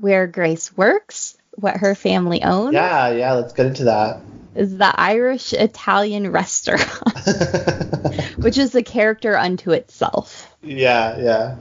where 0.00 0.26
grace 0.26 0.76
works 0.76 1.35
what 1.56 1.76
her 1.78 1.94
family 1.94 2.42
owns 2.42 2.74
Yeah, 2.74 3.10
yeah. 3.10 3.32
Let's 3.34 3.52
get 3.52 3.66
into 3.66 3.84
that. 3.84 4.20
is 4.54 4.76
the 4.78 4.92
irish 5.00 5.52
italian 5.52 6.30
restaurant 6.32 6.82
which 8.38 8.56
is 8.58 8.74
a 8.74 8.82
character 8.82 9.36
unto 9.36 9.72
itself 9.72 10.54
yeah, 10.62 11.18
yeah. 11.18 11.56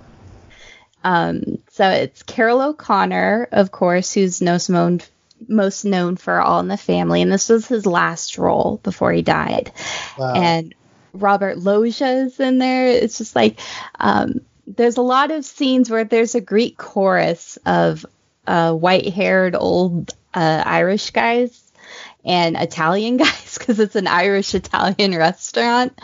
um, 1.04 1.60
so 1.72 1.88
it's 1.90 2.24
Carroll 2.24 2.62
O'Connor 2.62 3.50
of 3.52 3.72
course 3.72 4.14
who's 4.14 4.42
most 4.42 4.70
known 4.70 5.02
most 5.48 5.84
known 5.86 6.16
for 6.16 6.42
all 6.42 6.60
in 6.62 6.68
the 6.70 6.78
family 6.78 7.22
and 7.22 7.32
this 7.32 7.50
was 7.50 7.68
his 7.68 7.86
last 7.86 8.38
role 8.38 8.80
before 8.84 9.12
he 9.12 9.22
died 9.22 9.72
Wow. 10.18 10.34
and 10.34 10.74
Robert 11.14 11.58
Loggia 11.58 12.26
is 12.26 12.40
in 12.42 12.58
there. 12.58 12.88
It's 12.88 13.18
just 13.20 13.36
like 13.38 13.60
um, 14.00 14.42
there's 14.68 14.98
a 14.98 15.02
lot 15.02 15.32
of 15.32 15.46
scenes 15.46 15.90
where 15.90 16.04
there's 16.04 16.36
a 16.36 16.42
Greek 16.42 16.78
chorus 16.78 17.58
of 17.66 18.06
uh, 18.48 18.74
white-haired 18.74 19.56
old 19.56 20.14
uh, 20.34 20.64
Irish 20.66 21.12
guys 21.12 21.62
and 22.24 22.56
Italian 22.58 23.18
guys 23.26 23.58
because 23.58 23.80
it's 23.80 23.96
an 23.96 24.08
Irish 24.08 24.54
Italian 24.56 25.16
restaurant. 25.16 26.00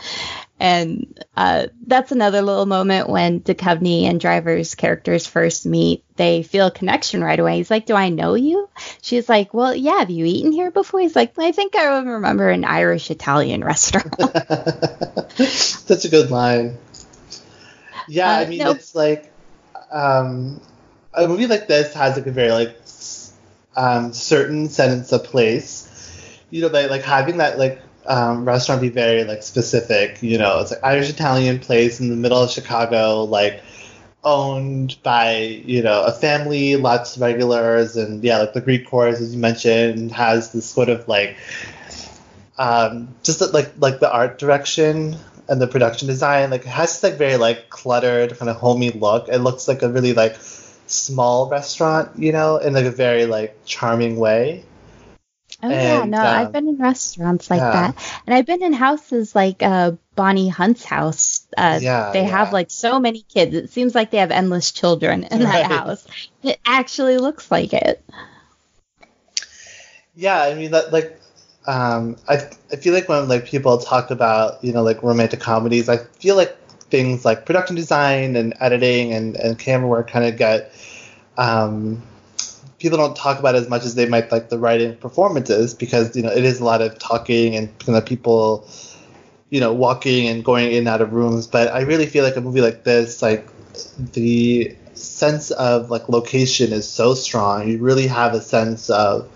And 0.60 1.18
uh, 1.36 1.66
that's 1.88 2.12
another 2.12 2.40
little 2.40 2.66
moment 2.66 3.08
when 3.08 3.40
Duchovny 3.40 4.04
and 4.04 4.20
Driver's 4.20 4.76
characters 4.76 5.26
first 5.26 5.66
meet. 5.66 6.04
They 6.14 6.44
feel 6.44 6.68
a 6.68 6.70
connection 6.70 7.24
right 7.24 7.38
away. 7.40 7.56
He's 7.56 7.70
like, 7.70 7.84
"Do 7.86 7.94
I 7.96 8.10
know 8.10 8.34
you?" 8.34 8.68
She's 9.00 9.28
like, 9.28 9.52
"Well, 9.52 9.74
yeah. 9.74 9.98
Have 9.98 10.10
you 10.10 10.24
eaten 10.24 10.52
here 10.52 10.70
before?" 10.70 11.00
He's 11.00 11.16
like, 11.16 11.36
"I 11.36 11.50
think 11.50 11.74
I 11.74 11.98
remember 11.98 12.48
an 12.48 12.64
Irish 12.64 13.10
Italian 13.10 13.64
restaurant." 13.64 14.14
that's 14.18 16.04
a 16.04 16.08
good 16.08 16.30
line. 16.30 16.78
Yeah, 18.06 18.30
I 18.30 18.44
Uh, 18.44 18.48
mean, 18.48 18.58
no. 18.58 18.70
it's 18.70 18.94
like 18.94 19.32
um, 19.90 20.60
a 21.14 21.28
movie 21.28 21.46
like 21.46 21.68
this 21.68 21.92
has 21.94 22.16
like 22.16 22.26
a 22.26 22.32
very 22.32 22.52
like 22.52 22.76
um, 23.76 24.12
certain 24.12 24.68
sense 24.68 25.12
of 25.12 25.24
place. 25.24 25.88
You 26.50 26.62
know, 26.62 26.68
like 26.68 26.90
like 26.90 27.02
having 27.02 27.38
that 27.38 27.58
like 27.58 27.80
um, 28.06 28.44
restaurant 28.44 28.80
be 28.80 28.88
very 28.88 29.24
like 29.24 29.42
specific. 29.42 30.22
You 30.22 30.38
know, 30.38 30.60
it's 30.60 30.70
like 30.70 30.84
Irish 30.84 31.10
Italian 31.10 31.58
place 31.58 32.00
in 32.00 32.08
the 32.08 32.16
middle 32.16 32.42
of 32.42 32.50
Chicago, 32.50 33.24
like 33.24 33.62
owned 34.24 34.96
by 35.02 35.36
you 35.38 35.82
know 35.82 36.04
a 36.04 36.12
family, 36.12 36.76
lots 36.76 37.16
of 37.16 37.22
regulars, 37.22 37.96
and 37.96 38.22
yeah, 38.22 38.38
like 38.38 38.52
the 38.52 38.60
Greek 38.60 38.86
chorus 38.86 39.20
as 39.20 39.34
you 39.34 39.40
mentioned 39.40 40.12
has 40.12 40.52
this 40.52 40.66
sort 40.66 40.88
of 40.88 41.08
like 41.08 41.36
um, 42.58 43.14
just 43.22 43.40
like 43.52 43.72
like 43.78 44.00
the 44.00 44.12
art 44.12 44.38
direction 44.38 45.16
and 45.48 45.60
the 45.60 45.66
production 45.66 46.06
design 46.06 46.50
like 46.50 46.62
it 46.62 46.68
has 46.68 46.92
this 46.92 47.02
like 47.02 47.18
very 47.18 47.36
like 47.36 47.68
cluttered 47.68 48.38
kind 48.38 48.48
of 48.48 48.56
homey 48.56 48.90
look 48.90 49.28
it 49.28 49.38
looks 49.38 49.66
like 49.66 49.82
a 49.82 49.88
really 49.88 50.12
like 50.12 50.36
small 50.92 51.48
restaurant 51.50 52.10
you 52.18 52.32
know 52.32 52.56
in 52.58 52.72
like 52.74 52.84
a 52.86 52.90
very 52.90 53.26
like 53.26 53.56
charming 53.64 54.16
way 54.16 54.64
Oh 55.62 55.70
yeah, 55.70 56.04
no, 56.04 56.20
um, 56.20 56.28
I've 56.28 56.50
been 56.52 56.68
in 56.68 56.76
restaurants 56.78 57.48
like 57.50 57.58
yeah. 57.58 57.70
that, 57.70 57.96
and 58.26 58.34
I've 58.34 58.46
been 58.46 58.62
in 58.62 58.72
houses 58.72 59.34
like 59.34 59.62
uh, 59.62 59.92
Bonnie 60.16 60.48
Hunt's 60.48 60.84
house. 60.84 61.46
Uh, 61.56 61.80
Yeah, 61.80 62.10
they 62.10 62.24
have 62.24 62.52
like 62.52 62.70
so 62.70 62.98
many 62.98 63.22
kids. 63.22 63.54
It 63.54 63.70
seems 63.70 63.94
like 63.94 64.10
they 64.10 64.18
have 64.18 64.30
endless 64.32 64.72
children 64.72 65.24
in 65.24 65.44
that 65.44 65.62
Right. 65.62 65.66
house. 65.66 66.06
It 66.42 66.58
actually 66.66 67.18
looks 67.18 67.50
like 67.50 67.72
it. 67.74 68.02
yeah 70.14 70.42
i 70.42 70.54
mean 70.54 70.70
that 70.70 70.92
like 70.92 71.18
um 71.66 72.16
i 72.28 72.36
i 72.72 72.76
feel 72.76 72.92
like 72.92 73.08
when 73.08 73.28
like 73.28 73.44
people 73.46 73.78
talk 73.78 74.10
about 74.10 74.62
you 74.64 74.72
know 74.72 74.82
like 74.82 75.02
romantic 75.02 75.40
comedies 75.40 75.88
i 75.88 75.96
feel 75.96 76.36
like 76.36 76.56
things 76.92 77.24
like 77.24 77.46
production 77.46 77.74
design 77.74 78.36
and 78.36 78.52
editing 78.60 79.14
and 79.14 79.34
and 79.36 79.58
camera 79.58 79.88
work 79.88 80.10
kind 80.10 80.26
of 80.26 80.36
get 80.36 80.70
um 81.38 82.02
people 82.78 82.98
don't 82.98 83.16
talk 83.16 83.38
about 83.38 83.54
as 83.54 83.66
much 83.68 83.84
as 83.84 83.94
they 83.94 84.06
might 84.06 84.30
like 84.30 84.50
the 84.50 84.58
writing 84.58 84.94
performances 84.96 85.72
because 85.72 86.14
you 86.14 86.22
know 86.22 86.30
it 86.30 86.44
is 86.44 86.60
a 86.60 86.64
lot 86.64 86.82
of 86.82 86.98
talking 86.98 87.56
and 87.56 87.66
kind 87.78 87.96
of 87.96 88.04
people 88.04 88.68
you 89.48 89.58
know 89.58 89.72
walking 89.72 90.28
and 90.28 90.44
going 90.44 90.70
in 90.70 90.78
and 90.78 90.88
out 90.88 91.00
of 91.00 91.12
rooms. 91.14 91.46
But 91.46 91.68
i 91.68 91.80
really 91.80 92.06
feel 92.06 92.24
like 92.24 92.36
a 92.36 92.42
movie 92.42 92.60
like 92.60 92.84
this 92.84 93.22
like 93.22 93.48
the 94.12 94.76
sense 94.94 95.50
of 95.52 95.90
like 95.90 96.08
location 96.10 96.72
is 96.72 96.86
so 96.86 97.14
strong. 97.14 97.68
You 97.68 97.78
really 97.78 98.06
have 98.06 98.34
a 98.34 98.40
sense 98.40 98.90
of 98.90 99.28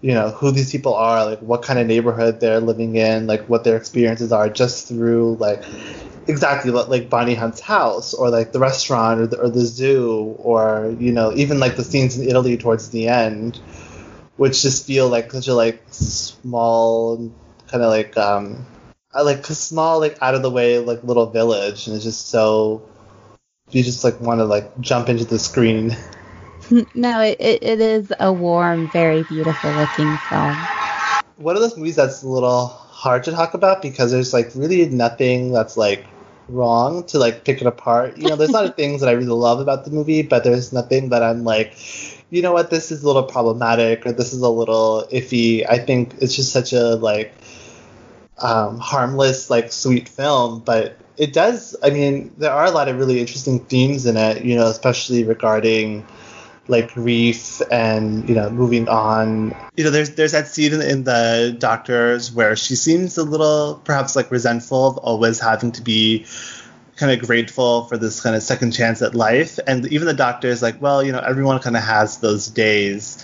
you 0.00 0.12
know 0.12 0.30
who 0.30 0.50
these 0.50 0.70
people 0.72 0.94
are 0.94 1.24
like 1.24 1.40
what 1.40 1.62
kind 1.62 1.78
of 1.78 1.86
neighborhood 1.86 2.40
they're 2.40 2.60
living 2.60 2.96
in 2.96 3.26
like 3.26 3.48
what 3.48 3.64
their 3.64 3.76
experiences 3.76 4.30
are 4.32 4.48
just 4.48 4.88
through 4.88 5.36
like 5.36 5.64
exactly 6.28 6.70
like, 6.70 6.88
like 6.88 7.10
Bonnie 7.10 7.34
Hunt's 7.34 7.60
house 7.60 8.14
or 8.14 8.30
like 8.30 8.52
the 8.52 8.58
restaurant 8.58 9.20
or 9.20 9.26
the, 9.26 9.38
or 9.38 9.48
the 9.48 9.64
zoo 9.64 10.36
or 10.38 10.94
you 10.98 11.12
know 11.12 11.32
even 11.34 11.58
like 11.60 11.76
the 11.76 11.84
scenes 11.84 12.18
in 12.18 12.28
Italy 12.28 12.56
towards 12.56 12.90
the 12.90 13.08
end 13.08 13.56
which 14.36 14.62
just 14.62 14.86
feel 14.86 15.08
like 15.08 15.32
such 15.32 15.48
a 15.48 15.54
like 15.54 15.82
small 15.90 17.32
kind 17.68 17.82
of 17.82 17.90
like 17.90 18.16
um 18.16 18.66
uh, 19.14 19.24
like 19.24 19.48
a 19.48 19.54
small 19.54 20.00
like 20.00 20.18
out 20.20 20.34
of 20.34 20.42
the 20.42 20.50
way 20.50 20.78
like 20.78 21.02
little 21.04 21.26
village 21.26 21.86
and 21.86 21.96
it's 21.96 22.04
just 22.04 22.28
so 22.28 22.86
you 23.70 23.82
just 23.82 24.04
like 24.04 24.20
want 24.20 24.40
to 24.40 24.44
like 24.44 24.78
jump 24.80 25.08
into 25.08 25.24
the 25.24 25.38
screen 25.38 25.96
no, 26.94 27.20
it, 27.20 27.38
it 27.40 27.80
is 27.80 28.12
a 28.18 28.32
warm, 28.32 28.88
very 28.88 29.22
beautiful 29.22 29.70
looking 29.70 30.16
film. 30.16 30.56
one 31.36 31.54
of 31.54 31.62
those 31.62 31.76
movies 31.76 31.96
that's 31.96 32.22
a 32.22 32.28
little 32.28 32.66
hard 32.66 33.24
to 33.24 33.30
talk 33.30 33.54
about 33.54 33.82
because 33.82 34.10
there's 34.10 34.32
like 34.32 34.50
really 34.54 34.88
nothing 34.88 35.52
that's 35.52 35.76
like 35.76 36.06
wrong 36.48 37.04
to 37.06 37.18
like 37.18 37.44
pick 37.44 37.60
it 37.60 37.66
apart. 37.66 38.16
You 38.16 38.28
know, 38.28 38.36
there's 38.36 38.50
a 38.50 38.52
lot 38.52 38.64
of 38.66 38.76
things 38.82 39.00
that 39.00 39.08
I 39.08 39.12
really 39.12 39.28
love 39.28 39.60
about 39.60 39.84
the 39.84 39.90
movie, 39.90 40.22
but 40.22 40.44
there's 40.44 40.72
nothing 40.72 41.10
that 41.10 41.22
I'm 41.22 41.44
like, 41.44 41.76
you 42.30 42.42
know 42.42 42.52
what, 42.52 42.70
this 42.70 42.90
is 42.90 43.02
a 43.02 43.06
little 43.06 43.24
problematic 43.24 44.06
or 44.06 44.12
this 44.12 44.32
is 44.32 44.42
a 44.42 44.48
little 44.48 45.06
iffy. 45.12 45.68
I 45.68 45.78
think 45.78 46.14
it's 46.20 46.34
just 46.34 46.52
such 46.52 46.72
a 46.72 46.96
like 46.96 47.32
um, 48.38 48.78
harmless, 48.78 49.50
like 49.50 49.72
sweet 49.72 50.08
film, 50.08 50.60
but 50.60 50.96
it 51.16 51.32
does. 51.32 51.76
I 51.82 51.90
mean, 51.90 52.34
there 52.36 52.52
are 52.52 52.66
a 52.66 52.70
lot 52.70 52.88
of 52.88 52.98
really 52.98 53.20
interesting 53.20 53.60
themes 53.60 54.06
in 54.06 54.16
it. 54.16 54.44
You 54.44 54.56
know, 54.56 54.66
especially 54.66 55.24
regarding 55.24 56.06
like 56.68 56.92
grief 56.94 57.62
and 57.70 58.28
you 58.28 58.34
know 58.34 58.50
moving 58.50 58.88
on 58.88 59.54
you 59.76 59.84
know 59.84 59.90
there's 59.90 60.16
there's 60.16 60.32
that 60.32 60.48
scene 60.48 60.74
in, 60.74 60.82
in 60.82 61.04
the 61.04 61.54
doctors 61.58 62.32
where 62.32 62.56
she 62.56 62.74
seems 62.74 63.16
a 63.18 63.22
little 63.22 63.80
perhaps 63.84 64.16
like 64.16 64.30
resentful 64.30 64.88
of 64.88 64.98
always 64.98 65.38
having 65.38 65.70
to 65.70 65.82
be 65.82 66.26
kind 66.96 67.12
of 67.12 67.26
grateful 67.26 67.84
for 67.84 67.96
this 67.96 68.20
kind 68.20 68.34
of 68.34 68.42
second 68.42 68.72
chance 68.72 69.02
at 69.02 69.14
life. 69.14 69.58
And 69.66 69.86
even 69.92 70.06
the 70.06 70.14
doctor 70.14 70.48
is 70.48 70.62
like, 70.62 70.80
well, 70.80 71.04
you 71.04 71.12
know, 71.12 71.20
everyone 71.20 71.60
kind 71.60 71.76
of 71.76 71.82
has 71.82 72.18
those 72.18 72.48
days. 72.48 73.22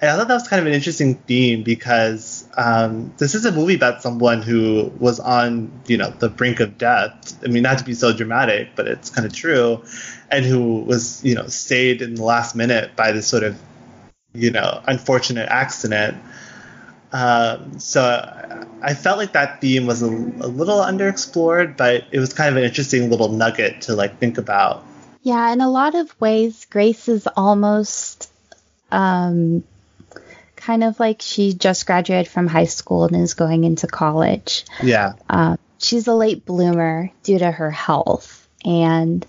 And 0.00 0.10
I 0.10 0.16
thought 0.16 0.28
that 0.28 0.34
was 0.34 0.48
kind 0.48 0.60
of 0.60 0.66
an 0.66 0.72
interesting 0.72 1.14
theme 1.14 1.62
because 1.62 2.41
um, 2.56 3.12
this 3.18 3.34
is 3.34 3.44
a 3.44 3.52
movie 3.52 3.74
about 3.74 4.02
someone 4.02 4.42
who 4.42 4.92
was 4.98 5.20
on, 5.20 5.72
you 5.86 5.96
know, 5.96 6.10
the 6.10 6.28
brink 6.28 6.60
of 6.60 6.78
death. 6.78 7.38
I 7.44 7.48
mean, 7.48 7.62
not 7.62 7.78
to 7.78 7.84
be 7.84 7.94
so 7.94 8.12
dramatic, 8.12 8.70
but 8.76 8.86
it's 8.86 9.10
kind 9.10 9.26
of 9.26 9.32
true, 9.32 9.82
and 10.30 10.44
who 10.44 10.80
was, 10.80 11.24
you 11.24 11.34
know, 11.34 11.46
saved 11.46 12.02
in 12.02 12.14
the 12.14 12.24
last 12.24 12.54
minute 12.54 12.94
by 12.96 13.12
this 13.12 13.26
sort 13.26 13.42
of, 13.42 13.58
you 14.34 14.50
know, 14.50 14.82
unfortunate 14.86 15.48
accident. 15.48 16.16
Um, 17.12 17.78
so 17.78 18.02
I 18.82 18.94
felt 18.94 19.18
like 19.18 19.32
that 19.32 19.60
theme 19.60 19.86
was 19.86 20.02
a, 20.02 20.06
a 20.06 20.48
little 20.48 20.78
underexplored, 20.78 21.76
but 21.76 22.04
it 22.10 22.18
was 22.18 22.32
kind 22.32 22.50
of 22.50 22.56
an 22.56 22.64
interesting 22.64 23.10
little 23.10 23.28
nugget 23.28 23.82
to 23.82 23.94
like 23.94 24.18
think 24.18 24.38
about. 24.38 24.84
Yeah, 25.22 25.52
in 25.52 25.60
a 25.60 25.70
lot 25.70 25.94
of 25.94 26.18
ways, 26.20 26.66
Grace 26.68 27.08
is 27.08 27.28
almost 27.36 28.30
um, 28.90 29.62
kind 30.62 30.84
of 30.84 30.98
like 31.00 31.22
she 31.22 31.52
just 31.52 31.86
graduated 31.86 32.30
from 32.30 32.46
high 32.46 32.66
school 32.66 33.04
and 33.04 33.16
is 33.16 33.34
going 33.34 33.64
into 33.64 33.86
college. 33.86 34.64
Yeah. 34.82 35.14
Uh, 35.28 35.56
she's 35.78 36.06
a 36.06 36.14
late 36.14 36.44
bloomer 36.44 37.10
due 37.22 37.38
to 37.38 37.50
her 37.50 37.70
health. 37.70 38.46
And 38.64 39.26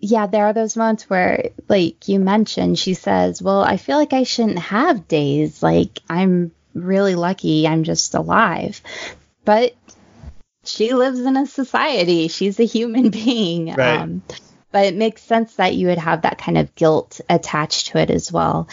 yeah, 0.00 0.26
there 0.26 0.46
are 0.46 0.52
those 0.52 0.76
moments 0.76 1.08
where, 1.10 1.50
like 1.68 2.08
you 2.08 2.18
mentioned, 2.18 2.78
she 2.78 2.94
says, 2.94 3.42
Well, 3.42 3.62
I 3.62 3.76
feel 3.76 3.98
like 3.98 4.12
I 4.12 4.22
shouldn't 4.22 4.58
have 4.58 5.08
days. 5.08 5.62
Like, 5.62 6.00
I'm 6.08 6.52
really 6.74 7.14
lucky 7.14 7.66
I'm 7.66 7.84
just 7.84 8.14
alive. 8.14 8.80
But 9.44 9.74
she 10.64 10.94
lives 10.94 11.20
in 11.20 11.36
a 11.36 11.46
society, 11.46 12.28
she's 12.28 12.58
a 12.58 12.64
human 12.64 13.10
being. 13.10 13.74
Right. 13.74 13.98
Um, 13.98 14.22
but 14.70 14.84
it 14.84 14.94
makes 14.94 15.22
sense 15.22 15.56
that 15.56 15.74
you 15.74 15.88
would 15.88 15.98
have 15.98 16.22
that 16.22 16.38
kind 16.38 16.58
of 16.58 16.74
guilt 16.74 17.20
attached 17.28 17.88
to 17.88 17.98
it 17.98 18.10
as 18.10 18.30
well. 18.30 18.68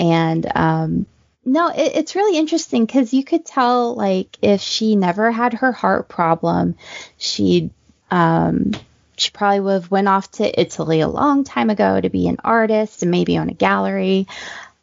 And 0.00 0.50
um, 0.56 1.06
no, 1.44 1.68
it, 1.68 1.92
it's 1.94 2.16
really 2.16 2.38
interesting 2.38 2.86
because 2.86 3.12
you 3.12 3.22
could 3.22 3.44
tell, 3.44 3.94
like, 3.94 4.36
if 4.42 4.60
she 4.62 4.96
never 4.96 5.30
had 5.30 5.52
her 5.54 5.70
heart 5.70 6.08
problem, 6.08 6.74
she'd 7.18 7.70
um, 8.10 8.72
she 9.20 9.30
probably 9.30 9.60
would 9.60 9.72
have 9.74 9.90
went 9.90 10.08
off 10.08 10.30
to 10.32 10.60
Italy 10.60 11.00
a 11.00 11.08
long 11.08 11.44
time 11.44 11.70
ago 11.70 12.00
to 12.00 12.08
be 12.08 12.26
an 12.26 12.38
artist 12.42 13.02
and 13.02 13.10
maybe 13.10 13.38
own 13.38 13.50
a 13.50 13.54
gallery. 13.54 14.26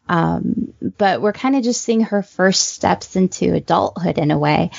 Um, 0.08 0.72
but 0.96 1.20
we're 1.20 1.32
kind 1.32 1.56
of 1.56 1.64
just 1.64 1.82
seeing 1.82 2.02
her 2.02 2.22
first 2.22 2.68
steps 2.68 3.16
into 3.16 3.52
adulthood 3.52 4.16
in 4.16 4.30
a 4.30 4.38
way. 4.38 4.70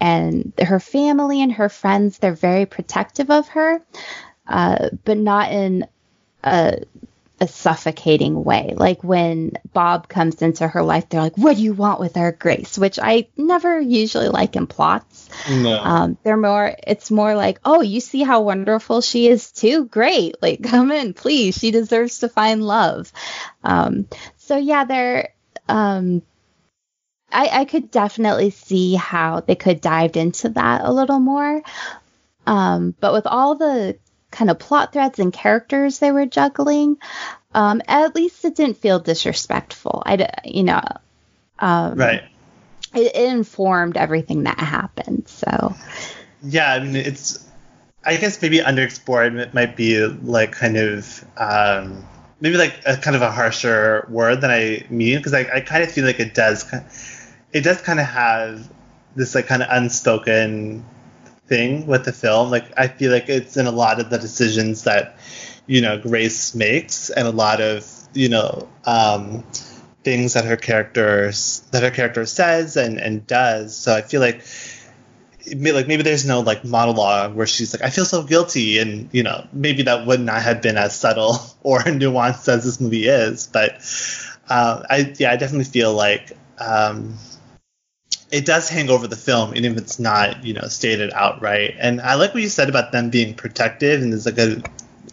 And 0.00 0.52
her 0.58 0.80
family 0.80 1.42
and 1.42 1.52
her 1.52 1.68
friends, 1.68 2.18
they're 2.18 2.32
very 2.32 2.66
protective 2.66 3.30
of 3.30 3.46
her, 3.48 3.82
uh, 4.48 4.88
but 5.04 5.18
not 5.18 5.52
in 5.52 5.86
a 6.42 6.80
a 7.42 7.48
suffocating 7.48 8.44
way. 8.44 8.72
Like 8.76 9.02
when 9.02 9.54
Bob 9.72 10.06
comes 10.06 10.42
into 10.42 10.68
her 10.68 10.84
life, 10.84 11.08
they're 11.08 11.20
like, 11.20 11.36
"What 11.36 11.56
do 11.56 11.62
you 11.62 11.74
want 11.74 11.98
with 11.98 12.16
our 12.16 12.30
Grace?" 12.30 12.78
Which 12.78 13.00
I 13.02 13.26
never 13.36 13.80
usually 13.80 14.28
like 14.28 14.54
in 14.54 14.68
plots. 14.68 15.28
No. 15.50 15.76
Um, 15.76 16.18
they're 16.22 16.36
more. 16.36 16.76
It's 16.86 17.10
more 17.10 17.34
like, 17.34 17.58
"Oh, 17.64 17.82
you 17.82 17.98
see 17.98 18.22
how 18.22 18.42
wonderful 18.42 19.00
she 19.00 19.26
is 19.26 19.50
too? 19.50 19.86
Great! 19.86 20.36
Like, 20.40 20.62
come 20.70 20.92
in, 20.92 21.14
please. 21.14 21.58
She 21.58 21.72
deserves 21.72 22.20
to 22.20 22.28
find 22.28 22.62
love." 22.62 23.12
Um, 23.64 24.06
so 24.36 24.56
yeah, 24.56 24.84
they're. 24.84 25.30
Um, 25.68 26.22
I, 27.32 27.48
I 27.60 27.64
could 27.64 27.90
definitely 27.90 28.50
see 28.50 28.94
how 28.94 29.40
they 29.40 29.56
could 29.56 29.80
dived 29.80 30.16
into 30.16 30.50
that 30.50 30.82
a 30.84 30.92
little 30.92 31.18
more. 31.18 31.60
Um, 32.46 32.94
but 33.00 33.12
with 33.12 33.26
all 33.26 33.56
the 33.56 33.98
kind 34.32 34.50
of 34.50 34.58
plot 34.58 34.92
threads 34.92 35.18
and 35.20 35.32
characters 35.32 35.98
they 36.00 36.10
were 36.10 36.26
juggling, 36.26 36.96
um, 37.54 37.82
at 37.86 38.14
least 38.16 38.44
it 38.44 38.56
didn't 38.56 38.78
feel 38.78 38.98
disrespectful. 38.98 40.02
I, 40.04 40.28
you 40.44 40.64
know, 40.64 40.82
um, 41.58 41.98
Right. 41.98 42.22
it, 42.94 43.14
it 43.14 43.28
informed 43.30 43.96
everything 43.96 44.44
that 44.44 44.58
happened. 44.58 45.28
So, 45.28 45.74
Yeah, 46.42 46.72
I 46.72 46.80
mean, 46.80 46.96
it's. 46.96 47.46
I 48.04 48.16
guess 48.16 48.42
maybe 48.42 48.58
underexplored 48.58 49.38
it 49.38 49.54
might 49.54 49.76
be 49.76 50.04
like 50.04 50.50
kind 50.50 50.76
of 50.76 51.24
um, 51.36 52.04
maybe 52.40 52.56
like 52.56 52.80
a 52.84 52.96
kind 52.96 53.14
of 53.14 53.22
a 53.22 53.30
harsher 53.30 54.04
word 54.10 54.40
than 54.40 54.50
I 54.50 54.84
mean 54.90 55.18
because 55.18 55.34
I, 55.34 55.46
I 55.54 55.60
kind 55.60 55.84
of 55.84 55.92
feel 55.92 56.04
like 56.04 56.18
it 56.18 56.34
does 56.34 56.64
it 57.52 57.60
does 57.62 57.80
kind 57.80 58.00
of 58.00 58.06
have 58.06 58.68
this 59.14 59.36
like 59.36 59.46
kind 59.46 59.62
of 59.62 59.68
unspoken 59.70 60.84
thing 61.46 61.86
with 61.86 62.04
the 62.04 62.12
film. 62.12 62.50
Like 62.50 62.72
I 62.76 62.88
feel 62.88 63.12
like 63.12 63.28
it's 63.28 63.56
in 63.56 63.66
a 63.66 63.72
lot 63.72 64.00
of 64.00 64.10
the 64.10 64.18
decisions 64.18 64.84
that 64.84 65.16
you 65.66 65.80
know 65.80 65.98
Grace 65.98 66.54
makes 66.54 67.10
and 67.10 67.26
a 67.26 67.30
lot 67.32 67.60
of 67.60 67.86
you 68.14 68.28
know 68.28 68.68
um, 68.84 69.44
things 70.04 70.34
that 70.34 70.44
her 70.44 70.56
characters 70.56 71.62
that 71.72 71.82
her 71.82 71.90
character 71.90 72.26
says 72.26 72.76
and 72.76 72.98
and 72.98 73.26
does. 73.26 73.76
So 73.76 73.94
I 73.94 74.02
feel 74.02 74.20
like 74.20 74.42
like 75.46 75.88
maybe 75.88 76.02
there's 76.02 76.24
no 76.24 76.40
like 76.40 76.64
monologue 76.64 77.34
where 77.34 77.46
she's 77.46 77.74
like 77.74 77.82
I 77.82 77.90
feel 77.90 78.04
so 78.04 78.22
guilty 78.22 78.78
and 78.78 79.08
you 79.12 79.22
know 79.22 79.46
maybe 79.52 79.82
that 79.82 80.06
would 80.06 80.20
not 80.20 80.40
have 80.42 80.62
been 80.62 80.76
as 80.76 80.94
subtle 80.94 81.36
or 81.62 81.80
nuanced 81.80 82.48
as 82.48 82.64
this 82.64 82.80
movie 82.80 83.06
is 83.08 83.48
but 83.48 83.72
uh, 84.48 84.82
I 84.88 85.12
yeah 85.18 85.32
I 85.32 85.36
definitely 85.36 85.64
feel 85.64 85.94
like 85.94 86.32
um, 86.58 87.16
it 88.32 88.44
does 88.46 88.68
hang 88.68 88.90
over 88.90 89.06
the 89.06 89.16
film 89.16 89.54
even 89.54 89.72
if 89.72 89.78
it's 89.78 90.00
not 90.00 90.42
you 90.44 90.54
know 90.54 90.66
stated 90.66 91.12
outright 91.12 91.76
and 91.78 92.00
I 92.00 92.14
like 92.14 92.34
what 92.34 92.42
you 92.42 92.48
said 92.48 92.68
about 92.68 92.90
them 92.90 93.10
being 93.10 93.34
protective 93.34 94.02
and 94.02 94.12
there's 94.12 94.26
like 94.26 94.38
a 94.38 94.62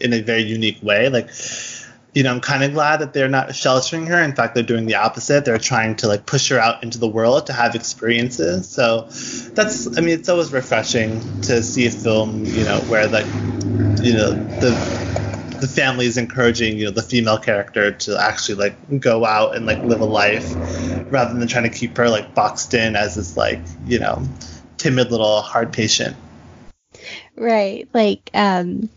in 0.00 0.12
a 0.12 0.20
very 0.20 0.42
unique 0.42 0.82
way 0.82 1.08
like 1.08 1.30
you 2.14 2.24
know, 2.24 2.32
I'm 2.32 2.40
kind 2.40 2.64
of 2.64 2.72
glad 2.72 3.00
that 3.00 3.12
they're 3.12 3.28
not 3.28 3.54
sheltering 3.54 4.06
her. 4.06 4.20
In 4.20 4.34
fact, 4.34 4.54
they're 4.54 4.64
doing 4.64 4.86
the 4.86 4.96
opposite. 4.96 5.44
They're 5.44 5.58
trying 5.58 5.96
to 5.96 6.08
like 6.08 6.26
push 6.26 6.48
her 6.48 6.58
out 6.58 6.82
into 6.82 6.98
the 6.98 7.08
world 7.08 7.46
to 7.46 7.52
have 7.52 7.74
experiences. 7.74 8.68
So 8.68 9.02
that's, 9.54 9.96
I 9.96 10.00
mean, 10.00 10.18
it's 10.18 10.28
always 10.28 10.52
refreshing 10.52 11.20
to 11.42 11.62
see 11.62 11.86
a 11.86 11.90
film, 11.90 12.44
you 12.44 12.64
know, 12.64 12.80
where 12.80 13.06
like, 13.06 13.26
you 14.02 14.14
know, 14.14 14.32
the 14.58 15.29
the 15.60 15.68
family 15.68 16.06
is 16.06 16.16
encouraging, 16.16 16.78
you 16.78 16.86
know, 16.86 16.90
the 16.90 17.02
female 17.02 17.38
character 17.38 17.92
to 17.92 18.18
actually 18.20 18.56
like 18.56 19.00
go 19.00 19.24
out 19.24 19.56
and 19.56 19.66
like 19.66 19.82
live 19.82 20.00
a 20.00 20.04
life, 20.04 20.54
rather 21.10 21.38
than 21.38 21.46
trying 21.48 21.70
to 21.70 21.76
keep 21.76 21.96
her 21.96 22.08
like 22.08 22.34
boxed 22.34 22.74
in 22.74 22.96
as 22.96 23.14
this 23.14 23.36
like, 23.36 23.60
you 23.86 23.98
know, 23.98 24.22
timid 24.76 25.10
little 25.10 25.40
hard 25.40 25.72
patient. 25.72 26.16
right, 27.36 27.88
like 27.92 28.30
um, 28.34 28.88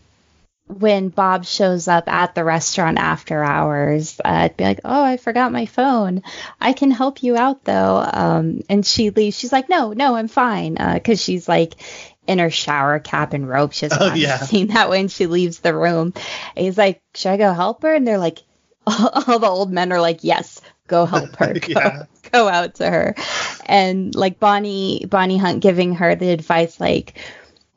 when 0.66 1.10
Bob 1.10 1.44
shows 1.44 1.88
up 1.88 2.08
at 2.08 2.34
the 2.34 2.42
restaurant 2.42 2.98
after 2.98 3.42
hours, 3.42 4.18
uh, 4.24 4.28
I'd 4.28 4.56
be 4.56 4.64
like, 4.64 4.80
"Oh, 4.84 5.02
I 5.02 5.18
forgot 5.18 5.52
my 5.52 5.66
phone. 5.66 6.22
I 6.60 6.72
can 6.72 6.90
help 6.90 7.22
you 7.22 7.36
out 7.36 7.64
though." 7.64 8.08
Um, 8.12 8.62
and 8.68 8.84
she 8.84 9.10
leaves. 9.10 9.38
She's 9.38 9.52
like, 9.52 9.68
"No, 9.68 9.92
no, 9.92 10.16
I'm 10.16 10.28
fine," 10.28 10.74
because 10.74 11.22
she's 11.22 11.48
like 11.48 11.74
in 12.26 12.38
her 12.38 12.50
shower 12.50 12.98
cap 12.98 13.32
and 13.32 13.48
robe. 13.48 13.72
She 13.72 13.86
doesn't 13.86 14.00
Oh, 14.00 14.06
want 14.06 14.14
to 14.16 14.20
be 14.20 14.26
yeah. 14.26 14.38
seen 14.44 14.68
that 14.68 14.88
when 14.88 15.08
she 15.08 15.26
leaves 15.26 15.60
the 15.60 15.74
room. 15.74 16.12
And 16.56 16.64
he's 16.64 16.78
like, 16.78 17.02
"Should 17.14 17.32
I 17.32 17.36
go 17.36 17.52
help 17.52 17.82
her?" 17.82 17.94
And 17.94 18.06
they're 18.06 18.18
like, 18.18 18.42
all 18.86 19.38
the 19.38 19.46
old 19.48 19.72
men 19.72 19.92
are 19.92 20.00
like, 20.00 20.24
"Yes." 20.24 20.60
Go 20.86 21.06
help 21.06 21.34
her. 21.36 21.54
Go, 21.60 21.66
Yeah. 21.68 22.02
go 22.30 22.46
out 22.46 22.74
to 22.74 22.90
her, 22.90 23.14
and 23.64 24.14
like 24.14 24.38
Bonnie, 24.38 25.06
Bonnie 25.08 25.38
Hunt 25.38 25.62
giving 25.62 25.94
her 25.94 26.14
the 26.14 26.28
advice 26.28 26.78
like, 26.78 27.14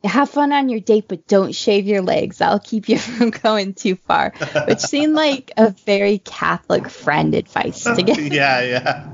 have 0.03 0.29
fun 0.29 0.51
on 0.51 0.67
your 0.67 0.81
date, 0.81 1.05
but 1.07 1.25
don't 1.25 1.55
shave 1.55 1.85
your 1.87 2.01
legs. 2.01 2.41
I'll 2.41 2.59
keep 2.59 2.89
you 2.89 2.97
from 2.97 3.29
going 3.29 3.75
too 3.75 3.95
far. 3.95 4.33
Which 4.67 4.79
seemed 4.79 5.13
like 5.13 5.51
a 5.55 5.69
very 5.85 6.17
Catholic 6.17 6.89
friend 6.89 7.33
advice 7.33 7.85
to 7.85 8.01
get. 8.03 8.19
yeah, 8.19 8.61
yeah. 8.61 9.09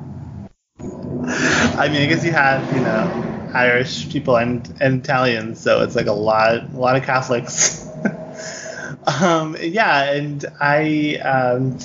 I 0.80 1.88
mean, 1.90 2.02
I 2.02 2.06
guess 2.08 2.26
you 2.26 2.32
have, 2.32 2.76
you 2.76 2.82
know, 2.82 3.33
Irish 3.54 4.10
people 4.10 4.36
and, 4.36 4.72
and 4.82 5.04
Italians, 5.04 5.60
so 5.60 5.82
it's 5.84 5.96
like 5.96 6.08
a 6.08 6.14
lot, 6.14 6.74
a 6.74 6.78
lot 6.78 6.96
of 6.96 7.04
Catholics. 7.04 7.88
um, 9.22 9.56
yeah, 9.60 10.12
and 10.12 10.46
I, 10.60 11.16
um, 11.18 11.78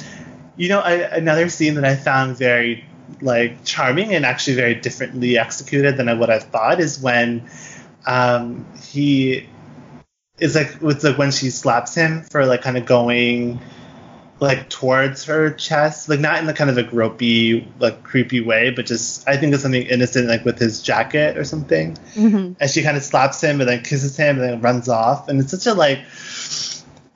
you 0.57 0.69
know, 0.69 0.81
I, 0.81 0.95
another 0.95 1.49
scene 1.49 1.75
that 1.75 1.85
I 1.85 1.97
found 1.97 2.37
very 2.37 2.85
like 3.21 3.65
charming 3.65 4.15
and 4.15 4.25
actually 4.25 4.57
very 4.57 4.75
differently 4.75 5.39
executed 5.39 5.97
than 5.97 6.09
I 6.09 6.15
would 6.15 6.29
have 6.29 6.45
thought 6.45 6.81
is 6.81 7.01
when 7.01 7.49
um, 8.07 8.67
he 8.83 9.49
is 10.39 10.55
like 10.55 10.77
it's 10.83 11.05
like 11.05 11.19
when 11.19 11.31
she 11.31 11.51
slaps 11.51 11.95
him 11.95 12.23
for 12.23 12.47
like 12.47 12.63
kind 12.63 12.77
of 12.77 12.87
going 12.87 13.61
like 14.41 14.69
towards 14.71 15.25
her 15.25 15.51
chest, 15.51 16.09
like 16.09 16.21
not 16.21 16.39
in 16.39 16.47
the 16.47 16.55
kind 16.55 16.71
of 16.71 16.79
a 16.79 16.85
gropey, 16.85 17.67
like 17.81 18.03
creepy 18.05 18.41
way, 18.41 18.71
but 18.71 18.87
just 18.87 19.29
I 19.29 19.37
think 19.37 19.53
it's 19.53 19.63
something 19.63 19.83
innocent, 19.83 20.29
like 20.29 20.45
with 20.45 20.59
his 20.59 20.81
jacket 20.83 21.37
or 21.37 21.45
something. 21.45 21.97
Mhm. 22.15 22.55
And 22.61 22.71
she 22.71 22.83
kind 22.83 22.97
of 22.97 23.03
slaps 23.03 23.41
him 23.43 23.61
and 23.61 23.69
then 23.69 23.83
kisses 23.83 24.17
him 24.17 24.39
and 24.41 24.49
then 24.49 24.61
runs 24.61 24.89
off, 24.89 25.29
and 25.29 25.41
it's 25.41 25.51
such 25.51 25.67
a 25.67 25.75
like. 25.75 26.01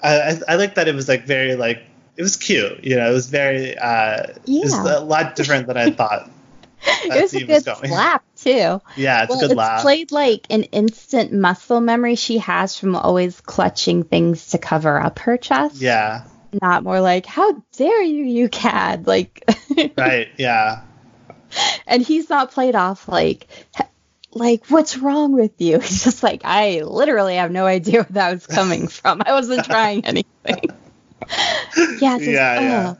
I, 0.02 0.16
I, 0.18 0.38
I 0.48 0.54
like 0.56 0.74
that 0.74 0.88
it 0.88 0.94
was 0.96 1.08
like 1.08 1.24
very 1.26 1.54
like 1.54 1.82
it 2.16 2.22
was 2.22 2.36
cute, 2.36 2.82
you 2.82 2.96
know. 2.96 3.08
It 3.10 3.12
was 3.14 3.28
very 3.28 3.78
uh, 3.78 4.24
it 4.46 4.62
was 4.62 4.72
Yeah. 4.72 4.98
a 4.98 5.00
lot 5.00 5.36
different 5.36 5.68
than 5.68 5.76
I 5.76 5.90
thought. 6.00 6.28
It 7.04 7.10
was 7.10 7.32
a 7.32 7.38
scene 7.38 7.46
was 7.46 7.62
good 7.62 7.76
slap 7.86 8.24
too. 8.36 8.80
Yeah, 8.96 9.22
it's 9.22 9.30
well, 9.30 9.38
a 9.38 9.42
good 9.42 9.50
it's 9.52 9.54
laugh. 9.58 9.82
played 9.82 10.10
like 10.10 10.48
an 10.50 10.64
instant 10.64 11.32
muscle 11.32 11.80
memory 11.80 12.16
she 12.16 12.38
has 12.38 12.76
from 12.76 12.96
always 12.96 13.40
clutching 13.40 14.02
things 14.02 14.48
to 14.50 14.58
cover 14.58 15.00
up 15.00 15.20
her 15.20 15.36
chest. 15.36 15.76
yeah, 15.80 16.24
Not 16.60 16.84
more 16.84 17.00
like, 17.00 17.24
how 17.26 17.62
dare 17.76 18.02
you, 18.02 18.24
you 18.24 18.48
cad. 18.48 19.06
Like, 19.06 19.44
right. 19.96 20.28
Yeah, 20.36 20.82
and 21.86 22.02
he's 22.02 22.28
not 22.30 22.50
played 22.50 22.74
off 22.74 23.08
like, 23.08 23.46
like, 24.32 24.66
what's 24.66 24.96
wrong 24.96 25.32
with 25.32 25.60
you? 25.60 25.78
He's 25.80 26.04
just 26.04 26.22
like, 26.22 26.42
I 26.44 26.82
literally 26.82 27.36
have 27.36 27.50
no 27.50 27.66
idea 27.66 28.00
where 28.00 28.06
that 28.10 28.32
was 28.32 28.46
coming 28.46 28.88
from. 28.88 29.22
I 29.24 29.32
wasn't 29.32 29.64
trying 29.64 30.04
anything. 30.04 30.70
yeah, 32.00 32.18
just, 32.18 32.22
Yeah, 32.22 32.60
yeah. 32.60 32.94
oh. 32.94 32.98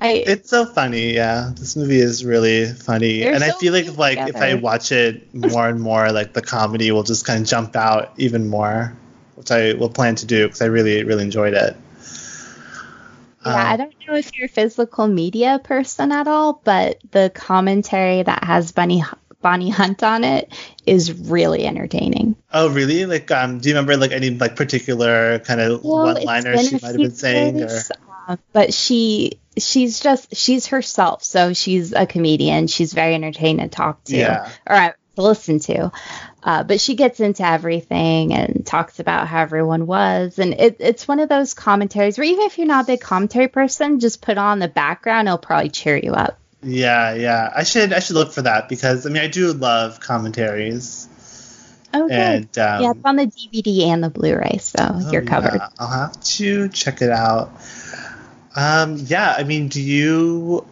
I, 0.00 0.24
it's 0.26 0.50
so 0.50 0.66
funny. 0.66 1.14
Yeah, 1.14 1.52
this 1.54 1.76
movie 1.76 2.00
is 2.00 2.24
really 2.24 2.66
funny, 2.66 3.22
and 3.22 3.44
I 3.44 3.52
feel 3.52 3.72
like 3.72 3.96
like 3.96 4.18
if 4.18 4.34
I 4.34 4.54
watch 4.54 4.90
it 4.90 5.32
more 5.32 5.68
and 5.68 5.80
more, 5.80 6.10
like 6.10 6.32
the 6.32 6.42
comedy 6.42 6.90
will 6.90 7.04
just 7.04 7.24
kind 7.24 7.40
of 7.40 7.46
jump 7.46 7.76
out 7.76 8.12
even 8.16 8.48
more, 8.48 8.96
which 9.36 9.52
I 9.52 9.74
will 9.74 9.90
plan 9.90 10.16
to 10.16 10.26
do 10.26 10.48
because 10.48 10.60
I 10.60 10.64
really 10.64 11.04
really 11.04 11.22
enjoyed 11.22 11.54
it. 11.54 11.76
Yeah, 13.44 13.52
Um, 13.52 13.66
I 13.66 13.76
don't 13.76 13.94
know 14.06 14.14
if 14.14 14.34
you're 14.36 14.46
a 14.46 14.48
physical 14.48 15.06
media 15.06 15.60
person 15.62 16.12
at 16.12 16.28
all, 16.28 16.60
but 16.64 16.98
the 17.10 17.30
commentary 17.34 18.22
that 18.22 18.44
has 18.44 18.72
Bunny 18.72 19.02
Bonnie 19.40 19.70
Hunt 19.70 20.02
on 20.04 20.22
it 20.22 20.52
is 20.86 21.12
really 21.12 21.66
entertaining. 21.66 22.36
Oh, 22.52 22.68
really? 22.70 23.06
Like, 23.06 23.30
um, 23.32 23.58
do 23.58 23.68
you 23.68 23.74
remember 23.74 23.96
like 23.96 24.12
any 24.12 24.30
like 24.30 24.54
particular 24.54 25.40
kind 25.40 25.60
of 25.60 25.82
Well, 25.82 26.14
one-liners 26.14 26.68
she 26.68 26.74
might 26.76 26.84
have 26.84 26.96
been 26.96 27.10
saying? 27.10 27.62
Or 27.62 27.80
uh, 28.28 28.36
but 28.52 28.72
she 28.72 29.40
she's 29.58 29.98
just 29.98 30.36
she's 30.36 30.66
herself, 30.68 31.24
so 31.24 31.52
she's 31.52 31.92
a 31.92 32.06
comedian. 32.06 32.68
She's 32.68 32.92
very 32.92 33.14
entertaining 33.16 33.68
to 33.68 33.68
talk 33.68 34.04
to 34.04 34.16
Yeah. 34.16 34.48
or 34.64 34.76
uh, 34.76 34.92
to 35.16 35.22
listen 35.22 35.58
to. 35.60 35.90
Uh, 36.42 36.64
but 36.64 36.80
she 36.80 36.96
gets 36.96 37.20
into 37.20 37.46
everything 37.46 38.34
and 38.34 38.66
talks 38.66 38.98
about 38.98 39.28
how 39.28 39.40
everyone 39.42 39.86
was, 39.86 40.38
and 40.40 40.54
it, 40.54 40.76
it's 40.80 41.06
one 41.06 41.20
of 41.20 41.28
those 41.28 41.54
commentaries 41.54 42.18
where 42.18 42.26
even 42.26 42.44
if 42.46 42.58
you're 42.58 42.66
not 42.66 42.84
a 42.84 42.86
big 42.88 43.00
commentary 43.00 43.46
person, 43.48 44.00
just 44.00 44.20
put 44.20 44.38
on 44.38 44.58
the 44.58 44.66
background, 44.68 45.28
it'll 45.28 45.38
probably 45.38 45.68
cheer 45.70 45.96
you 45.96 46.12
up. 46.12 46.38
yeah, 46.62 47.14
yeah. 47.14 47.52
I 47.54 47.62
should 47.62 47.92
I 47.92 48.00
should 48.00 48.16
look 48.16 48.32
for 48.32 48.42
that 48.42 48.68
because 48.68 49.06
I 49.06 49.10
mean 49.10 49.22
I 49.22 49.28
do 49.28 49.52
love 49.52 50.00
commentaries 50.00 51.08
Oh, 51.94 52.08
good. 52.08 52.12
and 52.12 52.58
um, 52.58 52.82
yeah, 52.82 52.90
it's 52.92 53.04
on 53.04 53.16
the 53.16 53.26
DVD 53.26 53.86
and 53.88 54.02
the 54.02 54.08
Blu-ray, 54.10 54.58
so 54.58 54.78
Oh, 54.80 55.12
you're 55.12 55.22
covered. 55.22 55.56
Yeah, 55.56 55.68
I'll 55.78 55.88
have 55.88 56.20
to 56.22 56.68
check 56.70 57.02
it 57.02 57.10
out. 57.10 57.52
Um, 58.56 58.96
yeah, 58.98 59.34
I 59.36 59.44
mean, 59.44 59.68
do 59.68 59.80
you? 59.80 60.66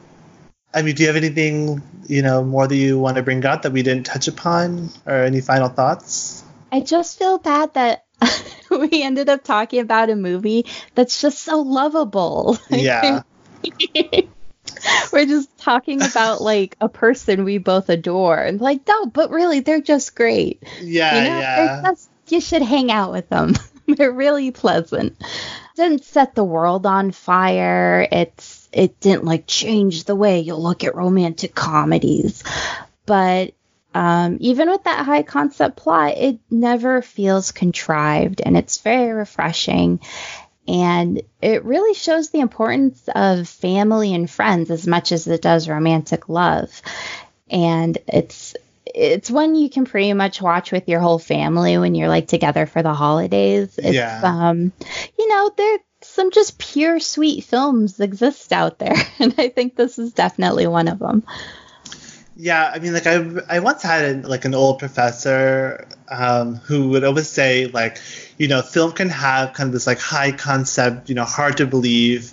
I 0.72 0.82
mean, 0.82 0.94
do 0.94 1.02
you 1.02 1.08
have 1.08 1.16
anything 1.16 1.82
you 2.06 2.22
know 2.22 2.44
more 2.44 2.66
that 2.66 2.76
you 2.76 2.98
want 2.98 3.16
to 3.16 3.22
bring 3.22 3.44
up 3.44 3.62
that 3.62 3.72
we 3.72 3.82
didn't 3.82 4.06
touch 4.06 4.28
upon, 4.28 4.90
or 5.06 5.24
any 5.24 5.40
final 5.40 5.68
thoughts? 5.68 6.44
I 6.72 6.80
just 6.80 7.18
feel 7.18 7.38
bad 7.38 7.74
that 7.74 8.04
we 8.70 9.02
ended 9.02 9.28
up 9.28 9.42
talking 9.42 9.80
about 9.80 10.10
a 10.10 10.16
movie 10.16 10.66
that's 10.94 11.20
just 11.20 11.40
so 11.40 11.60
lovable. 11.60 12.58
Yeah, 12.70 13.22
We're 15.12 15.26
just 15.26 15.58
talking 15.58 16.00
about 16.02 16.40
like 16.40 16.76
a 16.80 16.88
person 16.88 17.44
we 17.44 17.58
both 17.58 17.88
adore, 17.88 18.38
and 18.38 18.60
like, 18.60 18.86
no, 18.86 19.06
but 19.06 19.30
really, 19.30 19.60
they're 19.60 19.80
just 19.80 20.14
great. 20.14 20.62
yeah, 20.80 21.16
you 21.16 21.30
know, 21.30 21.38
yeah. 21.40 21.82
Just, 21.84 22.10
you 22.28 22.40
should 22.40 22.62
hang 22.62 22.90
out 22.90 23.12
with 23.12 23.28
them. 23.28 23.54
they're 23.88 24.12
really 24.12 24.50
pleasant. 24.50 25.20
Didn't 25.76 26.04
set 26.04 26.34
the 26.34 26.44
world 26.44 26.86
on 26.86 27.10
fire. 27.10 28.06
It's 28.10 28.59
it 28.72 29.00
didn't 29.00 29.24
like 29.24 29.44
change 29.46 30.04
the 30.04 30.14
way 30.16 30.40
you 30.40 30.54
look 30.54 30.84
at 30.84 30.94
romantic 30.94 31.54
comedies, 31.54 32.42
but 33.06 33.52
um, 33.92 34.36
even 34.40 34.70
with 34.70 34.84
that 34.84 35.04
high 35.04 35.24
concept 35.24 35.76
plot, 35.76 36.16
it 36.16 36.38
never 36.50 37.02
feels 37.02 37.50
contrived, 37.50 38.40
and 38.44 38.56
it's 38.56 38.78
very 38.78 39.12
refreshing. 39.12 39.98
And 40.68 41.22
it 41.42 41.64
really 41.64 41.94
shows 41.94 42.30
the 42.30 42.38
importance 42.38 43.08
of 43.12 43.48
family 43.48 44.14
and 44.14 44.30
friends 44.30 44.70
as 44.70 44.86
much 44.86 45.10
as 45.10 45.26
it 45.26 45.42
does 45.42 45.68
romantic 45.68 46.28
love. 46.28 46.82
And 47.50 47.98
it's 48.06 48.54
it's 48.94 49.30
one 49.30 49.54
you 49.54 49.70
can 49.70 49.84
pretty 49.84 50.12
much 50.12 50.40
watch 50.40 50.70
with 50.70 50.88
your 50.88 51.00
whole 51.00 51.18
family 51.18 51.78
when 51.78 51.94
you're 51.94 52.08
like 52.08 52.28
together 52.28 52.66
for 52.66 52.82
the 52.82 52.94
holidays. 52.94 53.78
It's 53.78 53.96
Yeah. 53.96 54.20
um 54.22 54.72
you 55.18 55.28
know, 55.28 55.50
there 55.56 55.78
some 56.10 56.30
just 56.30 56.58
pure 56.58 57.00
sweet 57.00 57.44
films 57.44 58.00
exist 58.00 58.52
out 58.52 58.78
there 58.78 58.96
and 59.18 59.34
I 59.38 59.48
think 59.48 59.76
this 59.76 59.98
is 59.98 60.12
definitely 60.12 60.66
one 60.66 60.88
of 60.88 60.98
them. 60.98 61.24
Yeah, 62.36 62.70
I 62.72 62.78
mean, 62.78 62.94
like 62.94 63.06
I, 63.06 63.22
I 63.50 63.58
once 63.58 63.82
had 63.82 64.24
like 64.24 64.46
an 64.46 64.54
old 64.54 64.78
professor 64.78 65.86
um, 66.08 66.54
who 66.54 66.88
would 66.88 67.04
always 67.04 67.28
say, 67.28 67.66
like, 67.66 67.98
you 68.38 68.48
know, 68.48 68.62
film 68.62 68.92
can 68.92 69.10
have 69.10 69.52
kind 69.52 69.66
of 69.66 69.72
this 69.74 69.86
like 69.86 69.98
high 69.98 70.32
concept, 70.32 71.10
you 71.10 71.14
know, 71.14 71.24
hard 71.24 71.58
to 71.58 71.66
believe 71.66 72.32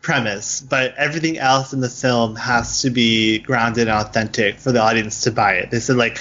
premise, 0.00 0.62
but 0.62 0.94
everything 0.96 1.36
else 1.36 1.74
in 1.74 1.80
the 1.80 1.88
film 1.90 2.36
has 2.36 2.80
to 2.80 2.90
be 2.90 3.40
grounded 3.40 3.88
and 3.88 3.98
authentic 3.98 4.58
for 4.58 4.72
the 4.72 4.80
audience 4.80 5.22
to 5.22 5.32
buy 5.32 5.54
it. 5.54 5.70
They 5.70 5.80
said 5.80 5.96
like, 5.96 6.18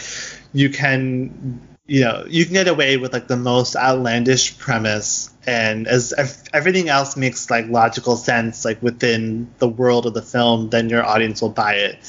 you 0.51 0.69
can, 0.69 1.61
you 1.87 2.01
know, 2.01 2.25
you 2.27 2.45
can 2.45 2.53
get 2.53 2.67
away 2.67 2.97
with 2.97 3.13
like 3.13 3.27
the 3.27 3.37
most 3.37 3.75
outlandish 3.75 4.57
premise, 4.57 5.29
and 5.45 5.87
as 5.87 6.13
ev- 6.17 6.43
everything 6.51 6.89
else 6.89 7.15
makes 7.15 7.51
like 7.51 7.67
logical 7.67 8.15
sense, 8.15 8.65
like 8.65 8.81
within 8.81 9.53
the 9.59 9.67
world 9.67 10.07
of 10.07 10.15
the 10.15 10.21
film, 10.23 10.69
then 10.71 10.89
your 10.89 11.05
audience 11.05 11.41
will 11.43 11.49
buy 11.49 11.75
it. 11.75 11.99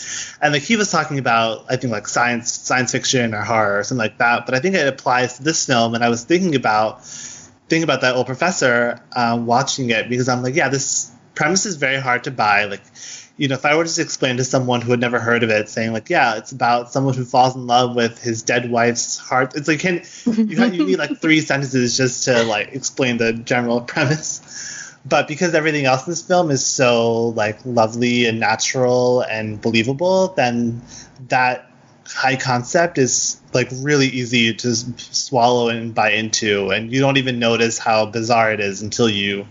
And 0.41 0.55
like 0.55 0.63
he 0.63 0.77
was 0.77 0.91
talking 0.91 1.19
about 1.19 1.67
i 1.69 1.77
think 1.77 1.93
like 1.93 2.09
science 2.09 2.53
science 2.53 2.93
fiction 2.93 3.35
or 3.35 3.43
horror 3.43 3.79
or 3.79 3.83
something 3.85 4.03
like 4.03 4.19
that 4.19 4.47
but 4.47 4.55
i 4.55 4.61
think 4.61 4.75
it 4.75 4.87
applies 4.87 5.37
to 5.37 5.43
this 5.43 5.67
film 5.67 5.95
and 5.95 6.05
i 6.05 6.09
was 6.09 6.25
thinking 6.25 6.55
about 6.55 7.05
thinking 7.05 7.83
about 7.83 8.01
that 8.03 8.15
old 8.17 8.27
professor 8.27 9.01
um, 9.15 9.47
watching 9.47 9.91
it 9.91 10.09
because 10.09 10.29
i'm 10.29 10.43
like 10.43 10.55
yeah 10.55 10.69
this 10.69 11.11
premise 11.35 11.67
is 11.67 11.77
very 11.77 12.01
hard 12.01 12.25
to 12.25 12.31
buy 12.31 12.65
like 12.65 12.83
you 13.37 13.49
know 13.49 13.55
if 13.55 13.65
i 13.65 13.77
were 13.77 13.85
to 13.85 13.89
just 13.89 13.99
explain 13.99 14.37
to 14.37 14.45
someone 14.45 14.81
who 14.81 14.91
had 14.91 15.01
never 15.01 15.19
heard 15.19 15.43
of 15.43 15.51
it 15.51 15.69
saying 15.69 15.93
like 15.93 16.09
yeah 16.09 16.37
it's 16.37 16.53
about 16.53 16.93
someone 16.93 17.15
who 17.15 17.25
falls 17.25 17.55
in 17.55 17.67
love 17.67 17.95
with 17.95 18.21
his 18.23 18.43
dead 18.43 18.71
wife's 18.71 19.19
heart 19.19 19.55
it's 19.55 19.69
like 19.69 19.81
can 19.81 20.03
you, 20.27 20.57
have, 20.57 20.75
you 20.75 20.87
need 20.87 20.99
like 20.99 21.17
three 21.21 21.41
sentences 21.41 21.97
just 21.97 22.25
to 22.25 22.43
like 22.45 22.73
explain 22.73 23.17
the 23.17 23.33
general 23.33 23.81
premise. 23.93 24.43
But 25.09 25.29
because 25.29 25.55
everything 25.55 25.85
else 25.85 26.05
in 26.05 26.11
this 26.11 26.23
film 26.23 26.51
is 26.51 26.67
so 26.67 27.29
like 27.29 27.65
lovely 27.65 28.27
and 28.27 28.41
natural 28.41 29.21
and 29.21 29.61
believable 29.61 30.29
then 30.29 30.83
that 31.29 31.71
high 32.09 32.37
concept 32.37 32.99
is 32.99 33.41
like 33.53 33.69
really 33.73 34.07
easy 34.07 34.55
to 34.55 34.75
swallow 34.75 35.69
and 35.69 35.95
buy 35.95 36.11
into. 36.11 36.71
And 36.71 36.93
you 36.93 37.01
don't 37.01 37.17
even 37.17 37.39
notice 37.39 37.79
how 37.79 38.07
bizarre 38.07 38.53
it 38.53 38.61
is 38.61 38.83
until 38.83 39.09
you 39.09 39.47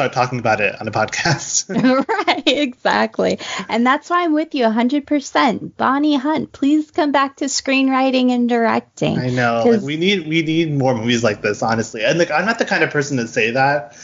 start 0.00 0.14
talking 0.14 0.38
about 0.38 0.62
it 0.62 0.80
on 0.80 0.88
a 0.88 0.90
podcast 0.90 1.68
right, 2.26 2.42
exactly. 2.46 3.38
And 3.68 3.86
that's 3.86 4.08
why 4.08 4.24
I'm 4.24 4.32
with 4.32 4.54
you 4.54 4.64
100%. 4.64 5.76
Bonnie 5.76 6.16
Hunt, 6.16 6.52
please 6.52 6.90
come 6.90 7.12
back 7.12 7.36
to 7.36 7.46
screenwriting 7.46 8.30
and 8.30 8.48
directing. 8.48 9.18
I 9.18 9.28
know. 9.28 9.62
Like 9.66 9.82
we 9.82 9.98
need 9.98 10.26
we 10.26 10.42
need 10.42 10.72
more 10.72 10.94
movies 10.94 11.22
like 11.22 11.42
this, 11.42 11.62
honestly. 11.62 12.02
And 12.02 12.18
like 12.18 12.30
I'm 12.30 12.46
not 12.46 12.58
the 12.58 12.64
kind 12.64 12.82
of 12.82 12.90
person 12.90 13.18
to 13.18 13.28
say 13.28 13.50
that, 13.50 13.98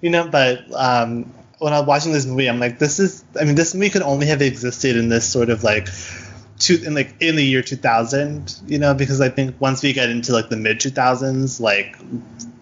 you 0.00 0.08
know. 0.08 0.26
But 0.26 0.64
um, 0.74 1.30
when 1.58 1.74
I'm 1.74 1.84
watching 1.84 2.12
this 2.12 2.24
movie, 2.24 2.48
I'm 2.48 2.58
like, 2.58 2.78
this 2.78 2.98
is. 2.98 3.22
I 3.38 3.44
mean, 3.44 3.54
this 3.54 3.74
movie 3.74 3.90
could 3.90 4.02
only 4.02 4.28
have 4.28 4.40
existed 4.40 4.96
in 4.96 5.10
this 5.10 5.30
sort 5.30 5.50
of 5.50 5.62
like, 5.62 5.88
two 6.58 6.80
in 6.84 6.94
like 6.94 7.14
in 7.20 7.36
the 7.36 7.44
year 7.44 7.62
2000, 7.62 8.58
you 8.66 8.78
know, 8.78 8.94
because 8.94 9.20
I 9.20 9.28
think 9.28 9.60
once 9.60 9.82
we 9.82 9.92
get 9.92 10.08
into 10.08 10.32
like 10.32 10.48
the 10.48 10.56
mid 10.56 10.80
2000s, 10.80 11.60
like 11.60 11.98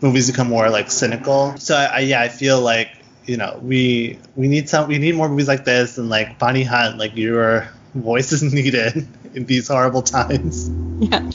movies 0.00 0.30
become 0.30 0.48
more 0.48 0.70
like 0.70 0.90
cynical. 0.90 1.56
So 1.58 1.76
I, 1.76 1.84
I 1.84 1.98
yeah, 2.00 2.20
I 2.20 2.28
feel 2.28 2.60
like 2.60 2.90
you 3.26 3.36
know 3.36 3.58
we 3.62 4.18
we 4.36 4.48
need 4.48 4.68
some 4.68 4.88
we 4.88 4.98
need 4.98 5.14
more 5.14 5.28
movies 5.28 5.48
like 5.48 5.64
this 5.64 5.98
and 5.98 6.08
like 6.08 6.38
Bonnie 6.38 6.64
Hunt, 6.64 6.98
like 6.98 7.16
your 7.16 7.68
voice 7.94 8.32
is 8.32 8.42
needed 8.54 9.06
in 9.34 9.46
these 9.46 9.68
horrible 9.68 10.02
times. 10.02 10.70
Yeah. 11.00 11.30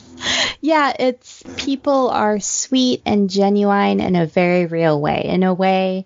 Yeah, 0.61 0.93
it's 0.97 1.43
people 1.57 2.09
are 2.09 2.39
sweet 2.39 3.03
and 3.05 3.29
genuine 3.29 3.99
in 3.99 4.15
a 4.15 4.25
very 4.25 4.65
real 4.65 4.99
way, 4.99 5.23
in 5.25 5.43
a 5.43 5.53
way 5.53 6.05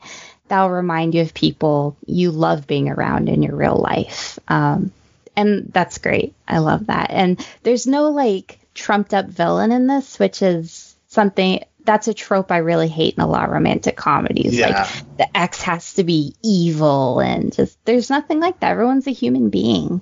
that'll 0.49 0.70
remind 0.70 1.16
you 1.16 1.22
of 1.22 1.34
people 1.34 1.95
you 2.05 2.32
love 2.32 2.68
being 2.68 2.89
around 2.89 3.30
in 3.30 3.41
your 3.41 3.55
real 3.55 3.78
life. 3.78 4.38
Um, 4.47 4.91
and 5.36 5.72
that's 5.72 5.99
great. 5.99 6.34
I 6.47 6.57
love 6.57 6.88
that. 6.88 7.12
And 7.12 7.45
there's 7.64 7.88
no 7.88 8.10
like 8.10 8.60
trumped 8.74 9.14
up 9.14 9.28
villain 9.28 9.72
in 9.72 9.88
this, 9.88 10.20
which 10.20 10.41
is 10.41 10.95
something 11.07 11.64
that's 11.84 12.07
a 12.07 12.13
trope 12.13 12.51
I 12.51 12.57
really 12.57 12.88
hate 12.88 13.15
in 13.15 13.21
a 13.21 13.27
lot 13.27 13.45
of 13.45 13.51
romantic 13.51 13.95
comedies. 13.95 14.55
Yeah. 14.55 14.84
Like 14.84 15.17
the 15.17 15.38
ex 15.38 15.61
has 15.63 15.93
to 15.95 16.03
be 16.03 16.36
evil 16.43 17.19
and 17.19 17.53
just 17.53 17.84
there's 17.86 18.09
nothing 18.09 18.39
like 18.39 18.59
that. 18.59 18.71
Everyone's 18.71 19.07
a 19.07 19.11
human 19.11 19.49
being. 19.49 20.01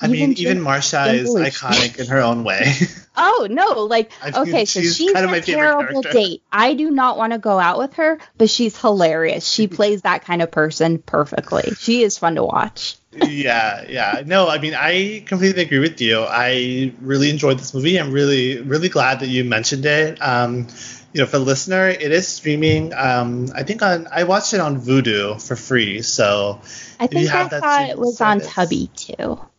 I 0.00 0.08
mean, 0.08 0.32
Even 0.32 0.38
even 0.38 0.58
Marsha 0.58 1.14
is 1.14 1.34
iconic 1.34 1.98
in 1.98 2.06
her 2.08 2.20
own 2.20 2.44
way. 2.44 2.72
Oh 3.18 3.46
no, 3.48 3.84
like 3.84 4.12
I 4.20 4.26
mean, 4.30 4.48
okay, 4.50 4.64
so 4.66 4.80
she's 4.82 4.94
she's 4.94 5.10
kind 5.10 5.24
of 5.24 5.30
my 5.30 5.38
a 5.38 5.40
terrible 5.40 6.02
character. 6.02 6.12
date. 6.12 6.42
I 6.52 6.74
do 6.74 6.90
not 6.90 7.16
want 7.16 7.32
to 7.32 7.38
go 7.38 7.58
out 7.58 7.78
with 7.78 7.94
her, 7.94 8.18
but 8.36 8.50
she's 8.50 8.78
hilarious. 8.78 9.48
She 9.48 9.68
plays 9.78 10.02
that 10.02 10.26
kind 10.26 10.42
of 10.42 10.50
person 10.50 10.98
perfectly. 10.98 11.72
She 11.78 12.02
is 12.02 12.18
fun 12.18 12.34
to 12.34 12.44
watch. 12.44 12.96
Yeah, 13.24 13.84
yeah. 13.88 14.22
No, 14.24 14.48
I 14.48 14.58
mean, 14.58 14.74
I 14.74 15.22
completely 15.26 15.62
agree 15.62 15.78
with 15.78 16.00
you. 16.00 16.20
I 16.20 16.92
really 17.00 17.30
enjoyed 17.30 17.58
this 17.58 17.74
movie. 17.74 17.98
I'm 17.98 18.12
really, 18.12 18.60
really 18.60 18.88
glad 18.88 19.20
that 19.20 19.28
you 19.28 19.44
mentioned 19.44 19.86
it. 19.86 20.20
Um, 20.22 20.68
you 21.12 21.22
know, 21.22 21.26
for 21.26 21.38
the 21.38 21.44
listener, 21.44 21.88
it 21.88 22.12
is 22.12 22.28
streaming. 22.28 22.92
Um, 22.94 23.48
I 23.54 23.62
think 23.62 23.82
on 23.82 24.06
I 24.12 24.24
watched 24.24 24.52
it 24.52 24.60
on 24.60 24.80
Vudu 24.80 25.40
for 25.40 25.56
free. 25.56 26.02
So 26.02 26.60
I 27.00 27.06
think 27.06 27.32
I 27.32 27.48
thought 27.48 27.88
it 27.88 27.98
was 27.98 28.20
on 28.20 28.40
service. 28.40 28.54
Tubby 28.54 28.90
too. 28.94 29.14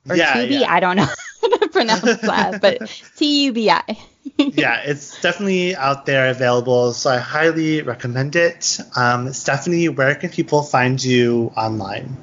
Or 0.09 0.15
Yeah, 0.15 0.33
Tubi, 0.35 0.61
yeah. 0.61 0.71
I 0.71 0.79
don't 0.79 0.97
know 0.97 1.07
how 1.41 1.57
to 1.57 1.67
pronounce 1.69 2.01
that, 2.21 2.61
but 2.61 2.87
T 3.15 3.45
U 3.45 3.53
B 3.53 3.69
I. 3.71 3.83
yeah, 4.37 4.81
it's 4.81 5.19
definitely 5.21 5.75
out 5.75 6.05
there 6.05 6.29
available. 6.29 6.93
So 6.93 7.09
I 7.09 7.17
highly 7.17 7.81
recommend 7.81 8.35
it. 8.35 8.79
Um, 8.95 9.33
Stephanie, 9.33 9.89
where 9.89 10.13
can 10.15 10.29
people 10.29 10.61
find 10.61 11.03
you 11.03 11.51
online? 11.57 12.17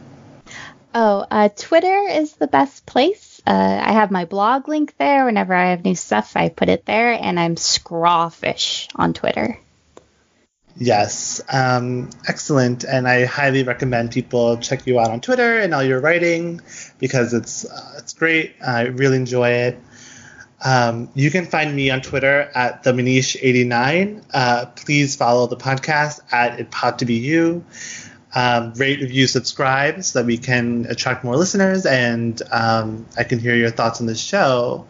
Oh, 0.94 1.26
uh, 1.28 1.48
Twitter 1.48 2.06
is 2.08 2.34
the 2.34 2.46
best 2.46 2.86
place. 2.86 3.42
Uh, 3.44 3.80
I 3.84 3.92
have 3.92 4.12
my 4.12 4.26
blog 4.26 4.68
link 4.68 4.94
there. 4.96 5.24
Whenever 5.24 5.52
I 5.52 5.70
have 5.70 5.84
new 5.84 5.96
stuff, 5.96 6.36
I 6.36 6.48
put 6.48 6.68
it 6.68 6.86
there, 6.86 7.12
and 7.12 7.38
I'm 7.38 7.56
Scrawfish 7.56 8.88
on 8.94 9.12
Twitter. 9.12 9.58
Yes, 10.76 11.40
um, 11.52 12.10
excellent. 12.28 12.84
And 12.84 13.08
I 13.08 13.24
highly 13.24 13.64
recommend 13.64 14.12
people 14.12 14.56
check 14.58 14.86
you 14.86 15.00
out 15.00 15.10
on 15.10 15.20
Twitter 15.20 15.58
and 15.58 15.74
all 15.74 15.82
your 15.82 16.00
writing 16.00 16.60
because 16.98 17.34
it's 17.34 17.64
uh, 17.64 17.94
it's 17.98 18.12
great. 18.12 18.54
I 18.64 18.82
really 18.82 19.16
enjoy 19.16 19.50
it. 19.50 19.80
Um, 20.64 21.10
you 21.14 21.30
can 21.30 21.44
find 21.44 21.74
me 21.76 21.90
on 21.90 22.00
Twitter 22.00 22.50
at 22.54 22.84
the 22.84 22.92
Manish89. 22.92 24.24
Uh, 24.32 24.66
please 24.66 25.14
follow 25.14 25.46
the 25.46 25.56
podcast 25.56 26.20
at 26.32 26.58
It 26.58 26.70
Pod 26.70 27.00
to 27.00 27.04
Be 27.04 27.14
You. 27.14 27.64
Um, 28.36 28.72
rate, 28.74 29.00
review, 29.00 29.28
subscribe 29.28 30.02
so 30.02 30.18
that 30.18 30.26
we 30.26 30.38
can 30.38 30.86
attract 30.88 31.22
more 31.22 31.36
listeners 31.36 31.86
and 31.86 32.42
um, 32.50 33.06
I 33.16 33.22
can 33.22 33.38
hear 33.38 33.54
your 33.54 33.70
thoughts 33.70 34.00
on 34.00 34.06
the 34.06 34.16
show. 34.16 34.86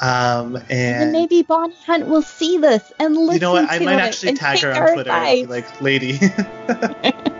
Um, 0.00 0.56
and 0.68 1.04
And 1.04 1.12
maybe 1.12 1.42
Bonnie 1.42 1.74
Hunt 1.86 2.06
will 2.06 2.22
see 2.22 2.58
this 2.58 2.92
and 3.00 3.16
listen 3.16 3.34
you 3.34 3.40
know 3.40 3.52
what? 3.52 3.70
I 3.70 3.78
might 3.78 4.00
actually 4.00 4.34
tag 4.34 4.60
her 4.60 4.72
on 4.72 4.92
Twitter. 4.92 5.10
and 5.10 5.24
be 5.24 5.42
advice. 5.42 5.48
Like, 5.48 5.80
lady. 5.80 6.18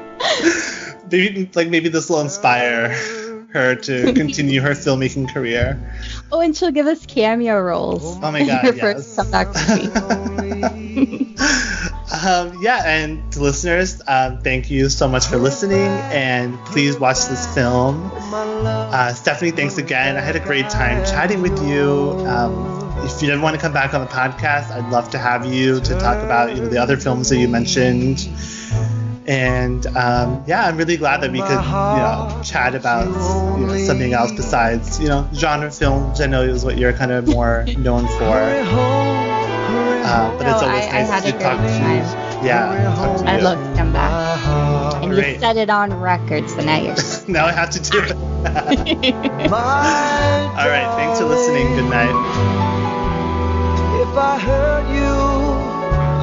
maybe, 1.10 1.50
like, 1.54 1.68
maybe 1.68 1.88
this 1.88 2.08
will 2.08 2.20
inspire 2.20 2.88
her 3.52 3.74
to 3.74 4.12
continue 4.14 4.60
her 4.60 4.70
filmmaking 4.70 5.32
career. 5.32 5.78
Oh, 6.30 6.40
and 6.40 6.56
she'll 6.56 6.70
give 6.70 6.86
us 6.86 7.06
cameo 7.06 7.60
roles. 7.60 8.16
Oh 8.22 8.30
my 8.30 8.44
God, 8.44 8.64
Her 8.64 8.74
yes. 8.74 8.80
first 8.80 9.16
comeback 9.16 9.48
movie. 9.68 11.34
Um, 12.26 12.58
yeah, 12.62 12.82
and 12.86 13.30
to 13.32 13.40
listeners, 13.42 14.00
um, 14.08 14.40
thank 14.40 14.70
you 14.70 14.88
so 14.88 15.06
much 15.06 15.26
for 15.26 15.36
listening, 15.36 15.78
and 15.78 16.58
please 16.64 16.98
watch 16.98 17.26
this 17.26 17.46
film. 17.54 18.10
Uh, 18.14 19.12
Stephanie, 19.12 19.50
thanks 19.50 19.76
again. 19.76 20.16
I 20.16 20.20
had 20.20 20.34
a 20.34 20.40
great 20.40 20.68
time 20.70 21.04
chatting 21.04 21.42
with 21.42 21.62
you. 21.68 22.10
Um, 22.26 23.04
if 23.04 23.22
you 23.22 23.30
ever 23.30 23.40
want 23.42 23.54
to 23.56 23.60
come 23.60 23.72
back 23.74 23.92
on 23.94 24.00
the 24.00 24.06
podcast, 24.06 24.70
I'd 24.70 24.90
love 24.90 25.10
to 25.10 25.18
have 25.18 25.46
you 25.46 25.80
to 25.80 25.98
talk 26.00 26.22
about 26.24 26.56
you 26.56 26.62
know 26.62 26.68
the 26.68 26.78
other 26.78 26.96
films 26.96 27.28
that 27.28 27.38
you 27.38 27.46
mentioned. 27.46 28.28
And 29.28 29.86
um, 29.88 30.42
yeah, 30.46 30.64
I'm 30.66 30.78
really 30.78 30.96
glad 30.96 31.20
that 31.20 31.30
we 31.30 31.40
could, 31.40 31.50
you 31.50 31.56
know, 31.56 32.40
chat 32.42 32.74
about 32.74 33.06
you 33.60 33.66
know, 33.66 33.76
something 33.84 34.14
else 34.14 34.32
besides, 34.32 34.98
you 34.98 35.08
know, 35.08 35.28
genre 35.34 35.70
films. 35.70 36.22
I 36.22 36.26
know 36.26 36.40
is 36.42 36.64
what 36.64 36.78
you're 36.78 36.94
kind 36.94 37.12
of 37.12 37.28
more 37.28 37.66
known 37.76 38.06
for. 38.06 38.38
Uh, 40.10 40.30
but 40.38 40.46
it's 40.46 40.62
always 40.62 40.84
I- 40.86 40.88
I 40.88 41.02
nice 41.02 41.10
had 41.10 41.24
a 41.26 41.32
to 41.32 41.38
talk 41.38 41.58
to 41.58 41.64
you. 41.64 41.68
Yeah, 42.46 42.94
talk 42.96 43.18
to 43.20 43.28
I'd 43.28 43.36
you. 43.38 43.44
love 43.44 43.58
to 43.58 43.74
come 43.76 43.92
back. 43.92 44.12
And 45.02 45.10
Great. 45.12 45.34
you 45.34 45.40
set 45.40 45.56
it 45.58 45.68
on 45.68 45.92
record, 46.00 46.48
so 46.48 46.62
now 46.62 46.78
you're. 46.80 46.94
now 47.28 47.44
I 47.46 47.52
have 47.52 47.68
to 47.70 47.80
do 47.80 47.98
it. 48.00 48.12
All 48.12 48.16
right, 50.68 50.88
thanks 50.96 51.18
for 51.18 51.26
listening. 51.26 51.66
Good 51.76 51.90
night. 51.90 52.14
If 54.00 54.16
I 54.16 54.38
hurt 54.38 54.86
you, 54.94 55.14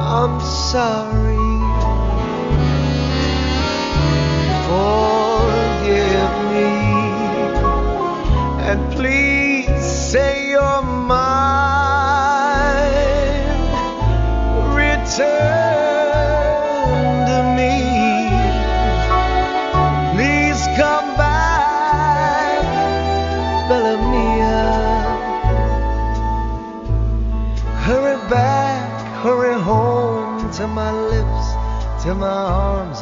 I'm 0.02 0.40
sorry. 0.40 1.35
Forgive 4.66 6.34
me. 6.52 6.72
And 8.68 8.80
please 8.92 9.84
say 10.10 10.50
you're 10.50 10.82
mine. 10.82 11.26
Return 14.74 16.06
to 17.28 17.38
me. 17.56 17.74
Please 20.14 20.60
come 20.76 21.08
back. 21.16 21.46
Hurry 27.86 28.18
back, 28.28 28.88
hurry 29.22 29.54
home 29.60 30.50
to 30.54 30.66
my 30.66 30.90
lips, 30.90 31.54
to 32.02 32.14
my 32.16 32.26
arms 32.26 33.00